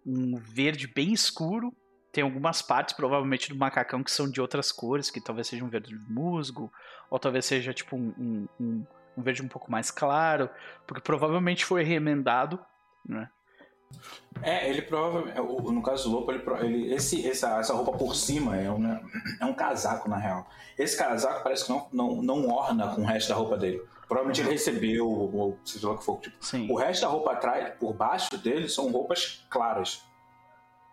[0.06, 1.76] um verde bem escuro
[2.16, 5.68] tem algumas partes, provavelmente, do macacão que são de outras cores, que talvez seja um
[5.68, 6.72] verde musgo,
[7.10, 8.86] ou talvez seja tipo um, um,
[9.18, 10.48] um verde um pouco mais claro,
[10.86, 12.58] porque provavelmente foi remendado,
[13.06, 13.28] né?
[14.40, 15.38] É, ele provavelmente.
[15.38, 18.86] É, no caso do Lopo, ele, ele, esse, essa, essa roupa por cima é um,
[19.38, 20.48] é um casaco, na real.
[20.78, 23.82] Esse casaco parece que não, não, não orna com o resto da roupa dele.
[24.08, 26.18] Provavelmente ele recebeu, ou seja lá o que for.
[26.18, 26.66] Tipo, Sim.
[26.70, 30.02] o resto da roupa atrás, por baixo dele, são roupas claras.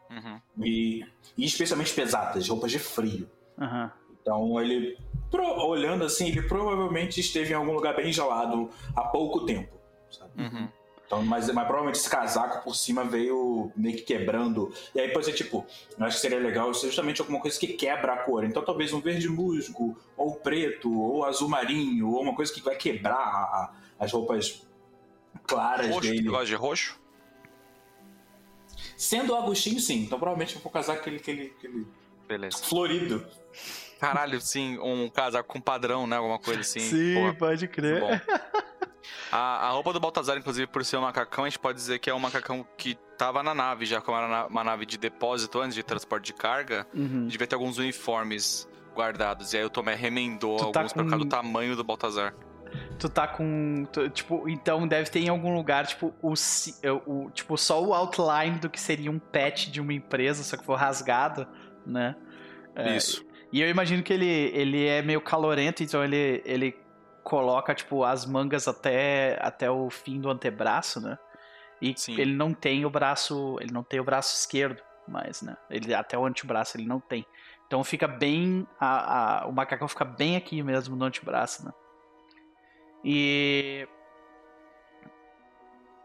[0.09, 0.41] Uhum.
[0.63, 1.05] E,
[1.37, 3.29] e, especialmente pesadas, roupas de frio.
[3.57, 3.89] Uhum.
[4.21, 4.97] Então ele,
[5.31, 9.77] olhando assim, ele provavelmente esteve em algum lugar bem gelado há pouco tempo.
[10.37, 10.69] Uhum.
[11.05, 14.73] Então, mas, mas provavelmente esse casaco por cima veio meio que quebrando.
[14.95, 15.65] E aí pode ser tipo,
[15.97, 18.43] eu acho que seria legal ser justamente alguma coisa que quebra a cor.
[18.43, 22.75] Então talvez um verde musgo, ou preto, ou azul marinho, ou uma coisa que vai
[22.75, 24.65] quebrar a, as roupas
[25.45, 26.29] claras roxo, dele.
[26.29, 27.02] Roxo, de roxo?
[28.97, 30.03] Sendo o Agostinho, sim.
[30.03, 31.87] Então provavelmente eu vou casar aquele, aquele, aquele
[32.27, 32.57] Beleza.
[32.57, 33.25] florido.
[33.99, 36.17] Caralho, sim, um casaco com padrão, né?
[36.17, 36.79] Alguma coisa assim.
[36.79, 38.21] Sim, Pô, pode crer.
[39.31, 42.09] A, a, roupa do Baltazar, inclusive, por ser um macacão, a gente pode dizer que
[42.09, 45.73] é um macacão que tava na nave, já como era uma nave de depósito antes
[45.73, 46.85] de transporte de carga.
[46.93, 47.27] Uhum.
[47.27, 49.53] Devia ter alguns uniformes guardados.
[49.53, 51.05] E aí o Tomé remendou tu tá alguns tá com...
[51.05, 52.33] por causa do tamanho do Baltazar
[52.99, 53.85] tu tá com.
[53.91, 56.33] Tu, tipo, então deve ter em algum lugar, tipo, o,
[56.81, 60.57] é, o, tipo, só o outline do que seria um patch de uma empresa, só
[60.57, 61.47] que for rasgado,
[61.85, 62.15] né?
[62.75, 63.25] É, Isso.
[63.51, 66.75] E eu imagino que ele, ele é meio calorento, então ele, ele
[67.23, 71.17] coloca, tipo, as mangas até, até o fim do antebraço, né?
[71.81, 72.19] E Sim.
[72.19, 73.57] ele não tem o braço.
[73.59, 75.57] Ele não tem o braço esquerdo, mas, né?
[75.69, 77.25] Ele, até o antebraço ele não tem.
[77.67, 78.65] Então fica bem.
[78.79, 81.71] A, a, o macacão fica bem aqui mesmo no antebraço, né?
[83.03, 83.87] E.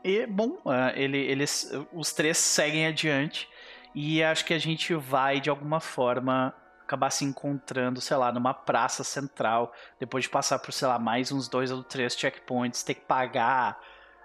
[0.05, 3.49] E, bom, é, ele, eles, os três seguem adiante
[3.95, 8.55] e acho que a gente vai, de alguma forma, acabar se encontrando, sei lá, numa
[8.55, 12.95] praça central, depois de passar por, sei lá, mais uns dois ou três checkpoints, ter
[12.95, 13.79] que pagar.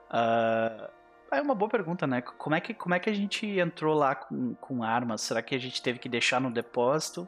[0.09, 0.89] Uh...
[1.31, 2.21] É uma boa pergunta, né?
[2.21, 5.21] Como é que, como é que a gente entrou lá com, com armas?
[5.21, 7.27] Será que a gente teve que deixar no depósito?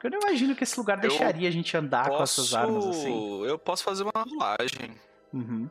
[0.00, 2.16] Porque eu não imagino que esse lugar deixaria a gente andar posso...
[2.16, 3.44] com essas armas assim.
[3.44, 4.96] Eu posso fazer uma rolagem.
[5.30, 5.68] Uhum.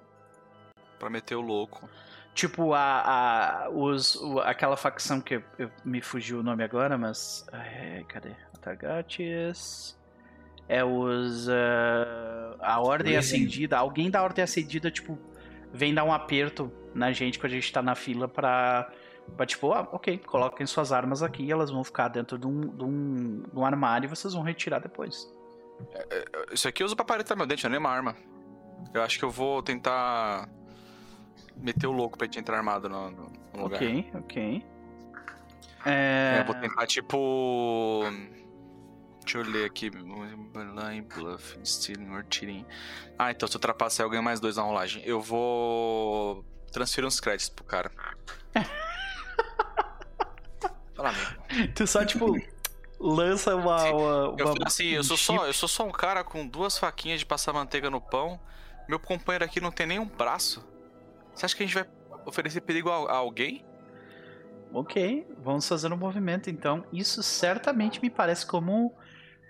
[1.00, 1.90] Pra meter o louco.
[2.36, 6.96] Tipo, a, a, os, o, aquela facção que eu, eu, me fugiu o nome agora,
[6.96, 7.44] mas.
[7.52, 8.34] É, cadê?
[8.54, 9.98] Atagates.
[10.68, 11.48] É os.
[11.48, 13.80] Uh, a Ordem Acendida.
[13.80, 15.18] Alguém da Ordem Acendida, tipo,
[15.74, 18.92] vem dar um aperto na gente quando a gente tá na fila pra
[19.36, 22.84] Pra, tipo, ah, ok, coloquem suas armas aqui, elas vão ficar dentro de um, de
[22.84, 25.32] um, de um armário e vocês vão retirar depois.
[25.94, 28.16] É, é, isso aqui eu uso pra paretar meu dente, não é uma arma.
[28.94, 30.50] Eu acho que eu vou tentar
[31.58, 33.32] meter o louco pra gente entrar armado no, no
[33.64, 33.76] lugar.
[33.78, 34.66] Ok, ok.
[35.86, 36.42] É, É...
[36.42, 38.04] eu vou tentar, tipo.
[39.22, 39.90] Deixa eu ler aqui.
[39.90, 42.66] Line, bluff, stealing or cheating.
[43.18, 45.04] Ah, então se eu ultrapassar eu ganho mais dois na rolagem.
[45.06, 47.92] Eu vou transferir uns créditos pro cara.
[51.00, 51.72] Fala, amigo.
[51.76, 52.36] Tu só, tipo,
[53.00, 53.80] lança uma...
[53.80, 53.92] Sim.
[53.94, 55.38] uma, Eu uma- assim, eu sou, chip.
[55.38, 58.40] só, eu sou só um cara com duas faquinhas de passar manteiga no pão.
[58.88, 60.66] Meu companheiro aqui não tem nenhum braço.
[61.34, 61.86] Você acha que a gente vai
[62.26, 63.66] oferecer perigo a, a alguém?
[64.74, 66.86] Ok, vamos fazer um movimento, então.
[66.92, 68.94] Isso certamente me parece como...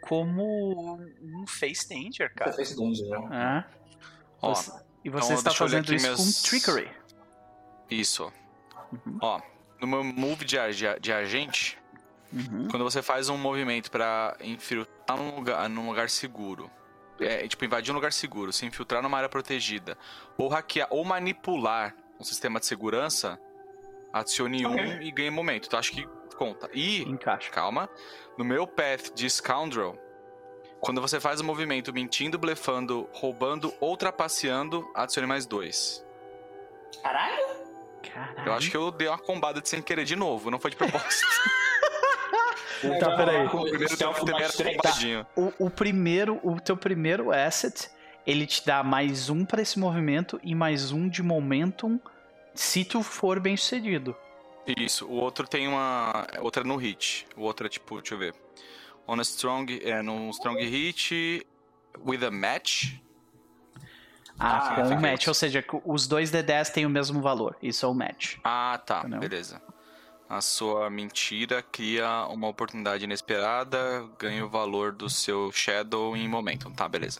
[0.02, 2.54] Como um face danger, cara.
[2.54, 3.28] Fez danger, né?
[3.32, 3.66] Ah,
[4.42, 4.72] Ó, você-
[5.04, 6.90] e você então está fazendo isso meus- com trickery.
[7.90, 8.32] isso.
[8.94, 9.18] Uhum.
[9.22, 9.42] Ó,
[9.80, 11.78] no meu move de, de, de agente,
[12.32, 12.68] Uhum.
[12.70, 16.70] quando você faz um movimento pra infiltrar num lugar, num lugar seguro,
[17.20, 19.98] é, tipo, invadir um lugar seguro, se infiltrar numa área protegida,
[20.38, 23.40] ou hackear, ou manipular um sistema de segurança,
[24.14, 24.80] adicione Ok.
[24.86, 25.66] um e ganhe momento.
[25.66, 26.06] Então acho que
[26.38, 26.70] conta.
[26.72, 27.50] E, Encaixa.
[27.50, 27.90] calma,
[28.38, 29.98] no meu path de Scoundrel,
[30.80, 36.06] quando você faz o movimento mentindo, blefando, roubando ou trapaceando, adicione mais dois.
[37.02, 37.59] Caralho!
[38.04, 38.48] Caralho.
[38.48, 40.78] Eu acho que eu dei uma combada de sem querer de novo, não foi de
[40.78, 41.26] propósito.
[42.98, 43.46] Tá, peraí.
[43.46, 44.78] o primeiro também era três.
[44.78, 45.28] combadinho.
[45.36, 47.90] O, o primeiro, o teu primeiro asset,
[48.26, 52.00] ele te dá mais um pra esse movimento e mais um de momentum
[52.54, 54.16] se tu for bem sucedido.
[54.78, 56.28] Isso, o outro tem uma.
[56.40, 57.28] Outra é no hit.
[57.36, 58.36] O outro é tipo, deixa eu ver.
[59.08, 59.82] On a strong.
[59.84, 61.46] É, num strong hit.
[62.06, 62.94] With a match.
[64.40, 67.58] Ah, Ah, com o fica match, ou seja, os dois D10 têm o mesmo valor.
[67.62, 68.38] Isso é o match.
[68.44, 69.20] Ah, tá, Não.
[69.20, 69.62] beleza.
[70.30, 76.72] A sua mentira cria uma oportunidade inesperada, ganha o valor do seu Shadow em Momentum.
[76.72, 77.20] Tá, beleza.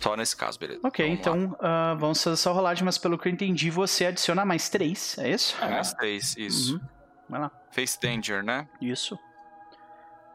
[0.00, 0.80] Só nesse caso, beleza.
[0.84, 4.44] Ok, Vamos então ah, vamos fazer essa rolagem, mas pelo que eu entendi, você adiciona
[4.44, 5.56] mais três, é isso?
[5.60, 5.68] É.
[5.70, 6.74] Mais três, isso.
[6.76, 6.80] Uhum.
[7.28, 7.50] Vai lá.
[7.72, 8.66] Face Danger, né?
[8.80, 9.18] Isso.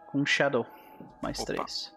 [0.07, 0.65] Com Shadow.
[1.22, 1.53] Mais Opa.
[1.53, 1.91] três.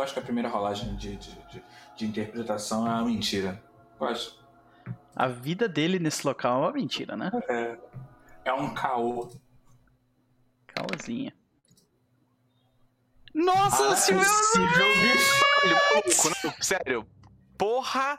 [0.00, 1.62] Eu acho que a primeira rolagem de, de, de,
[1.94, 3.62] de interpretação é uma mentira.
[4.00, 4.34] Eu acho.
[5.14, 7.30] A vida dele nesse local é uma mentira, né?
[7.50, 7.78] É,
[8.46, 9.30] é um caô.
[10.68, 11.34] Calmazinha.
[13.34, 14.18] Nossa Ah, possível,
[15.02, 15.44] bicho.
[15.64, 17.06] Olha, maluco, não, sério.
[17.58, 18.18] Porra!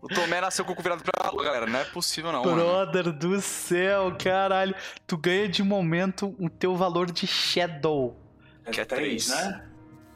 [0.00, 1.66] O Tomé nasceu com o cu virado pra lua, galera.
[1.66, 2.44] Não é possível, não.
[2.44, 2.54] mano.
[2.56, 4.76] Brother do céu, caralho.
[5.08, 8.16] Tu ganha de momento o teu valor de Shadow.
[8.64, 9.44] É Que é três, três.
[9.44, 9.68] né?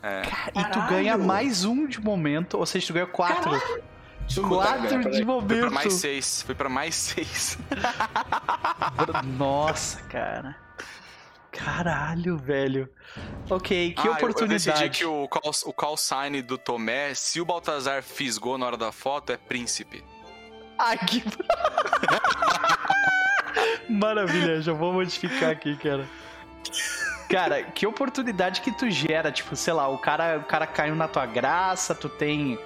[0.02, 0.22] É.
[0.22, 0.88] E tu Caralho.
[0.88, 3.50] ganha mais um de momento, ou seja, tu ganha quatro.
[3.50, 4.48] Botar,
[4.78, 5.12] Quatro de peraí.
[5.16, 5.60] Foi momento.
[5.60, 6.42] pra mais seis.
[6.42, 7.58] Foi pra mais seis.
[9.36, 10.56] Nossa, cara.
[11.50, 12.88] Caralho, velho.
[13.50, 14.64] Ok, que Ah, eu- Eu, oportunidade.
[14.66, 18.76] decidi que o call, o call sign do Tomé, se o Baltazar fisgou na hora
[18.76, 20.04] da foto, é príncipe.
[20.78, 21.24] Ai, que...
[23.90, 26.08] Maravilha, já vou modificar aqui, cara.
[27.30, 31.06] Cara, que oportunidade que tu gera, tipo, sei lá, o cara, o cara caiu na
[31.06, 32.58] tua graça, tu tem.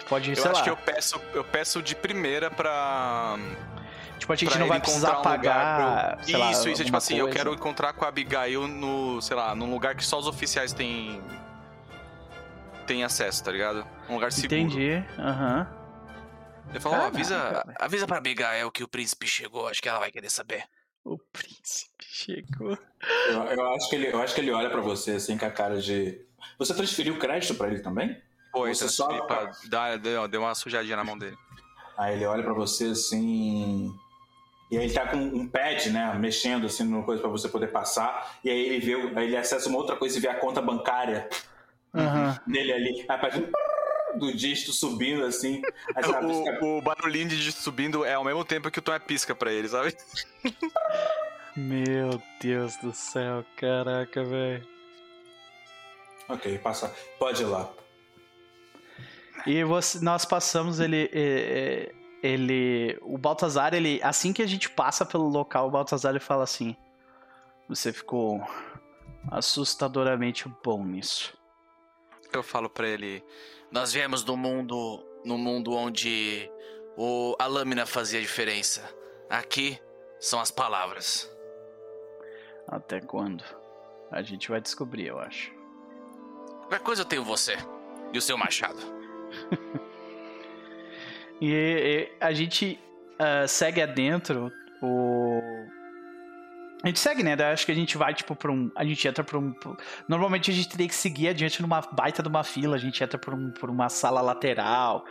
[0.00, 0.62] Tu pode, Eu sei acho lá.
[0.64, 3.36] que eu peço, eu peço de primeira pra.
[4.18, 6.18] Tipo, a gente não ele vai precisar encontrar um pagar.
[6.18, 6.82] eu- sei lá, isso, isso.
[6.82, 7.38] É tipo assim, eu coisa.
[7.38, 11.22] quero encontrar com a Abigail no, sei lá, num lugar que só os oficiais têm.
[12.86, 13.86] têm acesso, tá ligado?
[14.08, 14.56] Um lugar seguro.
[14.60, 15.66] Entendi, aham.
[16.74, 17.64] Eu falo, ó, Caraca, avisa.
[17.78, 20.64] Avisa pra Abigail que o príncipe chegou, acho que ela vai querer saber.
[21.04, 21.89] O príncipe
[22.24, 22.78] chegou.
[23.28, 25.50] Eu, eu acho que ele, eu acho que ele olha pra você assim com a
[25.50, 26.20] cara de.
[26.58, 28.16] Você transferiu crédito pra ele também?
[28.52, 31.36] Pô, Você só- pra dar, deu, deu uma sujadinha na mão dele.
[31.96, 33.92] Aí ele olha pra você assim.
[34.70, 36.14] E aí ele tá com um pad, né?
[36.18, 38.38] Mexendo assim numa coisa pra você poder passar.
[38.44, 41.28] E aí ele vê, aí ele acessa uma outra coisa e vê a conta bancária
[41.94, 42.38] Aham.
[42.46, 43.06] dele ali.
[43.08, 43.34] Aí faz
[44.16, 45.62] do dígito subindo assim.
[46.60, 49.52] O, o barulhinho de subindo é ao mesmo tempo que o Tom é pisca pra
[49.52, 49.96] ele, sabe?
[51.60, 54.66] Meu Deus do céu, caraca, velho.
[56.28, 56.94] Ok, passa.
[57.18, 57.70] Pode ir lá.
[59.46, 61.10] E você- nós passamos ele.
[61.12, 61.92] é,
[62.22, 62.98] Ele.
[63.00, 63.98] O Baltazar, ele.
[64.02, 66.76] Assim que a gente passa pelo local, o Baltazar ele fala assim.
[67.68, 68.46] Você ficou
[69.30, 71.34] assustadoramente bom nisso.
[72.32, 73.24] Eu falo pra ele.
[73.70, 76.50] Nós viemos do mundo, no mundo onde
[76.96, 78.82] o, a lâmina fazia diferença.
[79.30, 79.78] Aqui
[80.18, 81.30] são as palavras.
[82.70, 83.44] Até quando?
[84.10, 85.52] A gente vai descobrir, eu acho.
[86.60, 87.56] Qualquer coisa eu tenho você
[88.12, 88.78] e o seu machado.
[91.42, 92.78] E, e a gente
[93.20, 94.50] ah, segue adentro.
[94.82, 95.42] O.
[96.82, 97.36] A gente segue, né?
[97.36, 98.70] Daí acho que a gente vai, tipo, pra um.
[98.74, 99.54] A gente entra pra um.
[100.08, 102.76] Normalmente a gente teria que seguir adiante numa baita de uma fila.
[102.76, 105.04] A gente entra por, um, por uma sala lateral.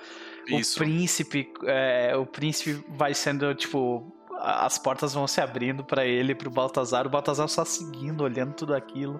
[0.48, 0.80] Isso.
[0.80, 1.53] O príncipe.
[1.65, 4.11] É, o príncipe vai sendo, tipo.
[4.41, 7.06] As portas vão se abrindo para ele, pro Baltazar.
[7.06, 9.20] O Baltazar só seguindo, olhando tudo aquilo,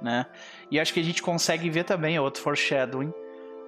[0.00, 0.26] né?
[0.70, 3.12] E acho que a gente consegue ver também outro foreshadowing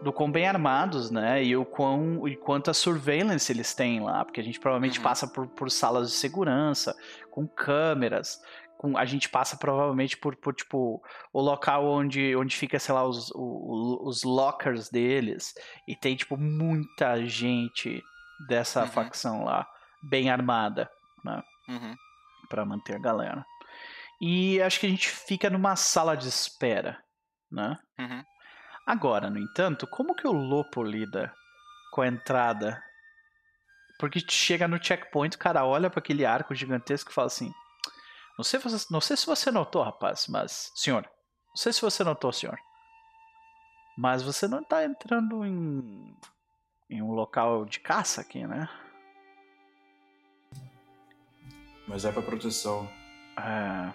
[0.02, 1.42] do quão bem armados, né?
[1.44, 5.04] E o quão e quanta surveillance eles têm lá, porque a gente provavelmente Uhum.
[5.04, 6.96] passa por, por salas de segurança,
[7.30, 8.40] com câmeras,
[8.76, 11.00] com a gente passa provavelmente por, por tipo
[11.32, 15.54] o local onde, onde fica, sei lá, os, o- os lockers deles
[15.86, 18.02] e tem tipo muita gente
[18.48, 18.86] dessa Uhum.
[18.88, 19.68] facção lá
[20.02, 20.90] bem armada,
[21.24, 21.42] né?
[21.68, 21.96] Uhum.
[22.48, 23.44] Pra manter a galera.
[24.20, 27.02] E acho que a gente fica numa sala de espera,
[27.50, 27.78] né?
[27.98, 28.24] Uhum.
[28.86, 31.32] Agora, no entanto, como que o Lopo lida
[31.92, 32.82] com a entrada?
[33.98, 37.52] Porque chega no checkpoint, o cara olha para aquele arco gigantesco e fala assim:
[38.36, 40.72] não sei, você- não sei se você notou, rapaz, mas.
[40.74, 42.58] Senhor, não sei se você notou, senhor.
[43.96, 46.16] Mas você não tá entrando em.
[46.90, 48.68] em um local de caça aqui, né?
[51.86, 52.88] Mas é pra proteção.
[53.36, 53.92] É,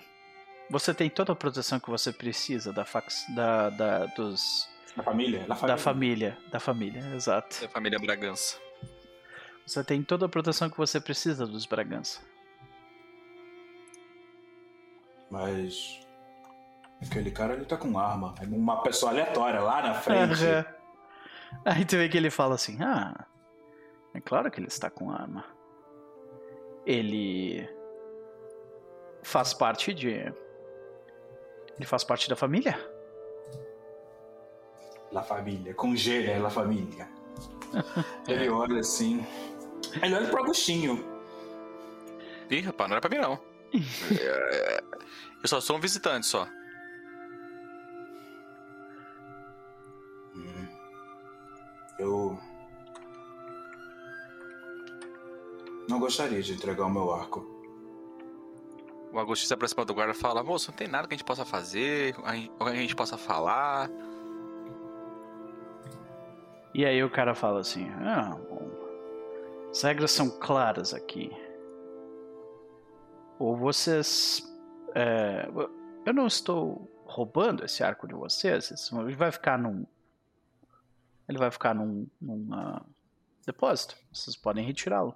[0.69, 3.25] Você tem toda a proteção que você precisa da fax.
[3.33, 3.69] da.
[3.69, 4.67] da dos.
[4.95, 5.45] Da família?
[5.45, 5.67] Da família.
[5.75, 6.37] da família.
[6.51, 7.61] Da família, exato.
[7.61, 8.57] Da família Bragança.
[9.65, 12.21] Você tem toda a proteção que você precisa dos Bragança.
[15.29, 15.99] Mas.
[17.01, 18.33] Aquele cara ele tá com arma.
[18.41, 20.43] É uma pessoa aleatória lá na frente.
[20.43, 20.65] Aham.
[21.63, 23.25] Aí tu vê que ele fala assim: Ah,
[24.13, 25.45] é claro que ele está com arma.
[26.85, 27.69] Ele
[29.27, 30.07] faz parte de.
[30.09, 32.79] Ele faz parte da família?
[35.11, 35.73] La família.
[35.73, 36.39] Com G, né?
[36.39, 37.07] La família.
[38.27, 39.25] ele olha assim.
[40.01, 41.05] Ele olha pro Agostinho.
[42.49, 43.39] Ih, rapaz, não era pra mim não.
[44.19, 44.81] É,
[45.43, 46.47] Eu só sou um visitante só.
[50.35, 50.67] Hum.
[51.99, 52.39] Eu.
[55.89, 57.56] Não gostaria de entregar o meu arco.
[59.17, 61.25] O Agostinho se aproxima do guarda e fala: Moço, não tem nada que a gente
[61.25, 63.89] possa fazer, a gente- alguém que a gente possa falar.
[66.71, 68.69] E aí o cara fala assim: Ah, bom.
[69.71, 71.31] As regras são claras aqui.
[73.39, 74.47] Ou vocês.
[74.93, 75.49] é,
[76.05, 78.71] eu não estou roubando esse arco de vocês.
[78.93, 79.83] Ele vai ficar num.
[81.27, 82.83] Ele vai ficar num, num ah,
[83.47, 83.95] depósito.
[84.13, 85.15] Vocês podem retirá-lo.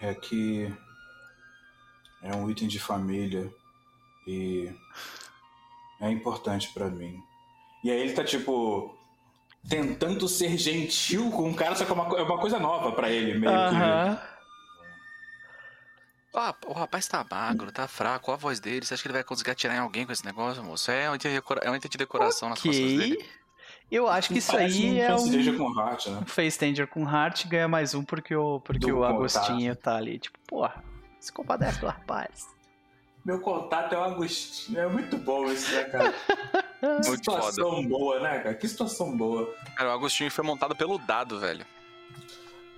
[0.00, 0.74] É que.
[2.26, 3.52] É um item de família.
[4.26, 4.70] E.
[6.00, 7.22] É importante pra mim.
[7.84, 8.94] E aí ele tá tipo.
[9.68, 13.10] Tentando ser gentil com o cara, só que é uma, é uma coisa nova pra
[13.10, 14.20] ele, meio Aham.
[16.38, 18.84] Ah, o rapaz tá magro, tá fraco, olha a voz dele.
[18.84, 20.90] Você acha que ele vai conseguir atirar em alguém com esse negócio, moço?
[20.90, 23.24] É um item de, decora- é um item de decoração nas costas dele.
[23.90, 24.38] Eu acho que que.
[24.40, 25.56] isso Parece aí um é um.
[25.56, 26.18] com Heart, né?
[26.22, 29.02] Um Face Danger com Heart ganha mais um porque o, porque o.
[29.02, 30.18] Agostinho tá ali.
[30.18, 30.84] Tipo, porra,
[31.26, 32.48] se compadece do rapaz.
[33.24, 34.78] Meu contato é o Agostinho.
[34.78, 36.12] É muito bom isso, né, cara?
[36.12, 37.42] Que Muito foda.
[37.42, 38.54] situação boa, né, cara?
[38.54, 39.52] Que situação boa.
[39.76, 41.66] Cara, o Agostinho foi montado pelo dado, velho.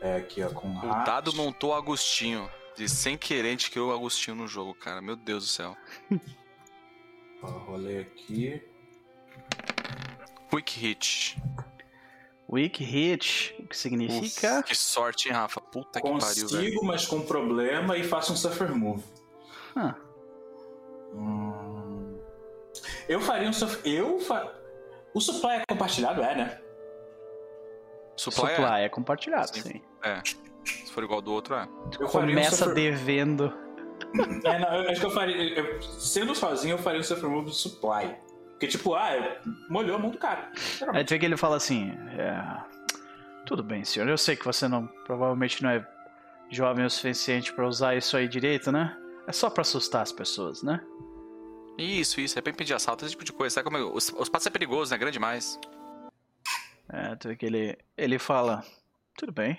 [0.00, 2.48] É aqui, ó, com O dado montou o Agostinho.
[2.76, 5.02] De sem querer, a gente criou o Agostinho no jogo, cara.
[5.02, 5.76] Meu Deus do céu.
[7.42, 8.62] Ó, rolei aqui.
[10.48, 11.42] Quick hit.
[12.50, 14.62] Weak Hit, o que significa.
[14.62, 15.60] Que sorte, hein, Rafa?
[15.60, 16.48] Puta que pariu, velho.
[16.48, 19.02] Consigo, mas com problema e faço um Suffer Move.
[19.76, 19.94] Ah,
[21.14, 22.18] Hum,
[23.08, 23.80] Eu faria um Suffer...
[23.90, 24.52] Eu fa...
[25.14, 26.60] O supply é compartilhado, é, né?
[28.16, 29.62] Supply, supply é compartilhado, Sim.
[29.62, 29.82] sim.
[30.02, 30.10] É.
[30.10, 30.22] é.
[30.64, 31.68] Se for igual do outro, é.
[31.98, 32.74] Eu faria um Começa Suffer...
[32.74, 33.52] devendo.
[34.44, 35.36] É, não, eu acho que eu faria...
[35.58, 38.16] eu- Sendo sozinho, eu faria um Suffer Move do supply.
[38.58, 39.40] Porque, tipo, ah,
[39.70, 40.50] molhou a mão do cara.
[40.92, 42.60] Aí tu vê que ele fala assim: é,
[43.46, 44.08] Tudo bem, senhor.
[44.08, 44.88] Eu sei que você não.
[45.06, 45.88] Provavelmente não é
[46.50, 48.98] jovem o suficiente pra usar isso aí direito, né?
[49.28, 50.84] É só pra assustar as pessoas, né?
[51.78, 52.36] Isso, isso.
[52.36, 53.54] É pra impedir assalto, esse tipo de coisa.
[53.54, 53.82] Sabe como é?
[53.84, 54.98] Os, os passos é perigoso, né?
[54.98, 55.56] Grande demais.
[56.88, 58.64] É, tu vê que ele, ele fala:
[59.16, 59.56] Tudo bem.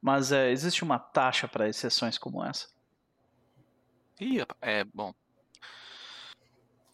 [0.00, 2.68] Mas é, existe uma taxa pra exceções como essa.
[4.18, 5.12] Ih, rapaz, é bom.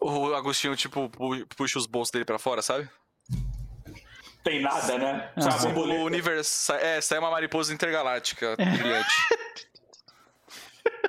[0.09, 2.89] O Agostinho, tipo, pu- puxa os bolsos dele pra fora, sabe?
[4.45, 5.33] Tem nada, né?
[5.37, 5.79] Ah, Sabe.
[5.79, 6.73] O universo.
[6.75, 9.15] É, sai uma mariposa intergaláctica brilhante.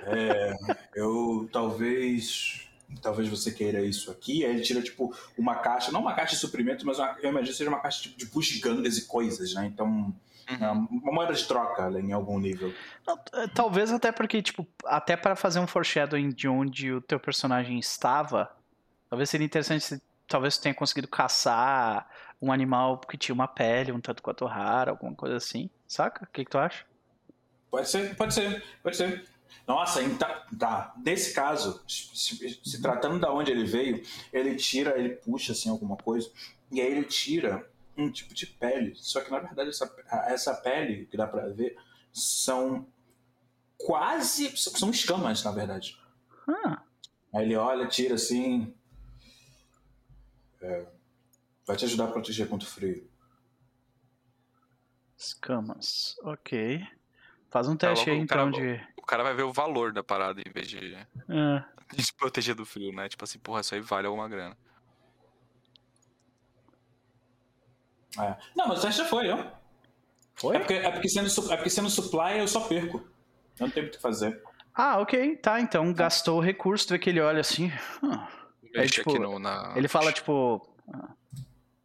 [0.06, 0.56] É,
[0.96, 2.64] eu talvez
[3.02, 4.46] talvez você queira isso aqui.
[4.46, 7.52] Aí ele tira, tipo, uma caixa, não uma caixa de suprimentos, mas uma, eu imagino
[7.52, 9.66] que seja uma caixa tipo, de bugigangas e coisas, né?
[9.66, 9.88] Então,
[10.50, 10.58] uhum.
[10.62, 12.74] É uma moeda de troca em algum nível.
[13.34, 17.78] É, talvez até porque, tipo, até para fazer um foreshadowing de onde o teu personagem
[17.78, 18.50] estava,
[19.10, 22.10] talvez seria interessante se talvez tenha conseguido caçar
[22.42, 26.26] um animal que tinha uma pele um tanto quanto rara, alguma coisa assim, saca?
[26.26, 26.86] O que, que tu acha?
[27.70, 29.28] Pode ser, pode ser, pode ser.
[29.66, 30.94] Nossa, então, tá.
[31.04, 34.02] Nesse caso, se, se, tratando da onde ele veio,
[34.32, 36.30] ele tira, ele puxa assim alguma coisa,
[36.72, 38.94] e aí ele tira um tipo de pele.
[38.96, 39.94] Só que na verdade essa,
[40.28, 41.78] essa pele que dá pra ver
[42.14, 42.88] são
[43.78, 44.56] quase.
[44.56, 46.00] são escamas, na verdade.
[46.48, 46.82] Ah.
[47.34, 48.74] Aí ele olha, tira assim.
[50.62, 50.86] É,
[51.66, 53.10] vai te ajudar a proteger contra o frio.
[55.18, 56.86] Escamas, ok.
[57.50, 60.52] Faz um teste tá aí então de cara vai ver o valor da parada em
[60.52, 61.08] vez de, é.
[61.96, 63.08] de se proteger do frio, né?
[63.08, 64.56] Tipo assim, porra, isso aí vale alguma grana.
[68.20, 68.36] É.
[68.56, 69.52] Não, mas o teste já foi, ó.
[70.36, 70.56] Foi?
[70.58, 72.98] É porque, é, porque sendo, é porque sendo supply eu só perco.
[73.60, 74.44] Eu não tenho muito o que fazer.
[74.74, 75.38] Ah, ok.
[75.38, 77.72] Tá, então gastou o recurso, tu vê que ele olha assim.
[78.04, 78.28] Ah.
[78.76, 79.74] Aí, tipo, no, na...
[79.76, 80.68] Ele fala, tipo.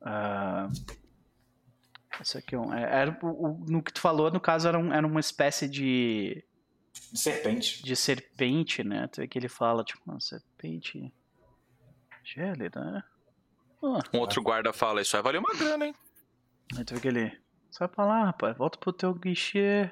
[0.01, 0.73] Uh,
[2.21, 4.93] isso aqui é um, é, era, o, no que tu falou, no caso, era, um,
[4.93, 6.45] era uma espécie de
[6.93, 7.83] de serpente.
[7.83, 9.05] De serpente, né?
[9.05, 11.13] Até que ele fala, tipo, uma serpente
[12.23, 13.03] gélida, né?
[13.83, 14.01] Ah.
[14.13, 15.95] Um outro guarda fala, isso aí valeu uma grana, hein?
[16.77, 17.43] Aí tu vê que ele.
[17.71, 19.91] Sai pra lá, rapaz, volta pro teu guichê.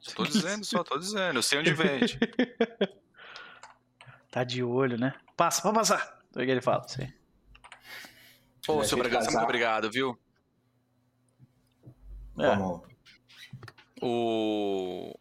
[0.00, 2.18] Só tô dizendo, só tô dizendo, eu sei onde vende.
[4.30, 5.14] tá de olho, né?
[5.42, 6.22] Passa, pode passar.
[6.30, 7.12] Tu vê que ele fala, sim.
[8.64, 10.16] Pô, seu Bragança, muito obrigado, viu?
[12.38, 12.46] É.
[12.46, 12.82] Vamos.
[14.00, 15.12] O.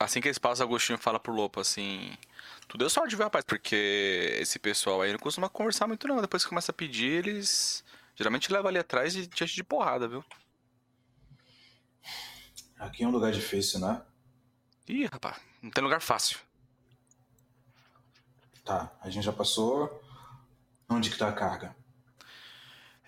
[0.00, 2.16] Assim que eles passam, Agostinho fala pro Lopo assim.
[2.66, 3.44] Tu deu sorte, viu, rapaz?
[3.44, 6.22] Porque esse pessoal aí não costuma conversar muito, não.
[6.22, 7.84] Depois que começa a pedir, eles
[8.14, 10.24] geralmente levam ali atrás e te de porrada, viu?
[12.78, 14.00] Aqui é um lugar difícil, né?
[14.88, 16.38] Ih, rapaz, não tem lugar fácil.
[18.64, 20.02] Tá, a gente já passou.
[20.88, 21.74] Onde que tá a carga?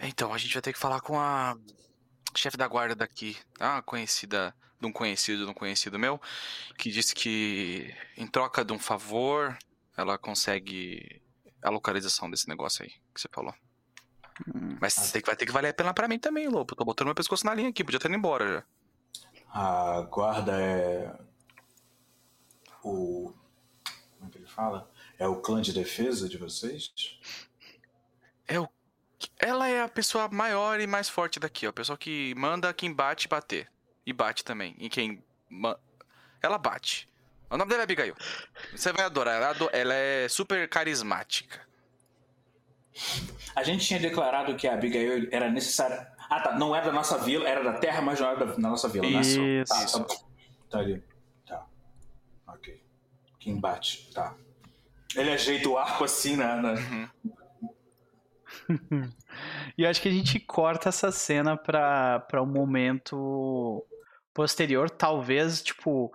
[0.01, 1.57] Então, a gente vai ter que falar com a
[2.35, 3.81] chefe da guarda daqui, tá?
[3.83, 6.21] Conhecida de um conhecido de um conhecido meu,
[6.77, 9.57] que disse que em troca de um favor,
[9.97, 11.23] ela consegue
[11.63, 13.55] a localização desse negócio aí que você falou.
[14.47, 16.75] Hum, Mas tem que, vai ter que valer a pena pra mim também, Lopo.
[16.75, 18.65] Tô botando meu pescoço na linha aqui, podia ter ido embora já.
[19.53, 21.17] A guarda é.
[22.83, 23.33] O.
[24.19, 24.91] Como é que ele fala?
[25.19, 26.93] É o clã de defesa de vocês?
[28.47, 28.69] É o.
[29.39, 31.71] Ela é a pessoa maior e mais forte daqui, ó.
[31.71, 33.71] A pessoa que manda quem bate bater.
[34.05, 34.77] E bate também.
[34.79, 35.23] Em quem.
[36.43, 37.09] Ela bate.
[37.49, 38.15] O nome dela é Abigail.
[38.75, 39.41] Você vai adorar.
[39.41, 41.61] Ela, ela é super carismática.
[43.55, 46.13] A gente tinha declarado que a Abigail era necessária.
[46.29, 46.59] Ah, tá.
[46.59, 49.21] Não era da nossa vila, era da terra, mas não era da, nossa vila, né?
[49.21, 49.41] Isso.
[49.69, 50.17] Tá, Tá,
[50.71, 51.03] tá ali.
[51.47, 51.67] Tá.
[52.49, 52.83] Ok.
[53.39, 54.11] Quem bate.
[54.13, 54.35] Tá.
[55.17, 56.75] Ele ajeita o arco assim na...
[58.67, 59.13] Uhum.
[59.77, 63.85] e acho que a gente corta essa cena pra, pra um momento
[64.33, 66.11] posterior, talvez, tipo,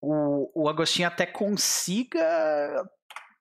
[0.00, 2.20] o, o Agostinho até consiga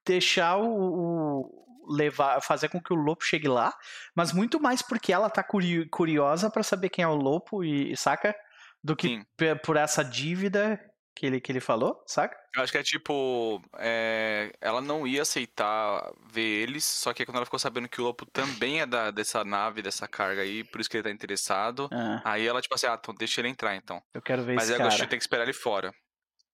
[0.05, 3.73] deixar o, o, levar, fazer com que o Lopo chegue lá,
[4.15, 5.43] mas muito mais porque ela tá
[5.91, 8.35] curiosa para saber quem é o Lopo e saca?
[8.83, 9.21] Do que
[9.65, 10.79] por essa dívida
[11.17, 12.37] que ele, que ele falou, saca?
[12.55, 13.59] Eu acho que é tipo.
[13.79, 18.03] É, ela não ia aceitar ver eles, só que quando ela ficou sabendo que o
[18.03, 21.89] Lopo também é da, dessa nave, dessa carga aí, por isso que ele tá interessado.
[21.91, 22.21] Ah.
[22.23, 24.01] Aí ela, tipo assim, ah, então deixa ele entrar então.
[24.13, 24.89] Eu quero ver Mas esse cara.
[24.89, 25.91] Mas tem que esperar ele fora.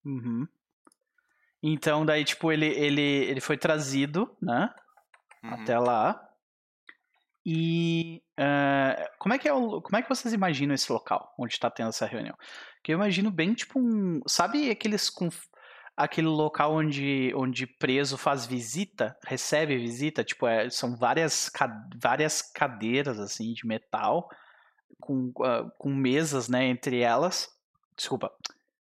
[0.06, 0.48] Uhum.
[1.61, 4.73] Então, daí, tipo, ele, ele, ele foi trazido, né?
[5.44, 5.53] Uhum.
[5.56, 6.30] Até lá.
[7.45, 11.53] E uh, como é que é o, como é que vocês imaginam esse local onde
[11.53, 12.38] está tendo essa reunião?
[12.84, 15.30] Que eu imagino bem tipo um, sabe aqueles com
[15.96, 21.50] aquele local onde onde preso faz visita, recebe visita, tipo é, são várias
[21.96, 24.30] várias cadeiras assim de metal
[25.00, 27.50] com, uh, com mesas, né, entre elas.
[27.96, 28.32] Desculpa.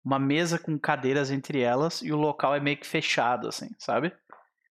[0.03, 4.13] Uma mesa com cadeiras entre elas e o local é meio que fechado assim, sabe?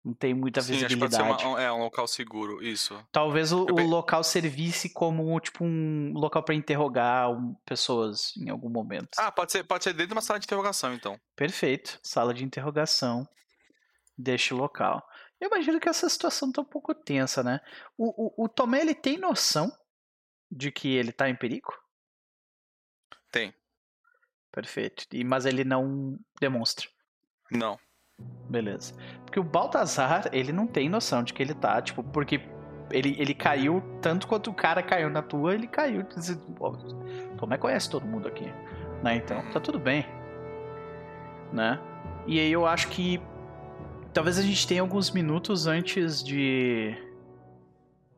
[0.03, 1.15] Não tem muita Sim, visibilidade.
[1.15, 3.05] Acho que pode ser uma, é, um local seguro, isso.
[3.11, 7.29] Talvez o, o local servisse como tipo um local para interrogar
[7.65, 9.09] pessoas em algum momento.
[9.17, 11.19] Ah, pode ser, pode ser dentro de uma sala de interrogação, então.
[11.35, 11.99] Perfeito.
[12.01, 13.27] Sala de interrogação
[14.17, 15.05] deste local.
[15.39, 17.59] Eu imagino que essa situação tá um pouco tensa, né?
[17.97, 19.71] O, o, o Tomé, ele tem noção
[20.49, 21.73] de que ele tá em perigo?
[23.31, 23.53] Tem.
[24.51, 25.05] Perfeito.
[25.11, 26.87] E, mas ele não demonstra.
[27.51, 27.79] Não.
[28.49, 28.93] Beleza.
[29.25, 32.41] Porque o Baltazar, ele não tem noção de que ele tá, tipo, porque
[32.91, 36.03] ele, ele caiu tanto quanto o cara caiu na tua, ele caiu.
[37.37, 38.51] Tomé conhece todo mundo aqui,
[39.03, 39.15] né?
[39.15, 40.05] Então, tá tudo bem,
[41.53, 41.79] né?
[42.25, 43.21] E aí eu acho que
[44.13, 46.95] talvez a gente tenha alguns minutos antes de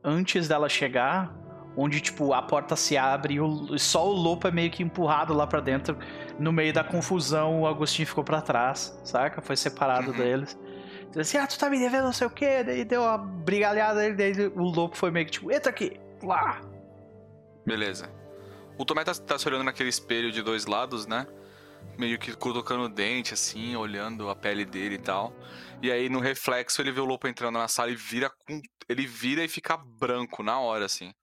[0.04, 1.36] antes dela chegar,
[1.76, 5.34] onde tipo a porta se abre e o, só o Lopo é meio que empurrado
[5.34, 5.98] lá para dentro.
[6.40, 9.42] No meio da confusão, o Agostinho ficou para trás, saca?
[9.42, 10.18] Foi separado uhum.
[10.18, 10.58] deles.
[11.10, 14.14] Diz assim, ah, tu tá me devendo não sei o que, daí deu uma brigalhada,
[14.14, 16.62] daí o Lopo foi meio que tipo, entra aqui, lá.
[17.66, 18.10] Beleza.
[18.78, 21.28] O Tomé tá, tá se olhando naquele espelho de dois lados, né?
[21.98, 25.36] Meio que colocando o dente, assim, olhando a pele dele e tal.
[25.82, 28.62] E aí, no reflexo, ele vê o Lopo entrando na sala e vira com.
[28.88, 31.14] Ele vira e fica branco na hora, assim.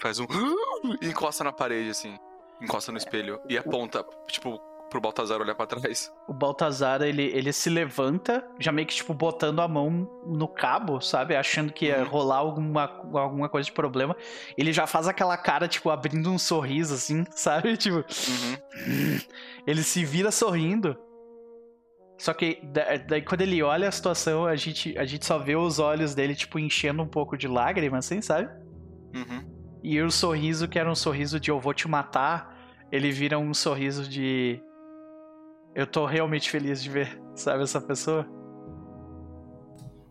[0.00, 0.26] Faz um.
[1.00, 2.18] E encosta na parede, assim.
[2.60, 3.40] Encosta no espelho.
[3.48, 4.60] E aponta, tipo,
[4.90, 6.12] pro Baltazar olhar para trás.
[6.28, 11.00] O Baltazar, ele, ele se levanta, já meio que, tipo, botando a mão no cabo,
[11.00, 11.34] sabe?
[11.34, 12.08] Achando que ia uhum.
[12.08, 12.84] rolar alguma,
[13.14, 14.16] alguma coisa de problema.
[14.56, 17.76] Ele já faz aquela cara, tipo, abrindo um sorriso, assim, sabe?
[17.76, 17.96] Tipo.
[17.96, 19.18] Uhum.
[19.66, 20.96] Ele se vira sorrindo.
[22.16, 22.60] Só que
[23.08, 26.34] daí quando ele olha a situação, a gente, a gente só vê os olhos dele,
[26.34, 28.48] tipo, enchendo um pouco de lágrimas, assim, sabe?
[29.12, 29.53] Uhum.
[29.84, 32.56] E o sorriso, que era um sorriso de eu vou te matar,
[32.90, 34.58] ele vira um sorriso de.
[35.74, 38.26] Eu tô realmente feliz de ver, sabe, essa pessoa?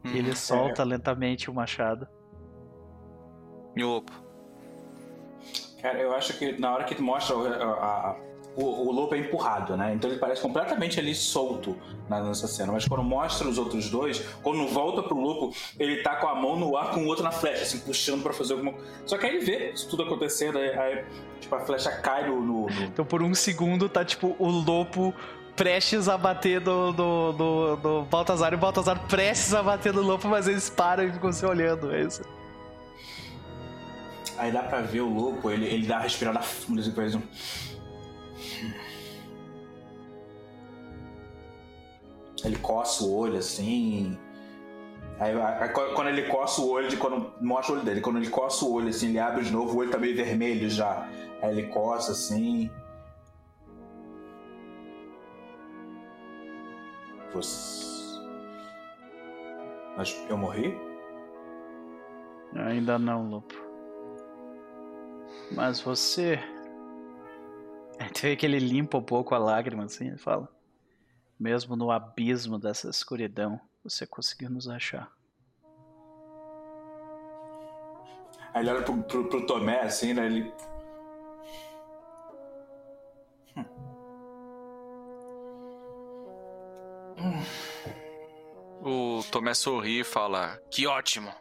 [0.05, 0.85] Hum, e ele solta é.
[0.85, 2.07] lentamente o machado.
[3.75, 4.05] E o
[5.81, 8.15] Cara, eu acho que na hora que tu mostra a, a
[8.55, 9.93] o, o lobo é empurrado, né?
[9.93, 11.75] Então ele parece completamente ali solto
[12.09, 12.71] nessa cena.
[12.71, 16.57] Mas quando mostra os outros dois, quando volta pro lobo, ele tá com a mão
[16.57, 18.73] no ar com o outro na flecha, assim, puxando para fazer alguma
[19.05, 21.05] Só que aí ele vê isso tudo acontecendo, aí, aí
[21.39, 25.13] tipo, a flecha cai no, no, Então por um segundo tá tipo o lobo
[25.55, 30.01] prestes a bater do, do, do, do Baltazar e o Baltazar prestes a bater no
[30.01, 32.21] lobo, mas eles param e ficam se olhando, é isso.
[34.38, 37.21] Aí dá pra ver o lobo, ele, ele dá uma respirada funda, assim, faz um.
[42.44, 44.18] Ele coça o olho assim.
[45.19, 45.34] Aí,
[45.95, 48.90] quando ele coça o olho, quando mostra o olho dele, quando ele coça o olho
[48.90, 51.07] assim, ele abre de novo, o olho tá meio vermelho já.
[51.41, 52.69] Aí ele coça assim.
[57.34, 57.94] Você.
[59.95, 60.77] Mas eu morri?
[62.56, 63.56] Ainda não, Lupo.
[65.52, 66.40] Mas você
[68.13, 70.49] Tu vê que ele limpa um pouco a lágrima assim e fala:
[71.39, 75.11] Mesmo no abismo dessa escuridão, você conseguiu nos achar.
[78.53, 80.25] Aí ele olha pro, pro, pro Tomé assim, né?
[80.25, 80.53] Ele.
[88.81, 91.34] O Tomé sorri e fala: Que ótimo!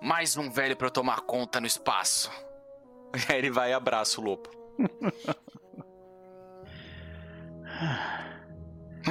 [0.00, 2.30] Mais um velho para tomar conta no espaço.
[3.14, 4.59] E aí ele vai e abraça o lobo.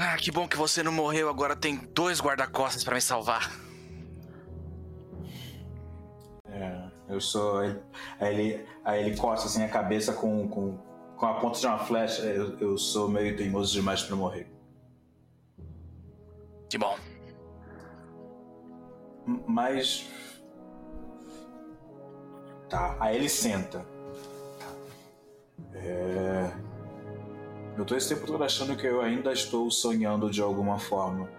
[0.01, 1.29] Ah, que bom que você não morreu.
[1.29, 3.51] Agora tem dois guarda-costas para me salvar.
[6.45, 7.59] É, eu sou.
[7.59, 7.75] Aí
[8.21, 10.77] ele, aí ele costa assim a cabeça com, com,
[11.17, 12.21] com a ponta de uma flecha.
[12.21, 14.47] Eu, eu sou meio teimoso demais para morrer.
[16.69, 16.95] Que bom.
[19.47, 20.07] Mas.
[22.69, 23.83] Tá, aí ele senta.
[25.73, 26.51] É.
[27.77, 31.29] Eu tô esse tempo todo achando que eu ainda estou sonhando de alguma forma.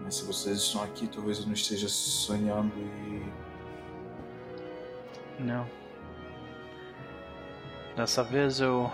[0.00, 3.32] Mas se vocês estão aqui, talvez eu não esteja sonhando e.
[5.42, 5.66] Não.
[7.96, 8.90] Dessa vez eu.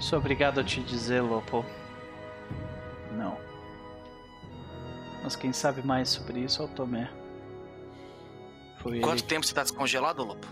[0.00, 1.64] Sou obrigado a te dizer, Lopo.
[3.16, 3.36] Não.
[5.22, 7.10] Mas quem sabe mais sobre isso é o Tomé.
[8.78, 9.28] Foi Quanto ele...
[9.28, 10.46] tempo você está descongelado, Lopo?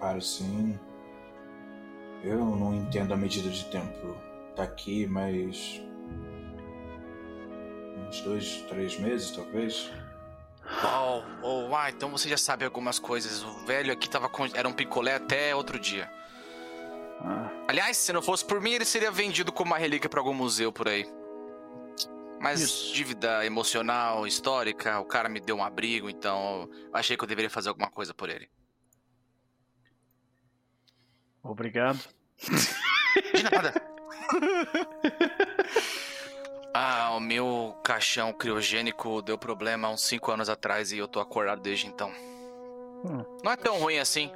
[0.00, 0.78] Cara, sim.
[2.22, 4.16] Eu não entendo a medida de tempo.
[4.54, 5.80] Tá aqui, mas.
[8.08, 9.90] Uns dois, três meses, talvez.
[10.84, 13.42] Oh, oh, ah, então você já sabe algumas coisas.
[13.42, 14.46] O velho aqui tava com...
[14.52, 16.10] era um picolé até outro dia.
[17.20, 17.50] Ah.
[17.68, 20.72] Aliás, se não fosse por mim, ele seria vendido como uma relíquia para algum museu
[20.72, 21.06] por aí.
[22.40, 22.94] Mas Isso.
[22.94, 27.70] dívida emocional, histórica, o cara me deu um abrigo, então achei que eu deveria fazer
[27.70, 28.48] alguma coisa por ele.
[31.50, 31.98] Obrigado.
[33.34, 33.74] De nada.
[36.74, 41.20] ah, o meu caixão criogênico deu problema há uns 5 anos atrás e eu tô
[41.20, 42.10] acordado desde então.
[43.04, 43.24] Hum.
[43.42, 44.30] Não é tão ruim assim.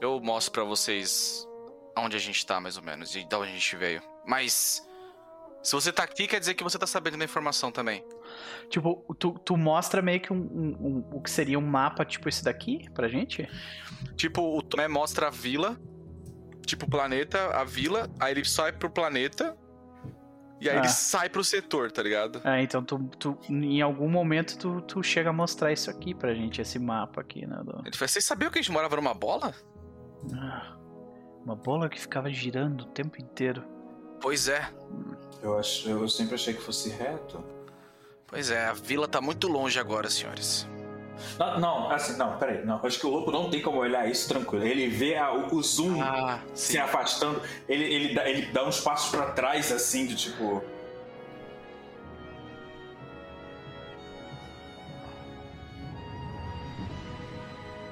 [0.00, 1.46] Eu mostro para vocês
[1.96, 4.02] onde a gente tá, mais ou menos, e de onde a gente veio.
[4.24, 4.86] Mas.
[5.62, 8.04] Se você tá aqui, quer dizer que você tá sabendo da informação também.
[8.70, 12.28] Tipo, tu, tu mostra meio que um, um, um, o que seria um mapa, tipo
[12.28, 13.48] esse daqui, pra gente?
[14.16, 15.78] Tipo, o Tomé mostra a vila,
[16.64, 19.54] tipo, o planeta, a vila, aí ele sai pro planeta,
[20.60, 20.80] e aí ah.
[20.80, 22.40] ele sai pro setor, tá ligado?
[22.44, 26.34] É, então tu, tu em algum momento tu, tu chega a mostrar isso aqui pra
[26.34, 27.60] gente, esse mapa aqui, né?
[27.64, 27.82] Do...
[27.84, 29.54] Ele fala, vocês sabiam que a gente morava numa bola?
[30.34, 30.76] Ah,
[31.44, 33.64] uma bola que ficava girando o tempo inteiro.
[34.20, 34.70] Pois é.
[35.42, 37.42] Eu, acho, eu sempre achei que fosse reto.
[38.26, 40.66] Pois é, a vila tá muito longe agora, senhores.
[41.38, 42.64] Não, não, assim, não, peraí.
[42.64, 44.64] Não, acho que o lobo não tem como olhar isso tranquilo.
[44.64, 48.80] Ele vê a, o, o, zoom ah, se afastando, ele, ele, dá, ele dá uns
[48.80, 50.62] passos para trás, assim, de tipo.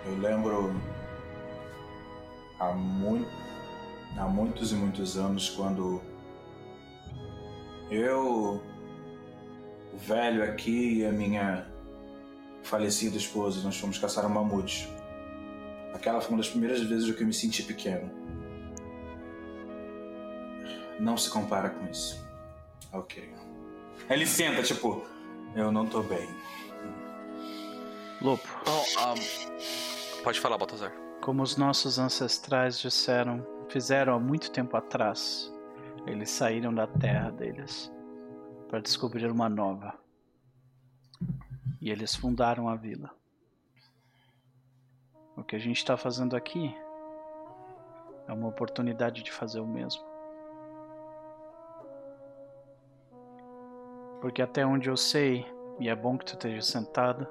[0.06, 0.74] Eu lembro
[2.58, 3.30] há, muito,
[4.16, 6.00] há muitos e muitos anos quando
[7.90, 8.62] eu,
[9.92, 11.66] o velho aqui e a minha
[12.62, 14.88] falecida esposa, nós fomos caçar um mamute.
[15.94, 18.10] Aquela foi uma das primeiras vezes que eu me senti pequeno.
[21.00, 22.26] Não se compara com isso.
[22.92, 23.32] Ok.
[24.10, 25.06] Ele senta, tipo,
[25.54, 26.28] eu não tô bem.
[28.20, 28.48] Lopo.
[28.66, 30.92] Oh, um, pode falar, Baltazar.
[31.20, 35.52] Como os nossos ancestrais disseram, fizeram há muito tempo atrás,
[36.08, 37.92] eles saíram da terra deles
[38.68, 39.94] para descobrir uma nova.
[41.80, 43.10] E eles fundaram a vila.
[45.36, 46.74] O que a gente está fazendo aqui
[48.26, 50.02] é uma oportunidade de fazer o mesmo.
[54.20, 55.46] Porque até onde eu sei,
[55.78, 57.30] e é bom que tu esteja sentada,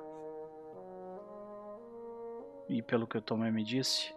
[2.69, 4.15] e pelo que o Tomé me disse,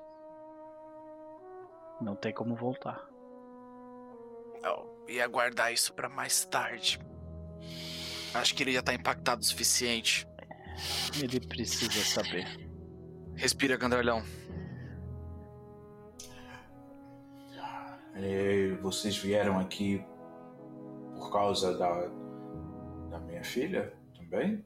[2.01, 3.10] não tem como voltar.
[4.62, 7.01] Eu ia guardar isso para mais tarde.
[8.35, 10.27] Acho que ele já tá impactado o suficiente.
[11.20, 12.47] Ele precisa saber.
[13.35, 14.23] Respira, Gandalhão.
[18.16, 20.05] E vocês vieram aqui
[21.15, 22.07] por causa da,
[23.11, 24.65] da minha filha também?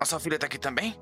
[0.00, 0.94] A sua filha tá aqui também?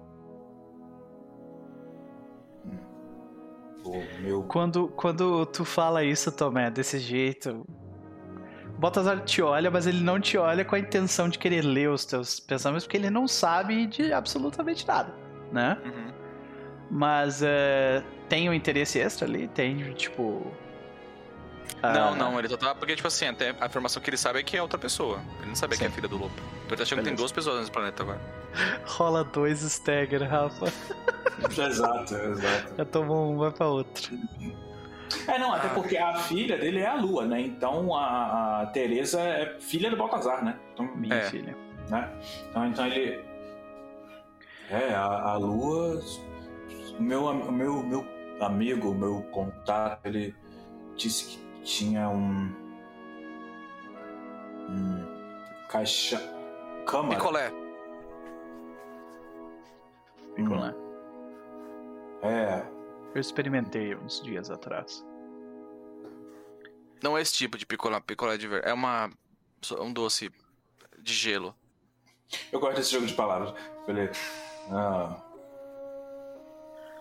[3.91, 4.43] O meu...
[4.45, 7.67] Quando, quando tu fala isso, Tomé, desse jeito,
[8.79, 12.05] Baltazar te olha, mas ele não te olha com a intenção de querer ler os
[12.05, 15.13] teus pensamentos, porque ele não sabe de absolutamente nada,
[15.53, 15.77] né?
[15.85, 16.13] Uhum.
[16.91, 19.49] Mas uh, tem um interesse extra ali?
[19.49, 20.47] Tem, tipo.
[21.83, 22.17] Não, uh...
[22.17, 22.75] não, ele só tá.
[22.75, 25.21] Porque, tipo assim, até a informação que ele sabe é que é outra pessoa.
[25.39, 25.81] Ele não sabe Sim.
[25.81, 26.35] que é filha do lobo.
[26.37, 28.21] Então ele tá achando que tem duas pessoas nesse planeta agora.
[28.87, 30.67] Rola dois stagger, Rafa.
[31.51, 32.75] exato, exato.
[32.77, 34.19] Já tomou um, vai pra outro.
[35.27, 35.71] É, não, até ah.
[35.71, 37.41] porque a filha dele é a Lua, né?
[37.41, 40.59] Então a, a Teresa é filha do Baltazar, né?
[40.73, 41.31] Então, Minha é.
[41.31, 41.57] filha.
[41.89, 42.11] Né?
[42.51, 43.25] Então, então ele.
[44.71, 46.01] É, a, a Lua.
[46.99, 48.07] O meu, o meu, meu
[48.41, 50.35] amigo, meu contato, ele
[50.97, 52.51] disse que tinha um.
[54.71, 55.67] Um.
[55.69, 56.19] Caixa.
[56.87, 57.15] Cama.
[57.15, 57.53] Picolé.
[60.35, 60.71] Picolé.
[60.71, 60.89] Hum.
[62.23, 62.67] É,
[63.15, 65.05] eu experimentei uns dias atrás.
[67.03, 68.67] Não é esse tipo de picolé, picolé de ver.
[68.67, 69.11] É uma
[69.79, 70.33] um doce
[70.99, 71.55] de gelo.
[72.51, 73.55] Eu gosto desse jogo de palavras.
[73.85, 74.11] Falei,
[74.71, 75.23] ah,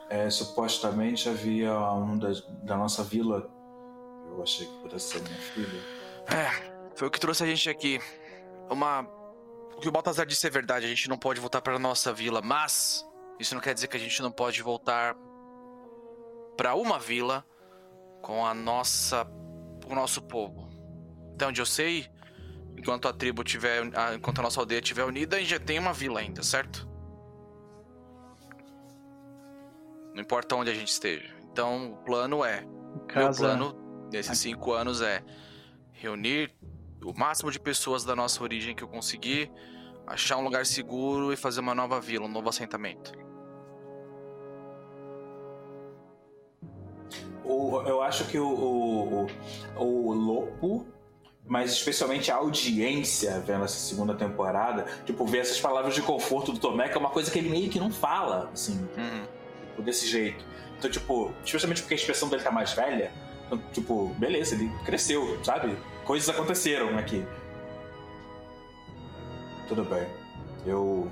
[0.10, 2.30] é, supostamente havia um da,
[2.64, 3.56] da nossa vila.
[4.38, 5.81] Eu achei que pudesse ser minha filha.
[6.27, 7.99] É, foi o que trouxe a gente aqui.
[8.69, 9.01] Uma.
[9.76, 12.41] O que o Baltazar disse é verdade, a gente não pode voltar para nossa vila,
[12.41, 13.05] mas
[13.39, 15.15] isso não quer dizer que a gente não pode voltar
[16.55, 17.45] para uma vila
[18.22, 19.27] com a nossa
[19.88, 20.69] o nosso povo.
[21.34, 22.07] Até onde eu sei,
[22.77, 23.84] enquanto a tribo tiver,
[24.15, 26.88] enquanto a nossa aldeia estiver unida, a gente já tem uma vila ainda, certo?
[30.14, 31.35] Não importa onde a gente esteja.
[31.51, 32.65] Então, o plano é,
[33.07, 33.19] Casa...
[33.19, 35.23] meu plano nesses cinco anos é
[35.91, 36.53] reunir
[37.03, 39.51] o máximo de pessoas da nossa origem que eu conseguir,
[40.05, 43.11] achar um lugar seguro e fazer uma nova vila, um novo assentamento.
[47.47, 49.27] o, eu acho que o, o,
[49.81, 50.85] o, Lopo,
[51.45, 56.59] mas especialmente a audiência vendo essa segunda temporada, tipo, ver essas palavras de conforto do
[56.59, 59.23] Tomé, que é uma coisa que ele meio que não fala, assim, uhum.
[59.69, 60.45] tipo, desse jeito.
[60.77, 63.11] Então, tipo, especialmente porque a expressão dele tá mais velha,
[63.72, 65.76] tipo, beleza, ele cresceu, sabe?
[66.03, 67.26] Coisas aconteceram aqui.
[69.68, 70.07] Tudo bem.
[70.65, 71.10] Eu.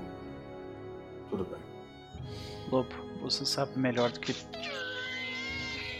[1.30, 1.60] Tudo bem.
[2.70, 4.32] Lopo, você sabe melhor do que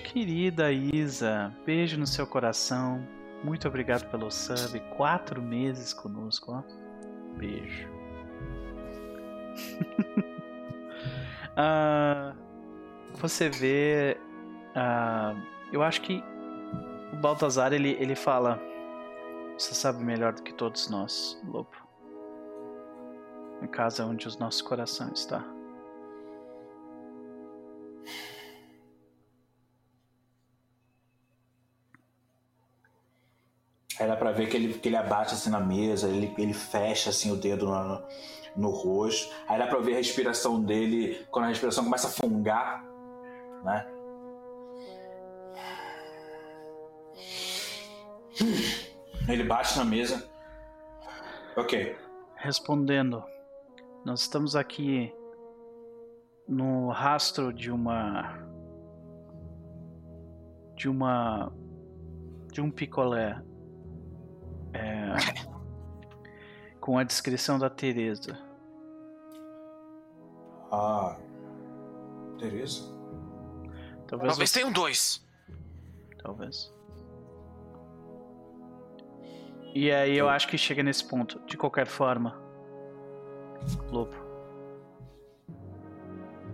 [0.05, 3.07] Querida Isa, beijo no seu coração.
[3.45, 4.81] Muito obrigado pelo sub.
[4.97, 6.63] Quatro meses conosco, ó.
[7.37, 7.89] Beijo.
[11.53, 12.35] uh,
[13.21, 14.17] você vê.
[14.75, 16.22] Uh, eu acho que
[17.12, 18.60] o Baltazar ele, ele fala.
[19.59, 21.70] Você sabe melhor do que todos nós, Lobo.
[23.62, 25.43] A casa onde os nossos corações está.
[33.98, 37.09] Aí dá pra ver que ele, que ele abate assim na mesa, ele, ele fecha
[37.09, 38.02] assim o dedo no,
[38.55, 39.34] no rosto.
[39.48, 42.84] Aí dá pra ver a respiração dele, quando a respiração começa a fungar,
[43.64, 43.95] né?
[49.29, 50.29] Ele bate na mesa.
[51.57, 51.97] Ok.
[52.37, 53.25] Respondendo,
[54.05, 55.13] nós estamos aqui
[56.47, 58.39] no rastro de uma.
[60.75, 61.53] de uma.
[62.53, 63.43] de um picolé.
[64.73, 65.15] É,
[66.81, 68.39] com a descrição da Teresa.
[70.71, 71.17] Ah.
[72.39, 72.95] Teresa?
[74.07, 74.59] Talvez, Talvez você...
[74.61, 75.27] tenham dois.
[76.23, 76.76] Talvez.
[79.77, 81.39] E aí eu acho que chega nesse ponto.
[81.47, 82.35] De qualquer forma.
[83.90, 84.16] Lobo.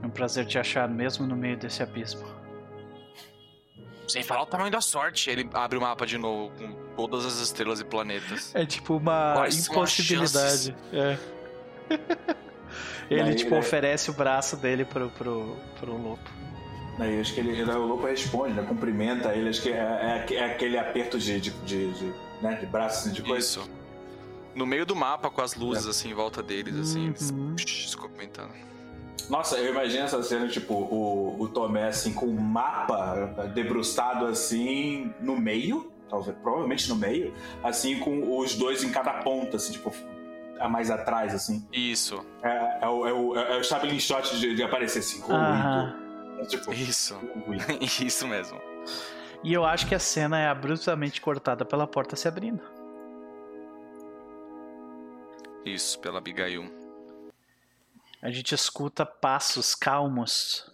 [0.03, 2.27] É um prazer te achar mesmo no meio desse abismo.
[4.09, 5.31] Sem falar o tamanho da sorte.
[5.31, 8.53] Ele abre o mapa de novo com todas as estrelas e planetas.
[8.57, 10.77] É tipo uma Quais impossibilidade.
[10.93, 11.17] É.
[13.09, 16.19] ele, tipo, oferece o braço dele pro, pro, pro Lobo.
[16.99, 18.65] Aí acho que ele, o Lobo responde, né?
[18.65, 19.49] Cumprimenta ele.
[19.49, 22.57] Acho que é, é, é aquele aperto de, de, de, de né?
[22.57, 23.47] De braços assim, de coisa.
[23.47, 23.71] Isso.
[24.55, 25.91] No meio do mapa, com as luzes, é.
[25.91, 27.55] assim, em volta deles, assim, uhum.
[27.59, 28.53] eles se comentando.
[29.31, 34.27] Nossa, eu imagino essa cena, tipo, o, o Tomé, assim, com o um mapa debruçado,
[34.27, 37.33] assim, no meio, talvez, provavelmente no meio,
[37.63, 39.93] assim, com os dois em cada ponta, assim, tipo,
[40.59, 41.67] a mais atrás, assim.
[41.73, 42.25] Isso.
[42.43, 45.41] É, é, o, é, o, é o estabeling shot de, de aparecer, assim, ruído.
[45.41, 45.97] Ah.
[46.39, 47.19] É, tipo, Isso.
[48.05, 48.61] Isso mesmo.
[49.45, 52.63] E eu acho que a cena é abruptamente cortada pela porta se abrindo.
[55.65, 56.71] Isso, pela Abigail.
[58.21, 60.71] A gente escuta passos calmos.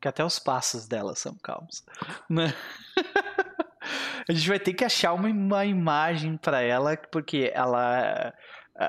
[0.00, 1.84] Que até os passos dela são calmos.
[2.28, 2.52] Né?
[4.28, 8.34] a gente vai ter que achar uma, uma imagem para ela, porque ela.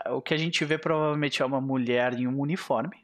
[0.10, 2.98] O que a gente vê provavelmente é uma mulher em um uniforme.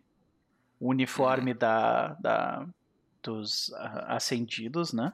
[0.79, 1.57] O uniforme hum.
[1.57, 2.65] da, da,
[3.21, 3.71] dos
[4.07, 5.13] acendidos, né?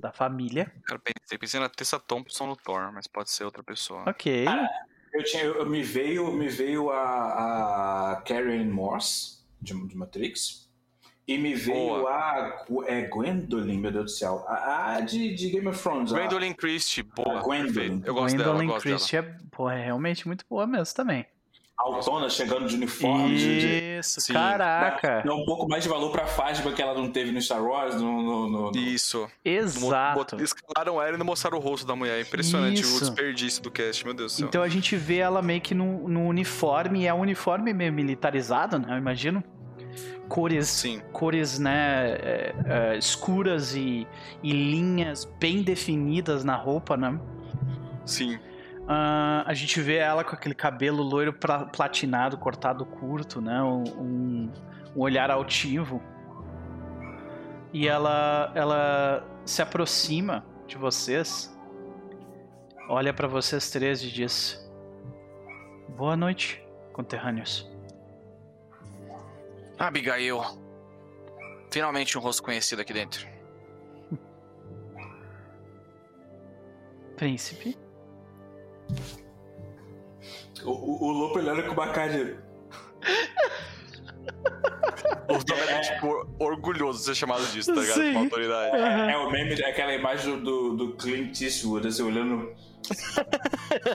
[0.00, 0.72] Da família.
[0.90, 4.04] Eu pensei, pensei na Tessa Thompson no Thor, mas pode ser outra pessoa.
[4.06, 4.46] Ok.
[4.46, 4.68] Ah,
[5.12, 10.68] eu tinha, eu, me veio, me veio a, a Karen Morse de, de Matrix.
[11.26, 12.10] E me veio boa.
[12.10, 14.44] a é Gwendolyn, meu Deus do céu.
[14.48, 16.10] A, a de, de, Game of Thrones.
[16.10, 17.40] Gwendolyn Christie, boa.
[17.40, 18.02] A Gwendolyn.
[18.04, 18.80] Eu gosto Gwendolyn dela.
[18.80, 21.26] Christie é, pô, é realmente muito boa mesmo também.
[21.78, 23.36] Autona chegando de uniforme.
[23.36, 25.22] Isso, de, caraca.
[25.24, 27.94] Dá, um pouco mais de valor pra Fasma que ela não teve no Star Wars.
[27.94, 29.28] No, no, no, Isso.
[29.44, 30.42] Exato.
[30.42, 32.20] Escalaram ela e não mostraram o rosto da mulher.
[32.20, 32.96] Impressionante Isso.
[32.96, 34.48] o desperdício do cast, meu Deus do céu.
[34.48, 37.92] Então a gente vê ela meio que no, no uniforme, e é um uniforme meio
[37.92, 38.94] militarizado, né?
[38.94, 39.42] Eu imagino.
[40.28, 41.00] Cores, Sim.
[41.12, 44.06] cores né, é, é, escuras e,
[44.42, 47.18] e linhas bem definidas na roupa, né?
[48.04, 48.38] Sim.
[48.88, 51.30] Uh, a gente vê ela com aquele cabelo loiro
[51.70, 53.62] platinado, cortado curto, né?
[53.62, 54.52] Um, um,
[54.96, 56.02] olhar altivo.
[57.70, 61.54] E ela, ela se aproxima de vocês,
[62.88, 64.58] olha para vocês três e diz:
[65.90, 67.70] Boa noite, conterrâneos.
[69.78, 70.40] Abigail.
[71.70, 73.28] Finalmente um rosto conhecido aqui dentro.
[77.16, 77.76] Príncipe.
[80.64, 82.36] O, o, o Lopo olhando com uma cara de.
[85.28, 87.96] O Tom é, tipo, orgulhoso de ser chamado disso, tá ligado?
[87.96, 88.10] Sim.
[88.10, 88.76] Uma autoridade.
[88.76, 92.52] É, é, o meme, é aquela imagem do, do Clint Eastwood, assim, olhando.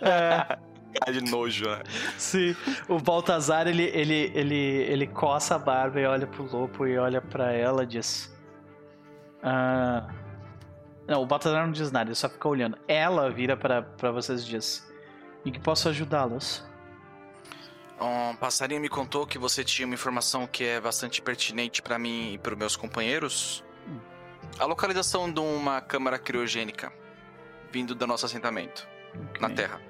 [0.01, 0.57] É.
[0.99, 1.81] Cara de nojo, né?
[2.17, 2.55] Sim.
[2.87, 7.19] O Baltazar, ele, ele, ele, ele coça a barba e olha pro Lopo e olha
[7.19, 8.31] pra ela e diz.
[9.41, 10.07] Ah.
[11.07, 12.77] Não, o Baltazar não diz nada, ele só fica olhando.
[12.87, 14.93] Ela vira para vocês e diz:
[15.45, 16.63] Em que posso ajudá-los?
[17.99, 22.33] Um passarinho me contou que você tinha uma informação que é bastante pertinente para mim
[22.33, 23.63] e para os meus companheiros.
[23.87, 23.99] Hum.
[24.59, 26.91] A localização de uma câmara criogênica
[27.71, 28.87] vindo do nosso assentamento
[29.29, 29.41] okay.
[29.41, 29.81] na Terra.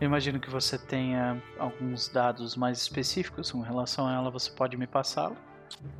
[0.00, 4.30] Eu imagino que você tenha alguns dados mais específicos com relação a ela.
[4.30, 5.36] Você pode me passá-lo?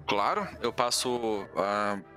[0.06, 1.46] Claro, eu passo.
[1.54, 2.15] Uh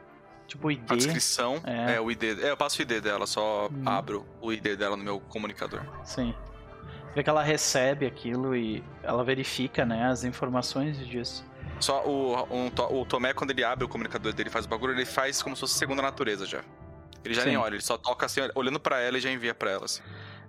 [0.49, 0.81] Tipo o ID.
[0.91, 1.95] A descrição É.
[1.95, 2.23] é, o ID.
[2.41, 3.83] É, eu passo o ID dela, só Hum.
[3.85, 5.81] abro o ID dela no meu comunicador.
[6.03, 6.33] Sim.
[7.15, 11.45] Vê que ela recebe aquilo e ela verifica, né, as informações disso.
[11.79, 12.67] Só o, um
[12.99, 15.59] o Tomé, quando ele abre o comunicador dele faz o bagulho, ele faz como se
[15.61, 16.61] fosse segunda natureza já.
[17.23, 17.49] Ele já Sim.
[17.49, 20.01] nem olha, ele só toca assim, olhando pra ela e já envia pra ela, assim.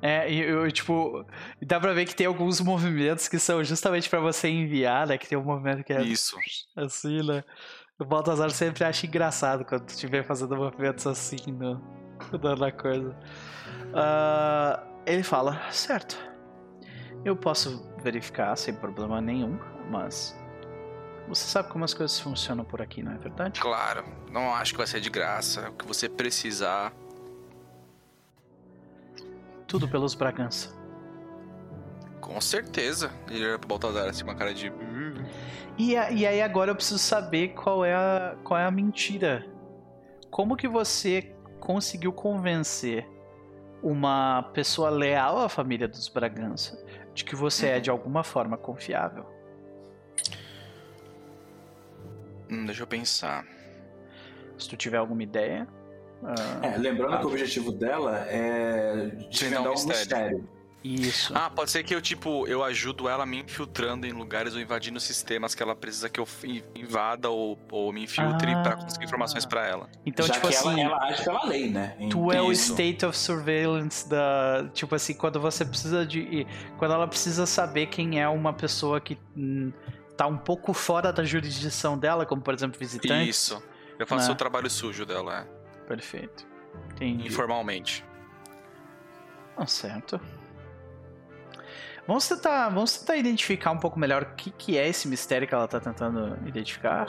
[0.02, 1.27] É, e eu, tipo,
[1.60, 5.18] dá pra ver que tem alguns movimentos que são justamente pra você enviar, né?
[5.18, 6.36] Que tem um movimento que é Isso.
[6.77, 7.44] assim, né?
[8.01, 11.74] O Baltazar sempre acha engraçado quando estiver fazendo movimentos assim no,
[12.32, 13.14] no- na coisa.
[13.94, 16.16] Ah, ele fala, certo.
[17.24, 19.59] Eu posso verificar sem problema nenhum,
[19.90, 20.35] mas.
[21.28, 23.60] Você sabe como as coisas funcionam por aqui, não é verdade?
[23.60, 24.02] Claro,
[24.32, 25.68] não acho que vai ser de graça.
[25.68, 26.93] O que você precisar.
[29.68, 30.74] Tudo pelos Bragança.
[32.20, 33.12] Com certeza.
[33.31, 34.72] Ele olha pro Baltazar assim com uma cara de.
[35.70, 38.70] "Hum, E, a- e aí agora eu preciso saber qual é a, qual é a
[38.70, 39.47] mentira.
[40.30, 43.06] Como que você conseguiu convencer
[43.82, 46.82] uma pessoa leal à família dos Bragança
[47.14, 49.24] de que você é de alguma forma confiável?
[52.51, 53.44] Hum, deixa eu pensar.
[54.59, 55.66] Se tu tiver alguma ideia.
[56.22, 56.34] ah,
[56.66, 57.18] É, lembrando Ah.
[57.18, 60.38] que o objetivo dela é desvendar um um mistério.
[60.38, 60.48] mistério.
[60.82, 61.32] Isso.
[61.36, 64.98] Ah, pode ser que eu, tipo, eu ajudo ela me infiltrando em lugares ou invadindo
[64.98, 68.62] sistemas que ela precisa que eu in- invada ou, ou me infiltre Ah.
[68.62, 69.89] pra conseguir informações pra ela.
[70.07, 70.81] então, Já tipo que assim.
[70.81, 71.97] ela, ela age pela lei, né?
[72.11, 74.69] Tu é o state of surveillance da.
[74.73, 76.47] Tipo assim, quando você precisa de.
[76.78, 79.73] Quando ela precisa saber quem é uma pessoa que hum,
[80.16, 83.28] tá um pouco fora da jurisdição dela, como por exemplo visitante.
[83.28, 83.62] Isso.
[83.98, 84.32] Eu faço Né?
[84.32, 85.86] o trabalho sujo dela, é.
[85.86, 86.47] Perfeito.
[86.94, 87.27] Entendi.
[87.27, 88.02] informalmente.
[89.57, 90.19] Ah, certo.
[92.11, 95.55] Vamos tentar, vamos tentar identificar um pouco melhor o que, que é esse mistério que
[95.55, 97.07] ela tá tentando identificar.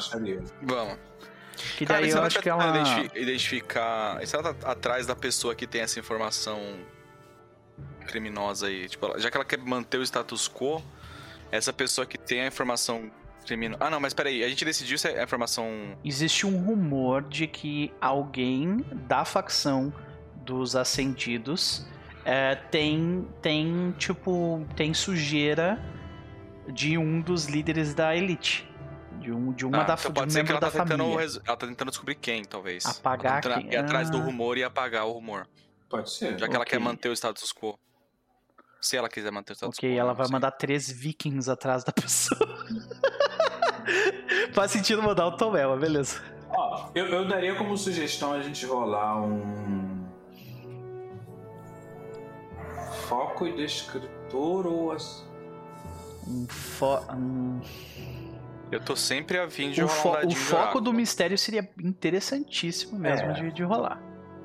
[0.62, 1.00] Vamos.
[1.76, 2.70] Que Cara, daí se eu ela acho tá que é uma.
[2.70, 4.22] identifi- identificar.
[4.22, 6.60] e Se ela tá atrás da pessoa que tem essa informação
[8.06, 10.84] criminosa aí, tipo, ela- já que ela quer manter o status quo,
[11.52, 13.10] essa pessoa que tem a informação
[13.48, 13.84] criminosa.
[13.84, 15.98] Ah, não, mas peraí, a gente decidiu se é a informação.
[16.06, 19.92] Existe um rumor de que alguém da facção
[20.46, 21.88] dos ascendidos
[22.26, 25.80] é, tem, tem, tipo, tem sujeira
[26.72, 28.68] de um dos líderes da elite.
[29.20, 31.04] De, um, de uma Ah, da, então de um pode ser que ela tá, tentando,
[31.20, 32.86] ela tá tentando descobrir quem, talvez.
[32.86, 33.74] Apagar Ela tá tentando quem?
[33.74, 34.22] Ir atrás do Ah.
[34.22, 35.48] rumor e apagar o rumor.
[35.90, 36.40] Pode ser.
[36.40, 36.72] Já que ela Ok.
[36.72, 37.78] quer manter o status quo.
[38.80, 40.00] Se ela quiser manter o status Ok, quo.
[40.00, 40.34] ela não vai sei.
[40.34, 42.40] mandar três vikings atrás da pessoa.
[44.54, 46.22] Faz sentido mandar o Tomé, mas beleza.
[46.50, 49.91] Ó, eu, eu daria como sugestão a gente rolar um.
[53.08, 55.26] Foco e descritor ou as.
[56.28, 56.98] Um fo...
[57.14, 57.60] um-
[58.72, 60.94] Eu tô sempre a fim de O, rolar um fo- o dadinho de foco do
[60.94, 63.34] mistério seria interessantíssimo mesmo É.
[63.34, 64.02] de, de rolar.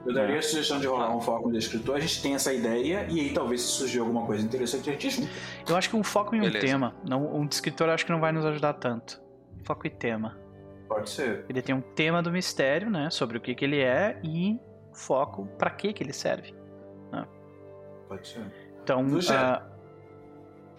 [0.06, 1.96] Eu daria a sugestão de rolar um foco e descritor.
[1.96, 5.10] A gente tem essa ideia e aí talvez se surgir alguma coisa interessante a gente
[5.10, 5.30] junta.
[5.68, 6.64] Eu acho que um foco em um Beleza.
[6.66, 6.94] tema.
[7.08, 9.20] Não, um descritor eu acho que não vai nos ajudar tanto.
[9.64, 10.38] Foco e tema.
[10.88, 11.44] Pode ser.
[11.48, 13.10] Ele tem um tema do mistério, né?
[13.10, 14.56] Sobre o que, que ele é e
[14.94, 16.54] foco pra que que ele serve.
[18.08, 18.52] Pode ser.
[18.82, 19.62] Então, ah,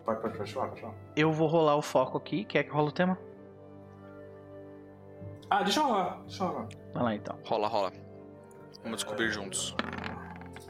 [0.06, 0.96] Pode, pode, pode falar, pode falar.
[1.16, 2.46] eu vou rolar o foco aqui.
[2.46, 3.18] Quer que rola o tema?
[5.50, 6.22] Ah, deixa eu rolar.
[6.26, 6.68] Deixa eu rolar.
[6.94, 7.38] Vai lá então.
[7.46, 7.92] Rola, rola.
[8.84, 9.76] Vamos descobrir juntos.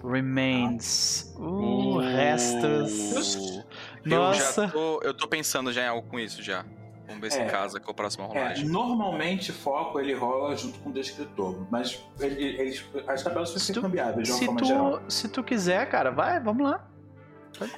[0.03, 1.35] Remains.
[1.37, 3.63] Uh, restos.
[4.05, 4.65] Eu Nossa.
[4.67, 6.65] já tô, eu tô pensando já em algo com isso já.
[7.07, 7.45] Vamos ver se É.
[7.45, 8.65] casa com a próxima É, rolagem.
[8.67, 14.27] normalmente foco ele rola junto com o descritor, mas ele- eles, as tabelas tu- intercambiáveis
[14.27, 14.99] de uma Se forma geral.
[14.99, 16.85] tu, se tu quiser, cara, vai, vamos lá.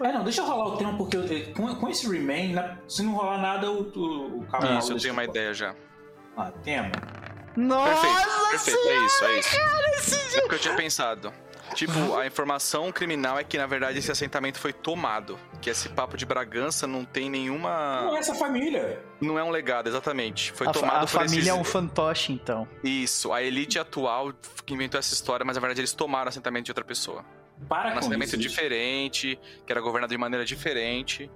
[0.01, 3.01] É, não, deixa eu rolar o tempo, porque eu- com, com esse remain, na- se
[3.03, 5.29] não rolar nada, o, o, o rola Isso, eu tenho uma descritor.
[5.29, 5.75] ideia já.
[6.35, 6.91] Ah, tema.
[7.55, 8.01] Nossa!
[8.01, 10.37] Perfeito, perfeito, é isso, é isso.
[10.39, 11.31] É o que eu tinha pensado.
[11.73, 15.37] Tipo, a informação criminal é que, na verdade, esse assentamento foi tomado.
[15.61, 18.01] Que esse papo de Bragança não tem nenhuma.
[18.03, 19.03] Não é essa família.
[19.21, 20.51] Não é um legado, exatamente.
[20.53, 21.47] Foi A, tomado a por família esses...
[21.47, 22.67] é um fantoche, então.
[22.83, 24.33] Isso, a elite atual
[24.65, 27.23] que inventou essa história, mas na verdade eles tomaram o assentamento de outra pessoa.
[27.67, 28.37] Para Um com assentamento isso.
[28.37, 31.29] diferente, que era governado de maneira diferente.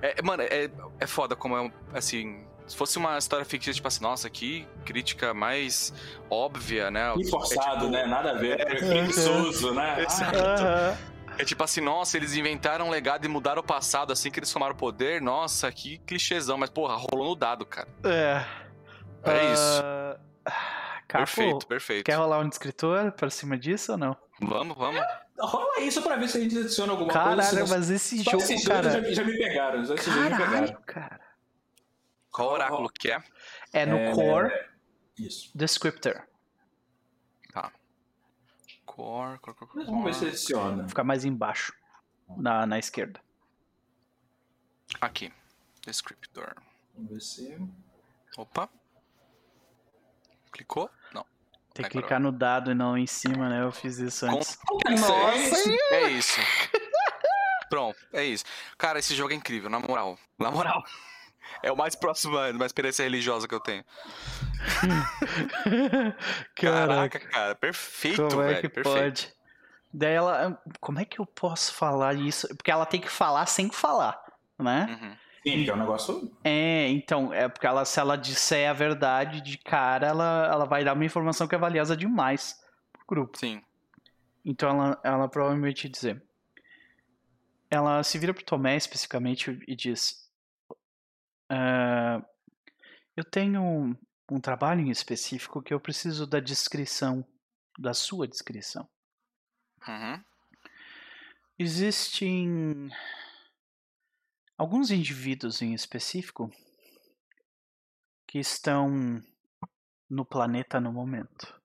[0.00, 0.70] É, mano, é,
[1.00, 1.72] é foda como é um.
[1.92, 5.92] Assim, se fosse uma história fictícia, tipo assim, nossa, que crítica mais
[6.30, 7.12] óbvia, né?
[7.18, 8.06] E forçado, É tipo- né?
[8.06, 8.60] Nada a ver.
[8.60, 10.02] É, Preguiçoso, né?
[10.04, 10.38] Exato.
[11.38, 14.52] É tipo assim, nossa, eles inventaram um legado e mudaram o passado assim que eles
[14.52, 15.20] tomaram o poder.
[15.22, 16.58] Nossa, que clichêzão.
[16.58, 17.88] Mas, porra, rolou no dado, cara.
[18.04, 18.44] É.
[19.24, 19.82] É isso.
[20.44, 22.04] Ah, Capo, Perfeito, perfeito.
[22.04, 24.16] quer rolar um descritor pra cima disso ou não?
[24.42, 25.00] Vamos, vamos.
[25.40, 27.24] Rola isso pra ver se a gente adiciona alguma coisa.
[27.52, 28.90] Caralho, mas esse Só jogo, cara.
[28.90, 29.84] já, já me pegaram.
[29.84, 30.36] Já me pegaram.
[30.38, 31.20] Caralho, cara.
[32.38, 33.20] Qual oráculo que é?
[33.72, 34.52] É no É, Core
[35.18, 35.50] Isso.
[35.52, 36.22] Descriptor.
[38.86, 39.86] Core, core, core, core.
[39.86, 40.88] Vamos ver se adiciona.
[40.88, 41.72] Fica mais embaixo.
[42.36, 43.20] Na, na esquerda.
[45.00, 45.32] Aqui.
[45.84, 46.54] Descriptor.
[46.94, 47.58] Vamos ver se.
[48.36, 48.68] Opa.
[50.52, 50.88] Clicou?
[51.12, 51.26] Não.
[51.74, 53.62] Tem que clicar no dado e não em cima, né?
[53.62, 54.58] Eu fiz isso antes.
[54.88, 55.70] Nossa!
[55.92, 56.40] É isso.
[57.68, 58.44] Pronto, é isso.
[58.76, 60.18] Cara, esse jogo é incrível, na moral.
[60.38, 60.82] Na moral.
[61.62, 63.84] É o mais próximo de uma experiência religiosa que eu tenho.
[66.54, 68.60] Caraca, cara, perfeito, como é velho.
[68.60, 68.98] que perfeito.
[68.98, 69.32] pode?
[69.92, 70.62] Daí ela.
[70.80, 72.48] Como é que eu posso falar isso?
[72.56, 74.20] Porque ela tem que falar sem falar,
[74.58, 74.98] né?
[75.00, 75.16] Uhum.
[75.42, 76.30] Sim, que é um negócio.
[76.44, 80.84] É, então, é porque ela, se ela disser a verdade de cara, ela, ela vai
[80.84, 82.60] dar uma informação que é valiosa demais
[82.92, 83.38] pro grupo.
[83.38, 83.62] Sim.
[84.44, 86.22] Então ela, ela provavelmente dizer.
[87.70, 90.27] Ela se vira pro Tomé especificamente e diz:
[91.48, 92.22] "Ah,
[93.16, 93.96] Eu tenho um,
[94.30, 97.24] um trabalho em específico que eu preciso da descrição,
[97.78, 98.88] da sua descrição.
[99.86, 100.22] Uhum.
[101.58, 102.88] Existem
[104.56, 106.48] alguns indivíduos em específico
[108.26, 109.20] que estão
[110.08, 111.58] no planeta no momento.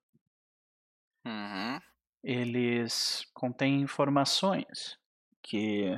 [1.25, 1.79] Uhum.
[2.23, 4.97] eles contêm informações
[5.41, 5.97] que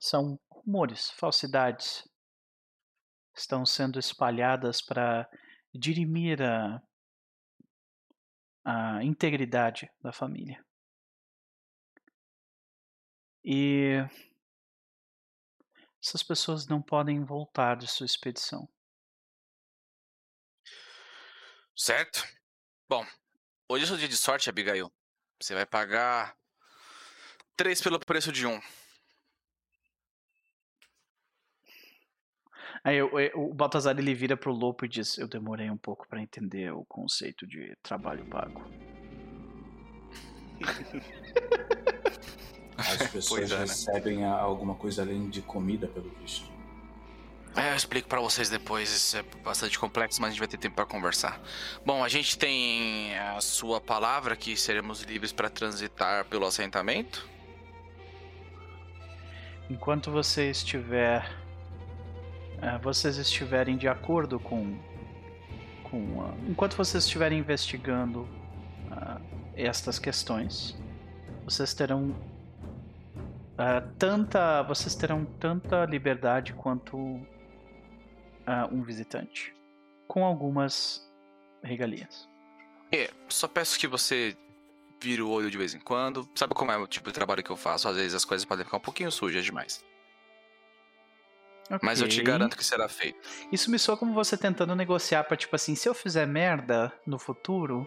[0.00, 0.38] são
[0.70, 2.08] rumores, falsidades,
[3.36, 5.28] estão sendo espalhadas para
[5.74, 6.80] dirimir a,
[8.64, 10.64] a integridade da família.
[13.42, 13.96] E
[16.00, 18.68] essas pessoas não podem voltar de sua expedição.
[21.76, 22.22] Certo?
[22.88, 23.04] Bom,
[23.68, 24.92] hoje é seu dia de sorte, Abigail.
[25.42, 26.36] Você vai pagar
[27.56, 28.60] três pelo preço de um.
[32.82, 36.20] Aí o, o Baltazar ele vira pro Lopo e diz: Eu demorei um pouco para
[36.22, 38.62] entender o conceito de trabalho pago.
[42.76, 43.60] As pessoas é, né?
[43.62, 46.48] recebem a- alguma coisa além de comida, pelo visto.
[47.54, 50.56] É, eu explico pra vocês depois, isso é bastante complexo, mas a gente vai ter
[50.56, 51.40] tempo pra conversar.
[51.84, 57.28] Bom, a gente tem a sua palavra que seremos livres pra transitar pelo assentamento.
[59.68, 61.39] Enquanto você estiver.
[62.62, 64.78] Eh, vocês estiverem de acordo com.
[65.84, 68.28] com enquanto vocês estiverem investigando
[68.90, 69.20] ah,
[69.54, 70.76] estas questões,
[71.44, 72.14] vocês terão.
[73.56, 74.62] ah, tanta.
[74.62, 77.20] Vocês terão tanta liberdade quanto
[78.46, 79.54] ah, um visitante.
[80.06, 81.08] Com algumas
[81.62, 82.28] regalias.
[82.92, 84.36] É, só peço que você
[85.00, 86.28] vire o olho de vez em quando.
[86.34, 87.88] Sabe como é o tipo de trabalho que eu faço?
[87.88, 89.84] Às vezes as coisas podem ficar um pouquinho sujas demais.
[91.82, 93.18] Mas eu te garanto que será feito.
[93.52, 97.18] Isso me soa como você tentando negociar pra, tipo assim, se eu fizer merda no
[97.18, 97.86] futuro,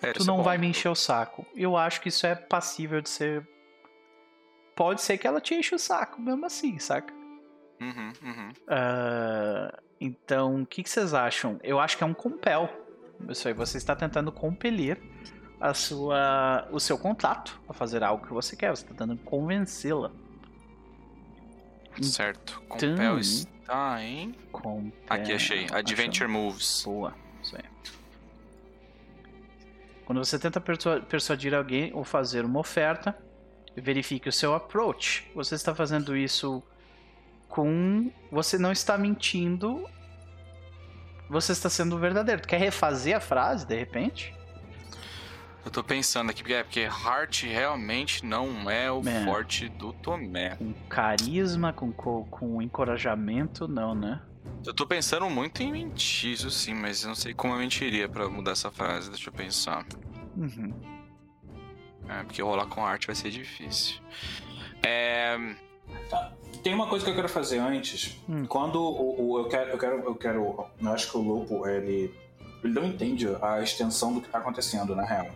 [0.00, 0.42] É, tu é não bom.
[0.42, 1.46] vai me encher o saco.
[1.54, 3.46] Eu acho que isso é passível de ser.
[4.74, 7.12] Pode ser que ela te enche o saco mesmo assim, saca?
[7.80, 8.48] Uhum, uhum.
[8.68, 11.58] Ah, então, o que, que vocês acham?
[11.62, 12.68] Eu acho que é um compel.
[13.28, 14.98] Isso aí, você está tentando compelir
[15.60, 18.70] a sua, o seu contato a fazer algo que você quer.
[18.70, 20.10] Você está tentando convencê-la.
[22.02, 22.60] Certo.
[22.66, 24.32] Então- Compel está em.
[24.50, 24.92] Compel.
[25.08, 25.66] Aqui achei.
[25.72, 26.28] Adventure Achou?
[26.42, 26.82] Moves.
[26.84, 27.62] Boa, isso aí.
[30.04, 33.16] Quando você tenta persua- persuadir alguém ou fazer uma oferta,
[33.76, 35.30] verifique o seu approach.
[35.34, 36.62] Você está fazendo isso
[37.48, 38.10] com.
[38.30, 39.88] Você não está mentindo.
[41.30, 42.42] Você está sendo verdadeiro.
[42.42, 44.34] Tu quer refazer a frase de repente?
[45.64, 49.24] Eu tô pensando aqui, porque é porque Heart realmente não é o É.
[49.24, 50.56] forte do Tomé.
[50.56, 54.20] Com carisma, com, co- com encorajamento, não, né?
[54.66, 58.08] Eu tô pensando muito em mentir, isso sim, mas eu não sei como eu mentiria
[58.08, 59.08] pra mudar essa frase.
[59.10, 59.86] Deixa eu pensar.
[60.36, 60.72] Uhum.
[62.08, 64.00] É, porque rolar com arte vai ser difícil.
[64.82, 65.36] É.
[66.62, 68.18] Tem uma coisa que eu quero fazer antes.
[68.28, 68.44] Hum.
[68.46, 72.14] Quando o, o- eu quero, eu quero, eu quero, eu acho que o Lopo ele,
[72.64, 75.28] ele não entende a extensão do que está acontecendo na real.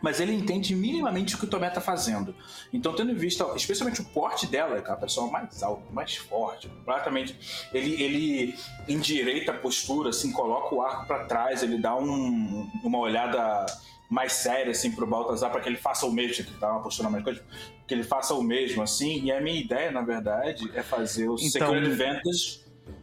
[0.00, 2.32] Mas ele entende minimamente o que o Tomé tá fazendo.
[2.72, 6.14] Então, tendo em vista, especialmente o porte dela, que é a pessoa mais alta, mais
[6.16, 7.68] forte, completamente.
[7.74, 8.54] Ele, ele
[8.86, 13.66] endireita a postura, assim, coloca o arco para trás, ele dá um- uma olhada
[14.08, 17.10] mais séria, assim, pro Baltazar, para que ele faça o mesmo, que tá uma postura
[17.10, 17.42] mais coisa,
[17.86, 19.24] que ele faça o mesmo, assim.
[19.24, 22.60] E a minha ideia, na verdade, é fazer o Então- Secret Advantage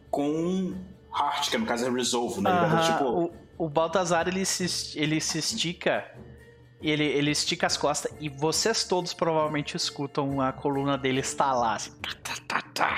[0.10, 0.74] com
[1.16, 2.52] Heart, que no caso é Resolve, né?
[2.52, 3.06] Vai Aham, tipo,
[3.58, 6.06] o, o Baltazar ele se, ele se estica.
[6.82, 11.78] Ele, ele estica as costas e vocês todos provavelmente escutam a coluna dele estalar.
[11.78, 12.98] Assim, tá, tá, tá, tá.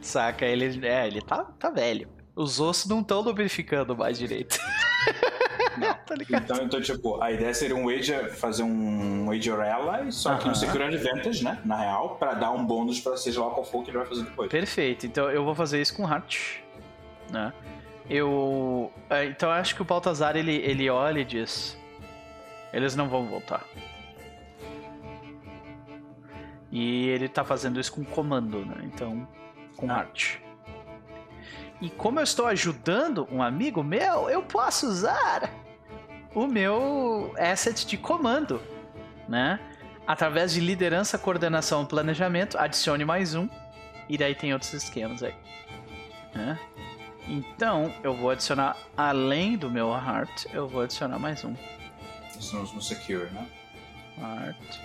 [0.00, 0.44] Saca?
[0.44, 2.08] Ele, é, ele tá, tá velho.
[2.34, 4.58] Os ossos não estão lubrificando mais direito.
[5.80, 6.14] tá?
[6.30, 10.54] Então, então, tipo, a ideia seria um wager, fazer um wager ally, só que no
[10.54, 11.60] Secure Advantage, né?
[11.64, 14.24] Na real, pra dar um bônus pra seja lá qual for que ele vai fazer
[14.24, 14.50] depois.
[14.50, 16.61] Perfeito, então eu vou fazer isso com Heart,
[17.32, 17.52] né?
[18.08, 18.92] Eu.
[19.10, 21.76] é, Então eu acho que o Baltazar ele, ele olha e diz:
[22.72, 23.64] Eles não vão voltar.
[26.70, 28.76] E ele tá fazendo isso com comando, né?
[28.84, 29.28] Então,
[29.76, 29.98] com Ah.
[29.98, 30.38] Heart.
[31.80, 35.50] E como eu estou ajudando um amigo meu, eu posso usar
[36.34, 38.62] o meu asset de comando,
[39.28, 39.58] né?
[40.06, 43.48] Através de liderança, coordenação e planejamento, adicione mais um.
[44.08, 45.34] E daí tem outros esquemas aí.
[46.34, 46.58] né?
[47.28, 51.54] Então, eu vou adicionar, além do meu Heart, eu vou adicionar mais um.
[52.38, 53.46] Isso no, no Secure, né?
[54.18, 54.80] Heart.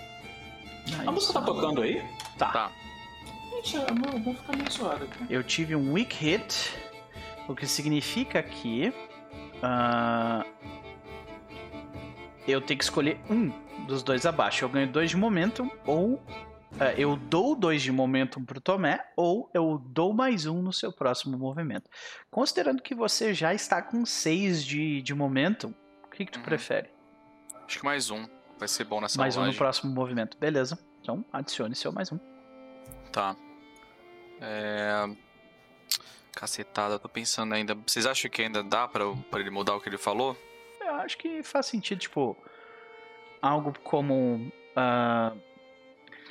[1.06, 2.02] A música tá tocando aí?
[2.38, 2.50] Tá.
[2.50, 2.72] Tá.
[3.56, 5.26] Gente, eu vou- eu vou ficar meio suado aqui.
[5.28, 6.74] Eu tive um weak hit,
[7.48, 8.92] o que significa que
[9.62, 10.46] ah,
[12.46, 13.50] eu tenho que escolher um
[13.86, 14.64] dos dois abaixo.
[14.64, 16.22] Eu ganho dois de momentum, ou
[16.96, 21.36] eu dou dois de momentum pro Tomé, ou eu dou mais um no seu próximo
[21.36, 21.90] movimento.
[22.30, 25.74] Considerando que você já está com seis de, de momentum,
[26.04, 26.44] o que, que tu Uhum.
[26.44, 26.88] prefere?
[27.66, 28.26] Acho que mais um.
[28.58, 30.36] Vai ser bom nessa mais um no próximo movimento.
[30.38, 30.78] Beleza.
[31.02, 32.18] Então adicione seu mais um.
[33.12, 33.36] Tá.
[34.40, 35.08] É...
[36.34, 37.74] Cacetada, tô pensando ainda.
[37.86, 40.36] Vocês acham que ainda dá pra, pra ele mudar o que ele falou?
[40.80, 42.36] Eu acho que faz sentido, tipo,
[43.42, 44.50] algo como.
[44.76, 45.32] ah,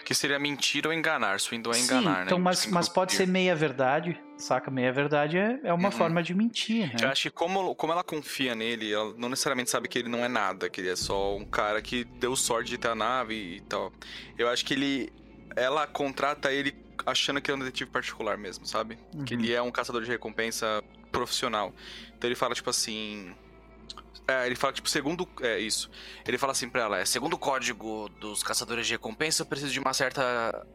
[0.08, 1.38] Que seria mentir ou enganar.
[1.38, 2.24] Swindle é sim, enganar, né?
[2.28, 4.72] então, mas, mas pode ser meia verdade, saca?
[4.72, 5.92] Meia verdade é, é uma Uhum.
[5.92, 7.12] forma de mentir, Eu né?
[7.12, 10.30] acho que como, como ela confia nele, ela não necessariamente sabe que ele não é
[10.30, 13.62] nada, que ele é só um cara que deu sorte de ter a nave e
[13.64, 13.92] tal.
[14.38, 15.12] Eu acho que ele.
[15.58, 16.74] Ela contrata ele
[17.06, 18.98] achando que ele é um detetive particular mesmo, sabe?
[19.26, 19.42] Que Uhum.
[19.42, 20.82] ele é um caçador de recompensa
[21.12, 21.74] profissional.
[22.18, 23.36] Então ele fala, tipo assim.
[24.27, 25.27] É, ele fala, tipo, segundo.
[25.41, 25.89] É isso.
[26.26, 29.72] Ele fala assim pra ela: é, segundo o código dos caçadores de recompensa, eu preciso
[29.72, 30.65] de uma certa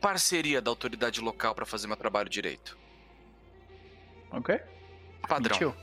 [0.00, 2.76] parceria da autoridade local pra fazer meu trabalho direito.
[4.30, 4.60] Ok?
[5.26, 5.52] Padrão.
[5.52, 5.74] Mentiu.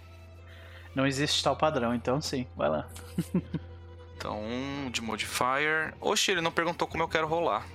[0.94, 2.88] Não existe tal padrão, então sim, vai lá.
[4.16, 5.94] Então, um de modifier.
[6.00, 7.68] Oxe, ele não perguntou como eu quero rolar.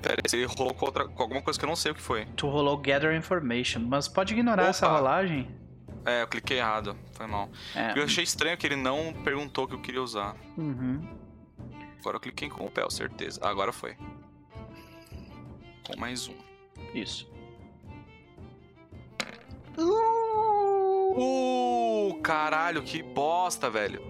[0.00, 2.24] Pera, ele rolou com, outra, com alguma coisa que eu não sei o que foi.
[2.36, 4.70] Tu rolou Gather Information, mas pode ignorar Opa.
[4.70, 5.50] essa rolagem.
[6.04, 6.96] É, eu cliquei errado.
[7.12, 7.50] Foi mal.
[7.74, 7.98] É.
[7.98, 10.36] Eu achei estranho que ele não perguntou o que eu queria usar.
[10.56, 11.06] Uhum.
[12.00, 13.38] Agora eu cliquei com o pé, certeza.
[13.42, 13.96] Ah, agora foi.
[15.86, 16.34] Com mais um.
[16.94, 17.30] Isso.
[21.14, 24.02] Uh, caralho, que bosta, velho.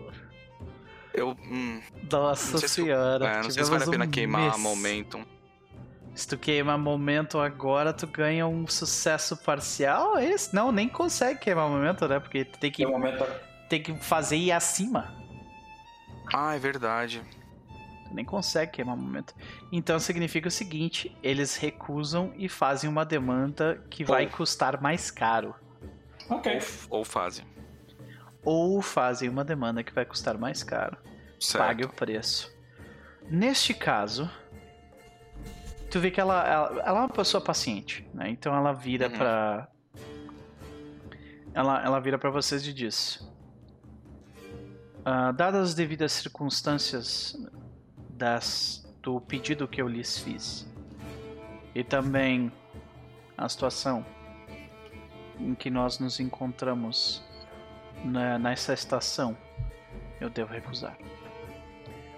[1.12, 1.36] Eu.
[1.44, 3.26] Hum, Nossa não sei se, eu- senhora.
[3.26, 4.58] é, não sei se vale a pena um queimar mês.
[4.58, 5.24] momentum.
[6.14, 10.18] Se tu queimar momento agora, tu ganha um sucesso parcial?
[10.18, 10.54] É Esse?
[10.54, 12.20] Não, nem consegue queimar momento, né?
[12.20, 13.24] Porque tu tem que, momento,
[13.68, 15.14] tem que fazer ir acima.
[16.34, 17.22] Ah, é verdade.
[18.06, 19.34] Tu nem consegue queimar momento.
[19.72, 25.10] Então significa o seguinte: eles recusam e fazem uma demanda que vai Ou- custar mais
[25.10, 25.54] caro.
[26.28, 26.58] ok.
[26.90, 27.42] Ou, ou fase.
[28.44, 30.96] Ou fazem uma demanda que vai custar mais caro.
[31.40, 31.64] Certo.
[31.64, 32.52] Pague o preço.
[33.30, 34.28] Neste caso,
[35.92, 38.28] tu vê que ela, ela, ela é uma pessoa paciente, né?
[38.30, 39.16] Então ela vira Uhum.
[39.16, 39.68] pra.
[41.54, 43.22] Ela, ela vira pra vocês e diz:
[45.04, 47.36] "Ah, Dadas as devidas circunstâncias
[48.10, 50.66] das, do pedido que eu lhes fiz,
[51.74, 52.50] e também
[53.36, 54.04] a situação
[55.38, 57.22] em que nós nos encontramos
[58.04, 59.36] na, nessa estação,
[60.20, 60.96] eu devo recusar.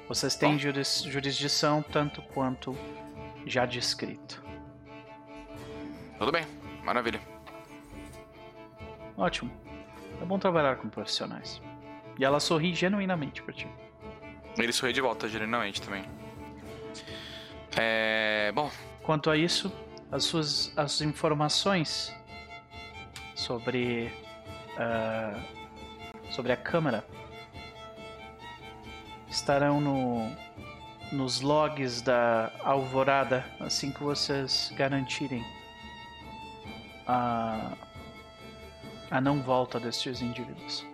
[0.08, 2.76] Vocês têm juris- jurisdição tanto quanto
[3.46, 4.42] já descrito.
[6.18, 6.44] Tudo bem,
[6.84, 7.20] maravilha.
[9.16, 9.50] Ótimo.
[10.20, 11.60] É bom trabalhar com profissionais.
[12.18, 13.68] E ela sorri genuinamente pra ti.
[14.56, 16.04] Ele sorri de volta, genuinamente também.
[17.76, 18.52] É.
[18.54, 18.70] Bom,
[19.04, 19.70] Quanto a isso,
[20.10, 22.10] as suas as informações
[23.34, 24.10] sobre
[24.78, 25.38] ah,
[26.30, 27.04] sobre a câmara
[29.28, 30.34] estarão no
[31.14, 35.44] nos logs da Alvorada assim que vocês garantirem
[37.06, 37.76] a
[39.10, 40.84] a não volta destes indivíduos.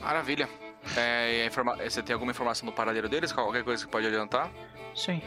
[0.00, 0.48] maravilha.
[0.96, 1.48] É,
[1.82, 3.32] Você tem alguma informação do paradeiro deles?
[3.32, 4.52] Qualquer coisa que pode adiantar?
[4.94, 5.22] Sim.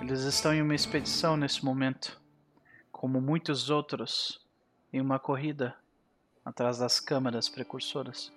[0.00, 2.20] Eles estão em uma expedição nesse momento,
[2.90, 4.44] como muitos outros,
[4.92, 5.76] em uma corrida
[6.44, 8.32] atrás das câmaras precursoras.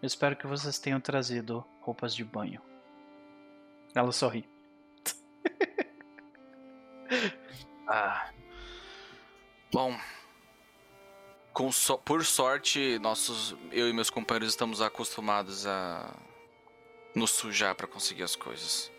[0.00, 2.60] Eu espero que vocês tenham trazido roupas de banho.
[3.94, 4.48] Ela sorri.
[7.86, 8.30] Ah.
[9.70, 9.94] Bom.
[11.52, 16.10] com so, por sorte, nossos, eu e meus companheiros estamos acostumados a
[17.14, 18.90] nos sujar para conseguir as coisas.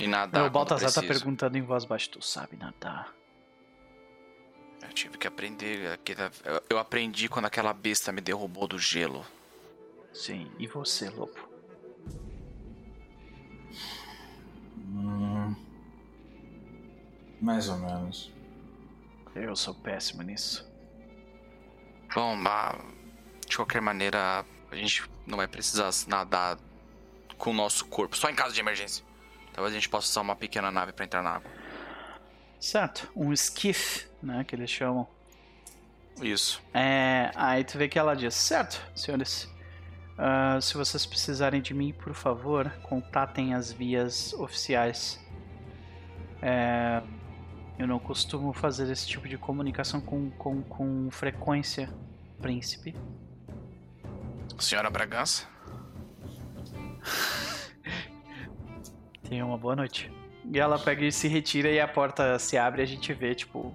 [0.00, 0.46] E nadar.
[0.46, 3.14] o Baltazar tá perguntando em voz baixa: Tu sabe nadar?
[4.82, 5.98] Eu tive que aprender.
[6.68, 9.24] Eu aprendi quando aquela besta me derrubou do gelo.
[10.12, 11.47] Sim, e você, lobo?
[14.76, 15.54] Hum,
[17.40, 18.32] mais ou menos.
[19.34, 20.68] Eu sou péssimo nisso.
[22.14, 22.36] Bom,
[23.46, 26.58] de qualquer maneira, a gente não vai precisar nadar
[27.36, 29.04] com o nosso corpo, só em caso de emergência.
[29.52, 31.50] Talvez a gente possa usar uma pequena nave para entrar na água.
[32.60, 35.06] Certo, um skiff, né, que eles chamam.
[36.20, 36.60] Isso.
[36.74, 39.48] É, aí tu vê que ela diz, certo, senhores.
[40.18, 45.24] Uh, se vocês precisarem de mim, por favor, contatem as vias oficiais.
[46.42, 47.00] É,
[47.78, 51.88] eu não costumo fazer esse tipo de comunicação com, com, com frequência,
[52.42, 52.96] príncipe.
[54.58, 55.46] Senhora Bragança?
[59.28, 60.10] Tenha uma boa noite.
[60.52, 63.34] E ela pega e se retira e a porta se abre e a gente vê,
[63.34, 63.72] tipo.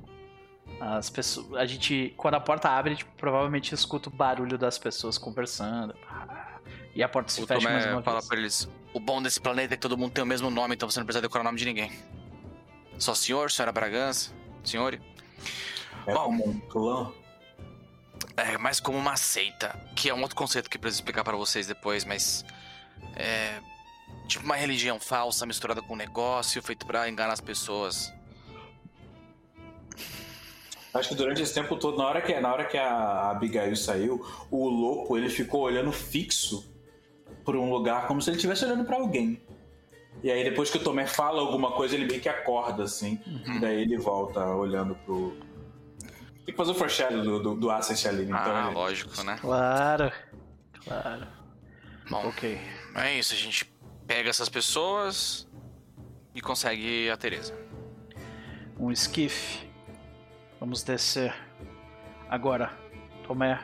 [0.79, 1.53] As pessoas.
[1.53, 2.13] A gente.
[2.17, 5.95] Quando a porta abre, a gente provavelmente escuta o barulho das pessoas conversando.
[6.95, 8.27] E a porta se o fecha Tomé mais uma fala vez.
[8.27, 10.89] pra eles: O bom desse planeta é que todo mundo tem o mesmo nome, então
[10.89, 11.91] você não precisa decorar o nome de ninguém.
[12.99, 14.31] Só senhor, senhora Bragança,
[14.63, 14.99] senhor.
[16.05, 17.11] É Bom, como um clã?
[18.37, 21.35] É mais como uma seita, que é um outro conceito que eu preciso explicar para
[21.35, 22.45] vocês depois, mas
[23.15, 23.59] é
[24.27, 28.13] tipo uma religião falsa misturada com um negócio feito para enganar as pessoas.
[30.93, 34.23] Acho que durante esse tempo todo, na hora que, na hora que a Abigail saiu,
[34.51, 36.72] o louco ele ficou olhando fixo
[37.43, 39.41] por um lugar como se ele estivesse olhando para alguém.
[40.21, 43.19] E aí depois que o Tomé fala alguma coisa, ele meio que acorda, assim.
[43.25, 43.55] Uhum.
[43.55, 45.35] E daí ele volta olhando pro.
[46.45, 48.37] Tem que fazer o foreshadow do, do, do Ascent ali, então.
[48.37, 48.75] Ah, ele...
[48.75, 49.37] lógico, né?
[49.39, 50.11] Claro.
[50.85, 51.27] Claro.
[52.09, 52.59] Bom, ok.
[52.95, 53.65] É isso, a gente
[54.05, 55.47] pega essas pessoas
[56.35, 57.57] e consegue a Teresa.
[58.77, 59.69] Um esquife.
[60.59, 61.33] Vamos descer.
[62.29, 62.71] Agora,
[63.27, 63.59] Tomé,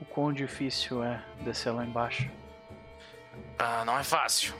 [0.00, 2.30] o quão difícil é descer lá embaixo?
[3.58, 4.54] Ah, não é fácil.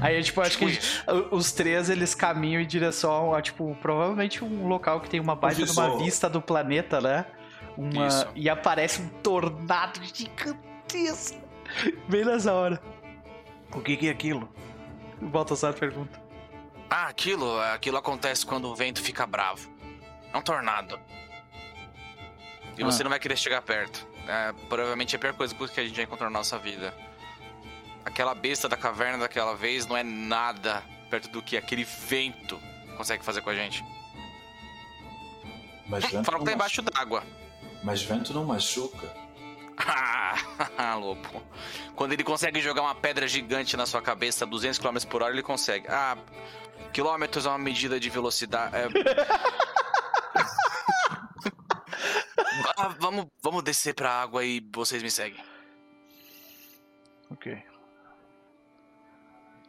[0.00, 4.44] Aí, tipo, acho tipo que gente, os três eles caminham em direção a, tipo, provavelmente
[4.44, 7.26] um local que tem uma baita de uma vista do planeta, né?
[7.76, 8.06] Uma...
[8.06, 8.28] Isso.
[8.34, 11.40] E aparece um tornado gigantesco.
[12.08, 12.80] Bem nessa hora.
[13.72, 14.48] O que, que é aquilo?
[15.20, 16.20] O Baltasar pergunta.
[16.88, 19.68] Ah, aquilo, aquilo acontece quando o vento fica bravo.
[20.32, 20.98] É um tornado.
[22.78, 22.86] E ah.
[22.86, 24.06] você não vai querer chegar perto.
[24.26, 26.94] É, provavelmente é a pior coisa que a gente vai encontrar na nossa vida.
[28.04, 32.60] Aquela besta da caverna daquela vez não é nada perto do que aquele vento
[32.96, 33.84] consegue fazer com a gente.
[35.86, 37.22] Mas vento Fala que tá embaixo d'água.
[37.82, 39.08] Mas vento não machuca.
[39.78, 41.42] Ah, louco.
[41.94, 45.32] Quando ele consegue jogar uma pedra gigante na sua cabeça a 200 km por hora,
[45.32, 45.86] ele consegue.
[45.88, 46.16] Ah,
[46.92, 48.74] quilômetros é uma medida de velocidade.
[48.74, 48.86] É...
[52.76, 55.42] ah, vamos, vamos descer pra água e vocês me seguem.
[57.30, 57.62] Ok.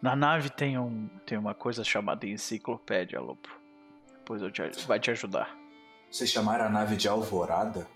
[0.01, 3.49] Na nave tem, um, tem uma coisa chamada enciclopédia, Lopo.
[4.19, 5.55] Depois eu te, vai te ajudar.
[6.11, 7.87] Vocês chamaram a nave de Alvorada?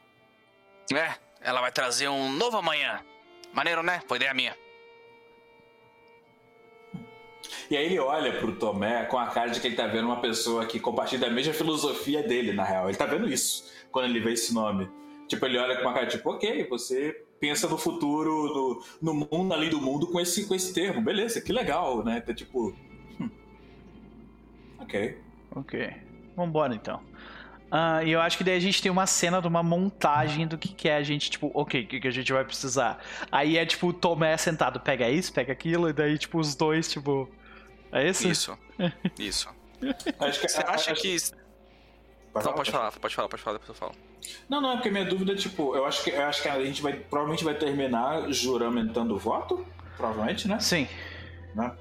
[0.91, 3.03] É, ela vai trazer um novo amanhã.
[3.53, 4.01] Maneiro, né?
[4.07, 4.55] Foi ideia minha.
[7.69, 10.21] E aí ele olha pro Tomé com a cara de que ele tá vendo uma
[10.21, 12.87] pessoa que compartilha a mesma filosofia dele, na real.
[12.89, 14.89] Ele tá vendo isso quando ele vê esse nome.
[15.27, 19.53] Tipo, ele olha com uma cara tipo, ok, você pensa no futuro, no, no mundo,
[19.53, 21.01] além do mundo, com esse, com esse termo.
[21.01, 22.21] Beleza, que legal, né?
[22.21, 22.75] Tá tipo.
[23.19, 23.29] Hum.
[24.79, 25.17] Ok.
[25.55, 25.93] Ok.
[26.35, 27.01] Vambora então.
[27.71, 30.57] Uh, e eu acho que daí a gente tem uma cena de uma montagem do
[30.57, 32.99] que, que é a gente, tipo, ok, o que, que a gente vai precisar.
[33.31, 36.91] Aí é tipo o Tomé sentado, pega isso, pega aquilo, e daí, tipo, os dois,
[36.91, 37.29] tipo.
[37.91, 38.27] É isso?
[38.27, 38.57] Isso.
[39.19, 39.49] Isso.
[40.19, 41.01] acho que, Você acha acho...
[41.01, 41.17] que.
[42.33, 43.93] Pode, Não, pode falar, pode falar, pode falar, depois eu falo.
[44.47, 46.63] Não, não, é porque minha dúvida é tipo, eu acho que, eu acho que a
[46.63, 49.65] gente vai provavelmente vai terminar juramentando o voto,
[49.97, 50.59] provavelmente, né?
[50.59, 50.87] Sim.
[51.53, 51.75] Né?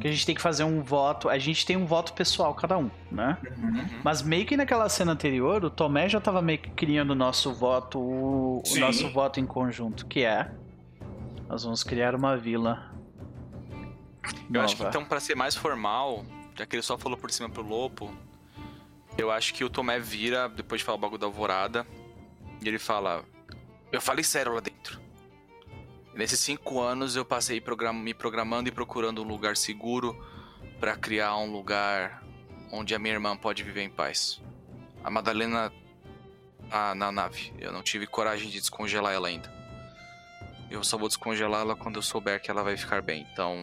[0.00, 2.76] Que a gente tem que fazer um voto, a gente tem um voto pessoal cada
[2.76, 3.38] um, né?
[3.56, 3.86] Uhum.
[4.04, 7.52] Mas meio que naquela cena anterior, o Tomé já tava meio que criando o nosso
[7.54, 10.50] voto, o, o nosso voto em conjunto, que é
[11.48, 12.90] nós vamos criar uma vila.
[14.52, 16.24] Eu acho que então para ser mais formal,
[16.56, 18.12] já que ele só falou por cima pro Lopo,
[19.16, 21.86] eu acho que o Tomé vira, depois de falar o bagulho da alvorada,
[22.62, 23.24] e ele fala:
[23.90, 25.00] Eu falei sério lá dentro.
[26.14, 30.16] nesses cinco anos eu passei me programando e procurando um lugar seguro
[30.80, 32.22] para criar um lugar
[32.70, 34.40] onde a minha irmã pode viver em paz.
[35.02, 35.72] A Madalena
[36.70, 37.52] a, na nave.
[37.58, 39.52] Eu não tive coragem de descongelar ela ainda.
[40.70, 43.26] Eu só vou descongelá-la quando eu souber que ela vai ficar bem.
[43.32, 43.56] Então,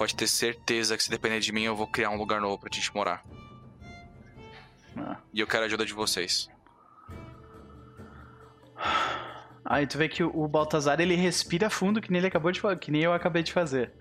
[0.00, 2.70] pode ter certeza que se depender de mim, eu vou criar um lugar novo pra
[2.72, 3.22] gente morar.
[4.96, 5.18] Ah.
[5.30, 6.48] E eu quero a ajuda de vocês.
[9.62, 12.90] Aí tu vê que o Baltazar ele respira fundo que nem ele acabou de que
[12.90, 13.92] nem eu acabei de fazer.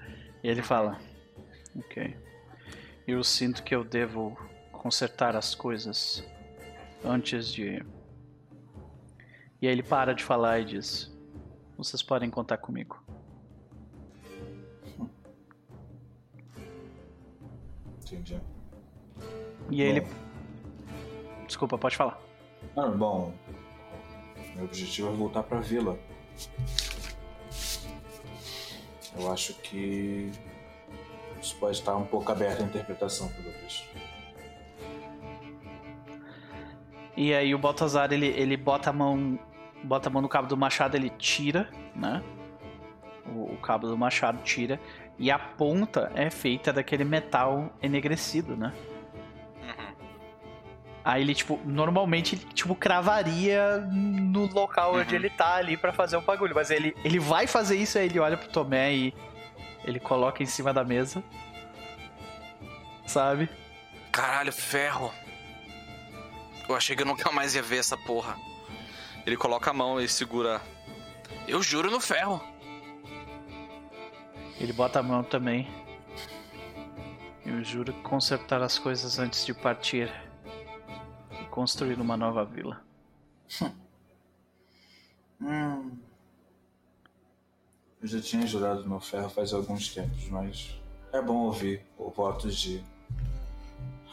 [0.41, 0.97] E ele fala:
[1.75, 2.15] "OK.
[3.05, 4.37] Eu sinto que eu devo
[4.71, 6.23] consertar as coisas
[7.03, 7.85] antes de
[9.61, 11.13] E aí ele para de falar e diz:
[11.77, 13.03] "Vocês podem contar comigo."
[18.11, 18.39] Entendi.
[19.69, 20.29] E aí ele Bom.
[21.45, 22.19] Desculpa, pode falar.
[22.75, 23.33] Ah, bom,
[24.55, 25.97] meu objetivo é voltar pra vila.
[29.17, 30.31] Eu acho que
[31.41, 33.87] isso pode estar um pouco aberto à interpretação, pelo visto.
[37.17, 39.39] E aí o Baltazar ele, ele bota a mão
[39.83, 42.23] bota a mão no cabo do machado, ele tira, né?
[43.25, 44.79] O, o cabo do machado tira
[45.19, 48.73] e a ponta é feita daquele metal enegrecido, né?
[49.61, 49.93] Uhum.
[51.03, 55.15] Aí ele tipo, normalmente ele tipo cravaria no local onde Uhum.
[55.19, 58.19] ele tá ali pra fazer o bagulho, mas ele ele vai fazer isso aí ele
[58.19, 59.13] olha pro Tomé e
[59.83, 61.21] ele coloca em cima da mesa.
[63.05, 63.49] Sabe?
[64.11, 65.11] Caralho, ferro.
[66.67, 68.37] Eu achei que eu nunca mais ia ver essa porra.
[69.25, 70.61] Ele coloca a mão e segura.
[71.47, 72.41] Eu juro no ferro.
[74.59, 75.67] Ele bota a mão também.
[77.45, 80.11] Eu juro que consertar as coisas antes de partir
[81.41, 82.81] e construir uma nova vila.
[85.41, 85.97] Hum.
[88.01, 90.75] Eu já tinha jurado no ferro faz alguns tempos, mas
[91.13, 92.83] é bom ouvir o votos de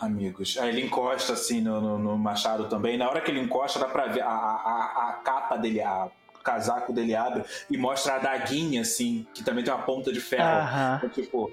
[0.00, 0.56] amigos.
[0.56, 2.96] Aí ele encosta assim no, no- no machado também.
[2.96, 6.08] Na hora que ele encosta, dá pra ver a, a, a- a capa dele, a,
[6.46, 10.44] casaco dele abre e mostra a daguinha assim, que também tem uma ponta de ferro.
[10.60, 11.00] Aham.
[11.04, 11.50] É tipo,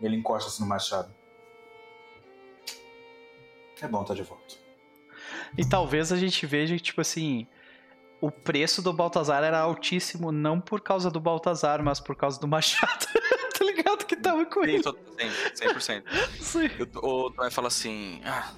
[0.00, 1.08] ele encosta assim no machado.
[3.80, 4.54] É bom estar de volta.
[5.56, 7.46] E talvez a gente veja que, tipo assim,
[8.20, 12.46] o preço do Baltazar era altíssimo, não por causa do Baltazar, mas por causa do
[12.48, 13.06] machado.
[13.58, 14.04] tá ligado?
[14.04, 14.82] Que tava com Sim, ele.
[14.82, 16.02] tô- 100%.
[16.04, 16.04] 100%.
[16.40, 16.70] Sim.
[16.78, 18.50] Eu- O Tomé fala assim: ah,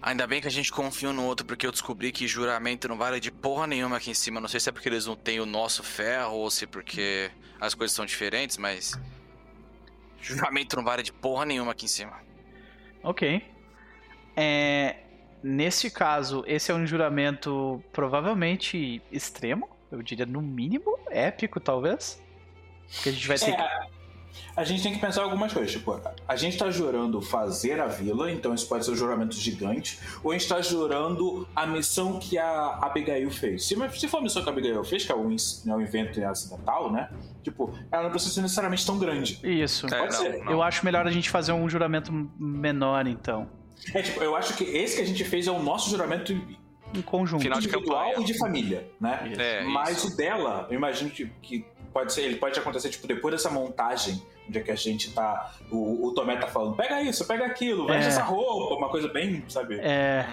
[0.00, 3.20] ainda bem que a gente confiou no outro, porque eu descobri que juramento não vale
[3.20, 4.40] de porra nenhuma aqui em cima.
[4.40, 7.74] Não sei se é porque eles não têm o nosso ferro ou se porque as
[7.74, 8.98] coisas são diferentes, mas.
[10.20, 12.18] Juramento não vale de porra nenhuma aqui em cima.
[13.02, 13.42] Ok.
[14.36, 14.96] É,
[15.42, 19.68] nesse caso, esse é um juramento provavelmente extremo.
[19.90, 22.22] Eu diria, no mínimo, épico, talvez.
[22.92, 23.62] Porque a gente vai ter que.
[23.62, 23.86] É,
[24.56, 25.72] a gente tem que pensar algumas coisas.
[25.72, 29.98] Tipo, a gente tá jurando fazer a vila, então isso pode ser um juramento gigante,
[30.22, 33.66] ou a gente tá jurando a missão que a Abigail fez.
[33.66, 36.22] Se, se for a missão que a Abigail fez, que é um, é um evento
[36.24, 37.10] acidental, né?
[37.42, 39.40] Tipo, ela não precisa ser necessariamente tão grande.
[39.42, 39.86] Isso.
[39.86, 40.44] É, Pode não, ser.
[40.44, 40.52] não.
[40.52, 43.48] Eu acho melhor a gente fazer um juramento menor, então.
[43.94, 46.32] É, tipo, eu acho que esse que a gente fez é o nosso juramento
[46.92, 47.42] Em conjunto.
[47.42, 48.22] Final de individual campanha.
[48.22, 49.32] e de família, né?
[49.38, 50.12] É, Mas isso.
[50.12, 54.22] o dela, eu imagino que, que pode ser, ele pode acontecer tipo depois dessa montagem,
[54.48, 57.86] onde é que a gente tá, o, o Tomé tá falando, pega isso, pega aquilo,
[57.86, 58.08] veste É.
[58.08, 59.78] essa roupa, uma coisa bem, sabe?
[59.80, 60.26] É.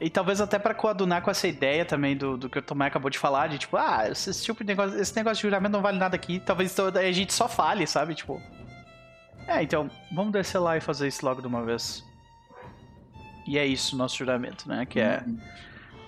[0.00, 3.08] E talvez até pra coadunar com essa ideia também do, do que o Tomé acabou
[3.08, 5.98] de falar, de tipo, ah, esse, tipo de negócio, esse negócio de juramento não vale
[5.98, 8.14] nada aqui, talvez então a gente só fale, sabe?
[8.14, 8.42] Tipo.
[9.46, 12.04] É, então, vamos descer lá e fazer isso logo de uma vez.
[13.46, 14.86] E é isso, nosso juramento, né?
[14.86, 15.22] Que é.
[15.26, 15.38] Uhum.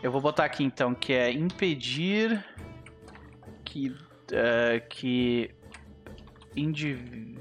[0.02, 2.44] Eu vou botar aqui então, que é impedir
[3.65, 3.94] que.
[4.35, 5.55] Eh, que
[6.56, 7.32] indivíduos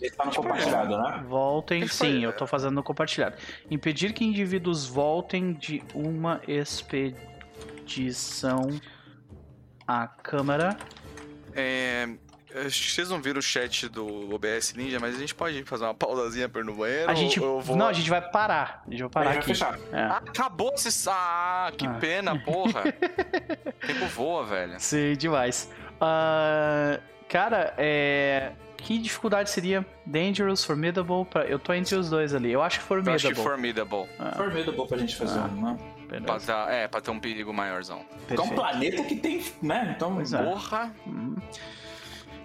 [0.00, 1.24] Ele tá no compartilhado, né?
[1.26, 1.88] voltem.
[1.88, 3.36] Sim, eu tô fazendo no compartilhado.
[3.70, 7.20] Impedir que indivíduos voltem de uma expedição
[9.86, 10.76] à Câmara.
[11.54, 12.08] É,
[12.66, 15.84] acho que vocês não viram o chat do OBS Ninja, mas a gente pode fazer
[15.84, 17.10] uma pausazinha pra ir no banheiro?
[17.10, 17.38] A gente.
[17.40, 17.76] ou eu vou...
[17.76, 18.82] Não, a gente vai parar.
[18.86, 19.46] A gente vai parar vai aqui.
[19.46, 19.78] fechar.
[19.92, 20.02] É.
[20.04, 21.08] Acabou esse.
[21.08, 21.94] Ah, que Ah.
[21.94, 22.82] pena, porra.
[22.86, 24.74] o tempo voa, velho.
[24.78, 25.70] Sim, demais.
[26.00, 26.98] Ah,
[27.28, 28.52] cara, é.
[28.78, 31.26] Que dificuldade seria Dangerous, Formidable?
[31.26, 31.44] Pra...
[31.44, 32.50] Eu tô entre os dois ali.
[32.50, 33.16] Eu acho que Eu Formidable.
[33.16, 34.08] acho que formidable.
[34.18, 35.44] Ah, Formidable pra gente fazer Ah.
[35.52, 35.78] um, né?
[36.24, 37.98] Pra dar- é, pra ter um perigo maiorzão.
[37.98, 38.54] É um Perfeito.
[38.54, 39.92] planeta que tem, né?
[39.94, 40.42] Então, Pois é.
[40.42, 40.90] Porra.
[41.06, 41.36] Hum.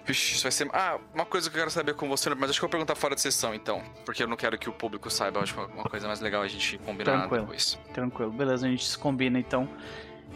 [0.06, 0.68] Vixe, isso vai ser.
[0.72, 2.94] Ah, uma coisa que eu quero saber com você, mas acho que eu vou perguntar
[2.94, 3.82] fora de sessão, então.
[4.04, 5.40] Porque eu não quero que o público saiba.
[5.40, 7.42] Acho que uma coisa mais legal é a gente combinar Tranquilo.
[7.42, 7.78] depois.
[7.92, 9.68] Tranquilo, beleza, a gente se combina então.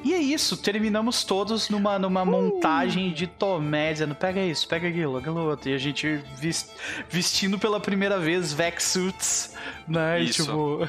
[0.02, 5.18] E é isso, terminamos todos numa, numa montagem de Tomé, dizendo, pega isso, pega aquilo,
[5.18, 5.68] aquilo outro.
[5.68, 6.70] E a gente vis-
[7.08, 9.54] vestindo pela primeira vez Vex Suits,
[9.86, 10.22] né?
[10.22, 10.44] E Isso.
[10.44, 10.88] tipo.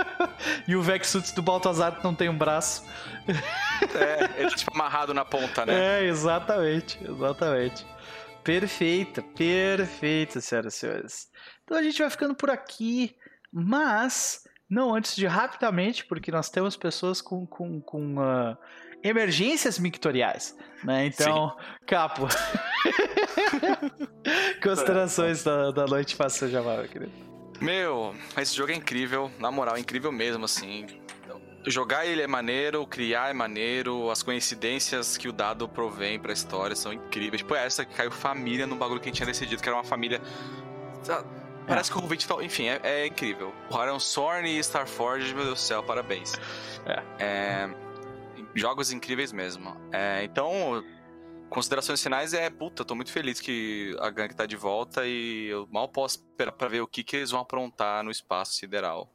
[0.66, 2.82] e o Vexuts do Baltazar não tem um braço.
[3.94, 6.00] É, ele tipo amarrado na ponta, né?
[6.00, 7.84] É, exatamente, exatamente.
[8.46, 11.28] Perfeita, perfeita, senhoras e senhores.
[11.64, 13.16] Então a gente vai ficando por aqui,
[13.52, 18.56] mas não antes de rapidamente, porque nós temos pessoas com, com, com uh,
[19.02, 21.06] emergências mictoriais, né?
[21.06, 21.86] Então, Sim.
[21.88, 22.28] Capo.
[24.62, 27.12] Considerações da, da noite, faça já, meu querido.
[27.60, 30.86] Meu, esse jogo é incrível, na moral, é incrível mesmo, assim
[31.66, 36.76] jogar ele é maneiro, criar é maneiro, as coincidências que o dado provém pra história
[36.76, 37.42] são incríveis.
[37.42, 39.84] Tipo, essa que caiu família no bagulho que a gente tinha decidido, que era uma
[39.84, 40.20] família.
[41.66, 41.92] Parece é.
[41.92, 42.42] que o convite tá.
[42.42, 43.52] Enfim, é, é incrível.
[43.70, 46.34] Aaron Sorn e Starforge, meu Deus do céu, parabéns.
[46.86, 47.02] É.
[47.18, 47.86] é
[48.56, 49.76] jogos incríveis mesmo.
[49.92, 50.82] É, então,
[51.50, 55.68] considerações finais é, puta, tô muito feliz que a gangue tá de volta e eu
[55.70, 59.12] mal posso esperar pra ver o que, que eles vão aprontar no espaço sideral.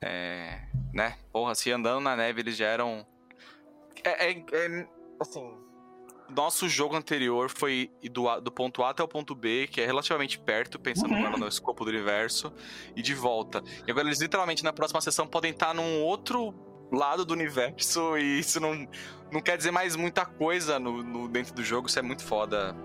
[0.00, 1.16] É, né?
[1.32, 3.06] Porra, se andando na neve eles já eram.
[4.04, 4.88] É, é, é
[5.18, 5.54] assim.
[6.28, 10.38] Nosso jogo anterior foi do, do ponto A até o ponto B, que é relativamente
[10.38, 11.36] perto, pensando uhum.
[11.36, 12.52] no escopo do universo,
[12.94, 13.64] e de volta.
[13.84, 16.54] E agora eles literalmente na próxima sessão podem estar num outro
[16.92, 18.88] lado do universo, e isso não,
[19.32, 22.76] não quer dizer mais muita coisa no, no dentro do jogo, isso é muito foda.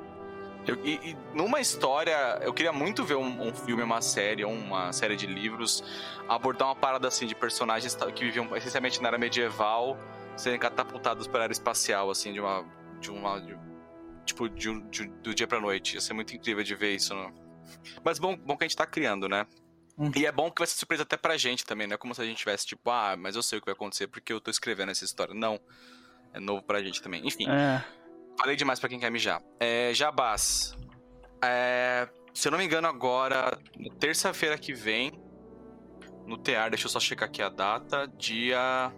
[0.68, 4.92] Eu, e, e, numa história, eu queria muito ver um, um, filme, uma série, uma
[4.92, 5.84] série de livros,
[6.28, 9.98] abordar uma parada assim de personagens que viviam essencialmente na era medieval,
[10.36, 12.66] serem catapultados para a área espacial, assim, de uma.
[13.00, 13.56] De uma de,
[14.26, 15.96] tipo, de, de, do dia pra noite.
[15.96, 17.14] Ia ser muito incrível de ver isso.
[17.14, 17.32] Né?
[18.04, 19.46] Mas bom, bom que a gente tá criando, né?
[19.98, 20.12] Hum.
[20.16, 22.22] E é bom que vai ser surpresa até pra gente também, não é como se
[22.22, 24.52] a gente tivesse, tipo, ah, mas eu sei o que vai acontecer porque eu tô
[24.52, 25.34] escrevendo essa história.
[25.34, 25.60] Não.
[26.34, 27.26] É novo pra gente também.
[27.26, 27.48] Enfim.
[27.50, 27.84] É.
[28.38, 29.41] Falei demais pra quem quer mijar.
[29.60, 30.76] É, Jabás.
[31.44, 33.57] É, se eu não me engano, agora,
[33.99, 35.12] terça-feira que vem,
[36.26, 38.91] no TEAR, deixa eu só checar aqui a data, dia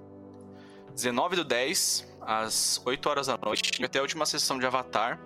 [0.93, 3.71] 19 do 10, às 8 horas da noite.
[3.87, 5.19] Ter a última sessão de Avatar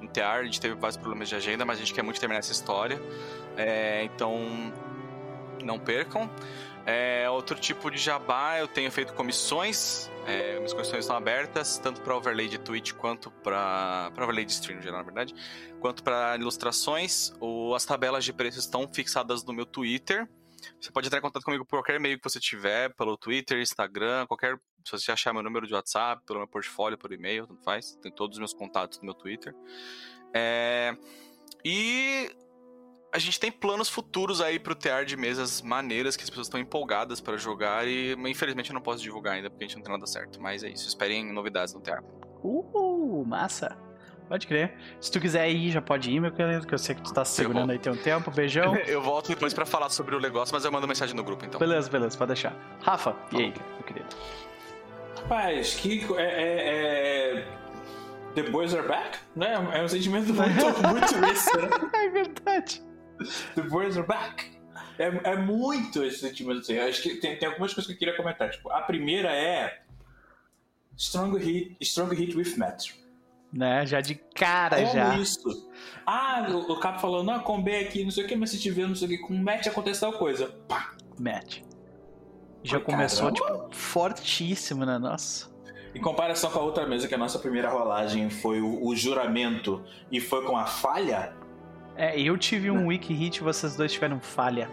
[0.00, 0.40] no TEAR.
[0.40, 3.00] A gente teve vários problemas de agenda, mas a gente quer muito terminar essa história.
[3.56, 4.38] É, então,
[5.62, 6.30] não percam.
[6.86, 10.10] É, outro tipo de jabá, eu tenho feito comissões.
[10.26, 14.80] É, minhas comissões estão abertas, tanto para overlay de Twitch quanto para overlay de stream,
[14.82, 15.34] geral, na verdade,
[15.80, 17.32] quanto para ilustrações.
[17.40, 20.28] O, as tabelas de preços estão fixadas no meu Twitter.
[20.80, 24.26] Você pode entrar em contato comigo por qualquer e-mail que você tiver, pelo Twitter, Instagram,
[24.26, 24.58] qualquer.
[24.84, 27.96] Se você achar meu número de WhatsApp, pelo meu portfólio, por e-mail, tanto faz.
[28.02, 29.54] Tem todos os meus contatos no meu Twitter.
[30.34, 30.94] É,
[31.64, 32.30] e
[33.14, 36.58] a gente tem planos futuros aí pro TR de mesas maneiras que as pessoas estão
[36.58, 39.92] empolgadas para jogar e infelizmente eu não posso divulgar ainda porque a gente não tem
[39.92, 40.42] nada certo.
[40.42, 42.02] Mas é isso, esperem novidades no TR.
[42.42, 43.76] Uh, massa!
[44.28, 44.74] Pode crer.
[45.00, 47.24] Se tu quiser ir, já pode ir, meu querido, que eu sei que tu tá
[47.24, 48.32] segurando aí tem um tempo.
[48.32, 48.74] Beijão.
[48.88, 51.60] eu volto depois para falar sobre o negócio, mas eu mando mensagem no grupo então.
[51.60, 52.52] Beleza, beleza, pode deixar.
[52.82, 54.08] Rafa, e aí, meu querido?
[55.22, 57.48] Rapaz, que é, é, é...
[58.34, 59.54] The Boys Are Back, né?
[59.72, 61.68] É um sentimento muito, muito isso, né?
[61.92, 62.82] É verdade.
[63.54, 64.52] The boys are back.
[64.98, 66.78] É, é muito esse sentimento assim.
[66.78, 68.50] Acho que tem, tem algumas coisas que eu queria comentar.
[68.50, 69.82] Tipo, a primeira é
[70.96, 72.92] Strong Hit, Strong Hit with Matt.
[73.52, 73.86] Né?
[73.86, 75.16] Já de cara, Como já.
[75.16, 75.70] isso?
[76.04, 78.86] Ah, o, o Capo falou, não, combei aqui, não sei o que, mas se tiver,
[78.86, 80.48] não sei o que, com o Matt acontece tal coisa.
[80.68, 80.92] Pá.
[81.18, 81.60] Matt.
[82.64, 83.64] Já começou, caramba.
[83.64, 84.98] tipo, fortíssimo, né?
[84.98, 85.52] Nossa.
[85.94, 89.84] Em comparação com a outra mesa, que a nossa primeira rolagem foi o, o juramento
[90.10, 91.36] e foi com a falha,
[91.96, 94.68] é, eu tive um wiki hit e vocês dois tiveram falha.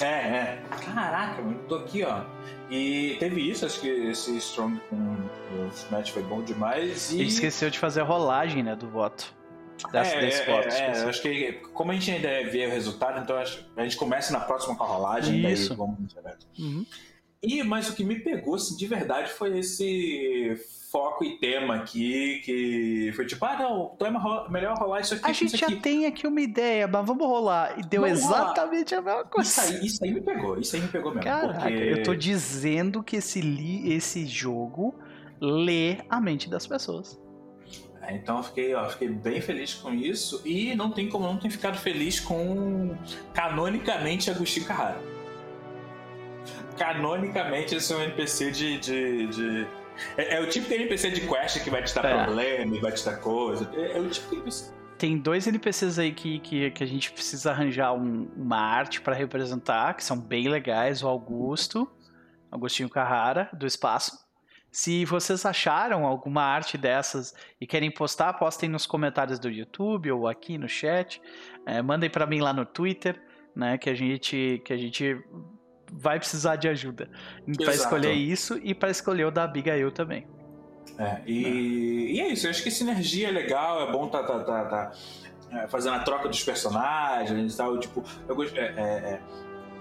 [0.00, 0.06] É, é.
[0.06, 0.62] é.
[0.70, 2.22] Caraca, mano, tô aqui, ó.
[2.70, 7.10] E teve isso, acho que esse Strong com o Smash foi bom demais.
[7.10, 9.34] E Ele esqueceu de fazer a rolagem, né, do voto.
[9.92, 12.70] Das, é, desse é, voto, é, é acho que como a gente ainda vê o
[12.70, 15.66] resultado, então a gente começa na próxima com a rolagem isso.
[15.66, 16.46] e daí vamos direto.
[16.58, 16.84] Uhum.
[17.42, 20.56] E, mas o que me pegou, assim, de verdade, foi esse
[20.90, 25.26] foco e tema aqui, que foi tipo, ah, não, tema melhor rolar isso aqui.
[25.26, 27.78] A gente já tem aqui uma ideia, mas vamos rolar.
[27.78, 29.12] E deu vamos exatamente rolar.
[29.12, 29.48] a mesma coisa.
[29.48, 31.24] Isso aí, isso aí me pegou, isso aí me pegou mesmo.
[31.24, 31.74] Caraca, porque...
[31.74, 34.94] eu tô dizendo que esse, li, esse jogo
[35.40, 37.20] lê a mente das pessoas.
[38.02, 41.36] É, então eu fiquei, ó, fiquei bem feliz com isso e não tem como não
[41.36, 42.96] ter ficado feliz com
[43.34, 45.17] canonicamente Agostinho Carrara.
[46.78, 49.66] Canonicamente esse é um NPC de, de, de
[50.16, 52.24] é, é, o tipo de NPC de quest que vai te dar é.
[52.24, 53.70] problema, vai te dar coisa.
[53.74, 54.72] É, é, o tipo de NPC.
[54.96, 59.14] Tem dois NPCs aí que, que, que a gente precisa arranjar um, uma arte para
[59.14, 61.02] representar, que são bem legais.
[61.02, 61.88] O Augusto,
[62.50, 64.26] Agostinho Carrara, do Espaço.
[64.70, 70.28] Se vocês acharam alguma arte dessas e querem postar, postem nos comentários do YouTube ou
[70.28, 71.22] aqui no chat.
[71.64, 73.20] É, mandem para mim lá no Twitter,
[73.54, 73.78] né?
[73.78, 75.16] Que a gente, que a gente
[75.92, 77.08] vai precisar de ajuda.
[77.56, 80.26] Para escolher isso e para escolher o da Abigail também.
[80.98, 84.40] É, e, e, é isso, eu acho que sinergia é legal, é bom tá, tá,
[84.40, 84.92] tá, tá
[85.52, 87.78] é, fazendo a troca dos personagens e tal.
[87.78, 88.58] Tipo, eu gosto.
[88.58, 89.20] É, é, é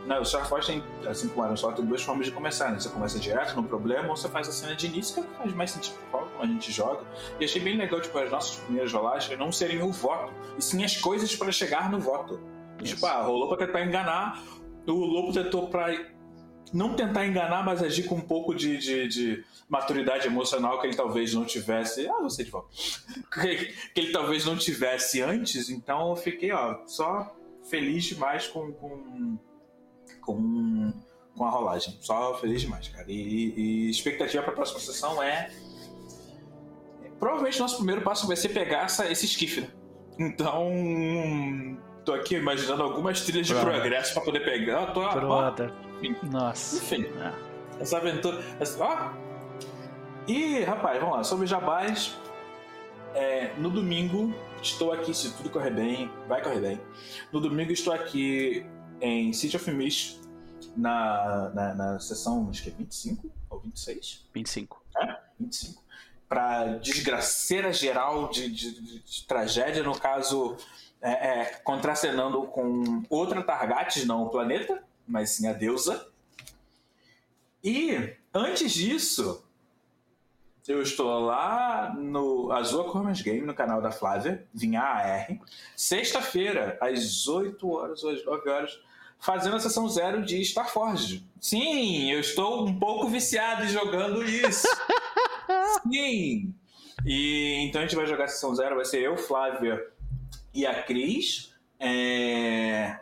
[0.08, 2.80] não, o Star Force tem, assim como o Só tem duas formas de começar, né?
[2.80, 5.72] Você começa direto no problema ou você faz a cena de início, que faz mais
[5.72, 7.02] sentido como a gente joga.
[7.38, 10.82] E achei bem legal, tipo, as nossas primeiras rolagens não serem o voto, e sim
[10.86, 12.40] as coisas para chegar no voto.
[12.82, 12.96] Isso.
[12.96, 14.42] Tipo, ah, rolou pra tentar enganar,
[14.88, 15.94] o Lobo tentou pra
[16.74, 20.96] não tentar enganar, mas agir com um pouco de, de, de, maturidade emocional que ele
[20.96, 22.08] talvez não tivesse.
[22.08, 22.70] Ah, você de volta.
[23.94, 27.36] que ele talvez não tivesse antes, então eu fiquei, ó, só
[27.70, 29.38] feliz demais com, com,
[30.22, 30.94] com,
[31.36, 31.98] com a rolagem.
[32.02, 33.06] Só feliz demais, cara.
[33.10, 35.52] E, e expectativa para a próxima sessão é.
[37.20, 39.70] Provavelmente nosso primeiro passo vai ser pegar essa, esse esquife, né?
[40.20, 40.72] Então,
[42.08, 43.66] tô aqui imaginando algumas trilhas Pronto.
[43.66, 44.94] de progresso para poder pegar.
[44.94, 45.74] Tô, Pronto.
[46.24, 46.78] Nossa.
[46.78, 47.06] Enfim.
[47.06, 47.82] É.
[47.82, 48.42] Essa aventura.
[48.62, 49.12] Essa, ó.
[50.26, 51.24] E, rapaz, vamos lá.
[51.26, 52.16] Sobre Jabás.
[53.14, 56.82] É, no domingo, estou aqui, se tudo correr bem, vai correr bem.
[57.32, 58.66] No domingo, estou aqui
[59.02, 60.22] em City of Mist,
[60.78, 64.26] na, na, na sessão, acho que é 25 ou 26?
[64.34, 64.84] 25.
[65.02, 65.84] É, 25.
[66.30, 70.58] Para desgraceira geral de, de, de, de tragédia, no caso,
[71.02, 76.08] é, é, contracenando com outra Targates, não o planeta, mas sim a deusa.
[77.64, 79.44] E antes disso,
[80.68, 85.40] eu estou lá no Azul Cormas Game, no canal da Flávia, Vinha AR,
[85.76, 88.80] sexta-feira, às 8 horas ou às 9 horas,
[89.20, 91.24] fazendo a sessão zero de Starforge.
[91.40, 94.68] Sim, eu estou um pouco viciado jogando isso.
[95.92, 96.54] Sim!
[97.06, 99.80] E então a gente vai jogar a sessão zero, vai ser eu, Flávia
[100.54, 101.54] e a Cris.
[101.80, 103.00] É...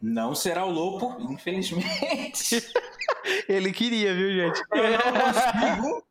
[0.00, 2.62] Não será o Lopo, infelizmente.
[3.48, 4.60] Ele queria, viu, gente?
[4.72, 6.04] Eu não consigo,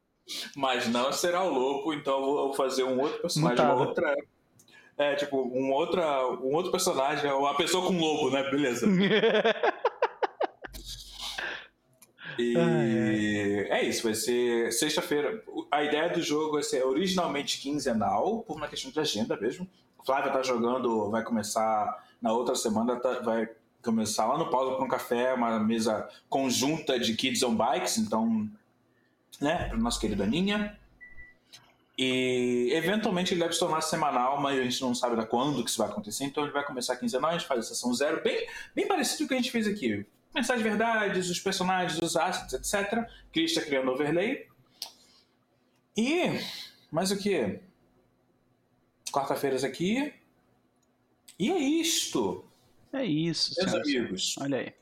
[0.56, 4.16] mas não será o Lopo, então eu vou fazer um outro personagem, uma outra.
[4.98, 8.50] É, tipo, um, outra, um outro personagem, uma pessoa com lobo, né?
[8.50, 8.88] Beleza.
[12.40, 15.44] E é isso, vai ser sexta-feira.
[15.70, 19.68] A ideia do jogo vai ser originalmente quinzenal, por uma questão de agenda mesmo.
[20.06, 23.50] Flávia tá jogando, vai começar na outra semana, tá, vai
[23.82, 28.50] começar lá no Pausa para um Café, uma mesa conjunta de Kids on Bikes, então,
[29.40, 30.78] né, para nosso querido Aninha.
[31.98, 35.70] E eventualmente ele deve se tornar semanal, mas a gente não sabe da quando que
[35.70, 38.48] isso vai acontecer, então ele vai começar quinzenal, a gente faz a sessão zero, bem,
[38.74, 40.06] bem parecido com o que a gente fez aqui.
[40.34, 43.06] Mensagem de verdades, os personagens, os assets, etc.
[43.34, 44.48] Cris está criando overlay.
[45.96, 46.40] E
[46.90, 47.60] mais o que?
[49.12, 50.14] Quarta-feiras aqui.
[51.38, 52.46] E é isto.
[52.94, 53.88] É isso, Meus senhoras.
[53.88, 54.36] amigos.
[54.40, 54.74] Olha aí.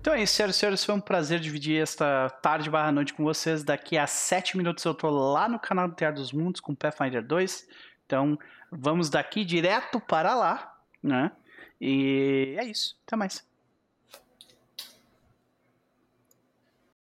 [0.00, 0.84] Então é isso, senhoras e senhores.
[0.84, 3.64] Foi um prazer dividir esta tarde barra noite com vocês.
[3.64, 7.24] Daqui a sete minutos eu tô lá no canal do Teatro dos Mundos com Pathfinder
[7.24, 7.66] 2.
[8.06, 8.38] Então
[8.70, 11.32] vamos daqui direto para lá, né?
[11.80, 12.98] E é isso.
[13.06, 13.47] Até mais.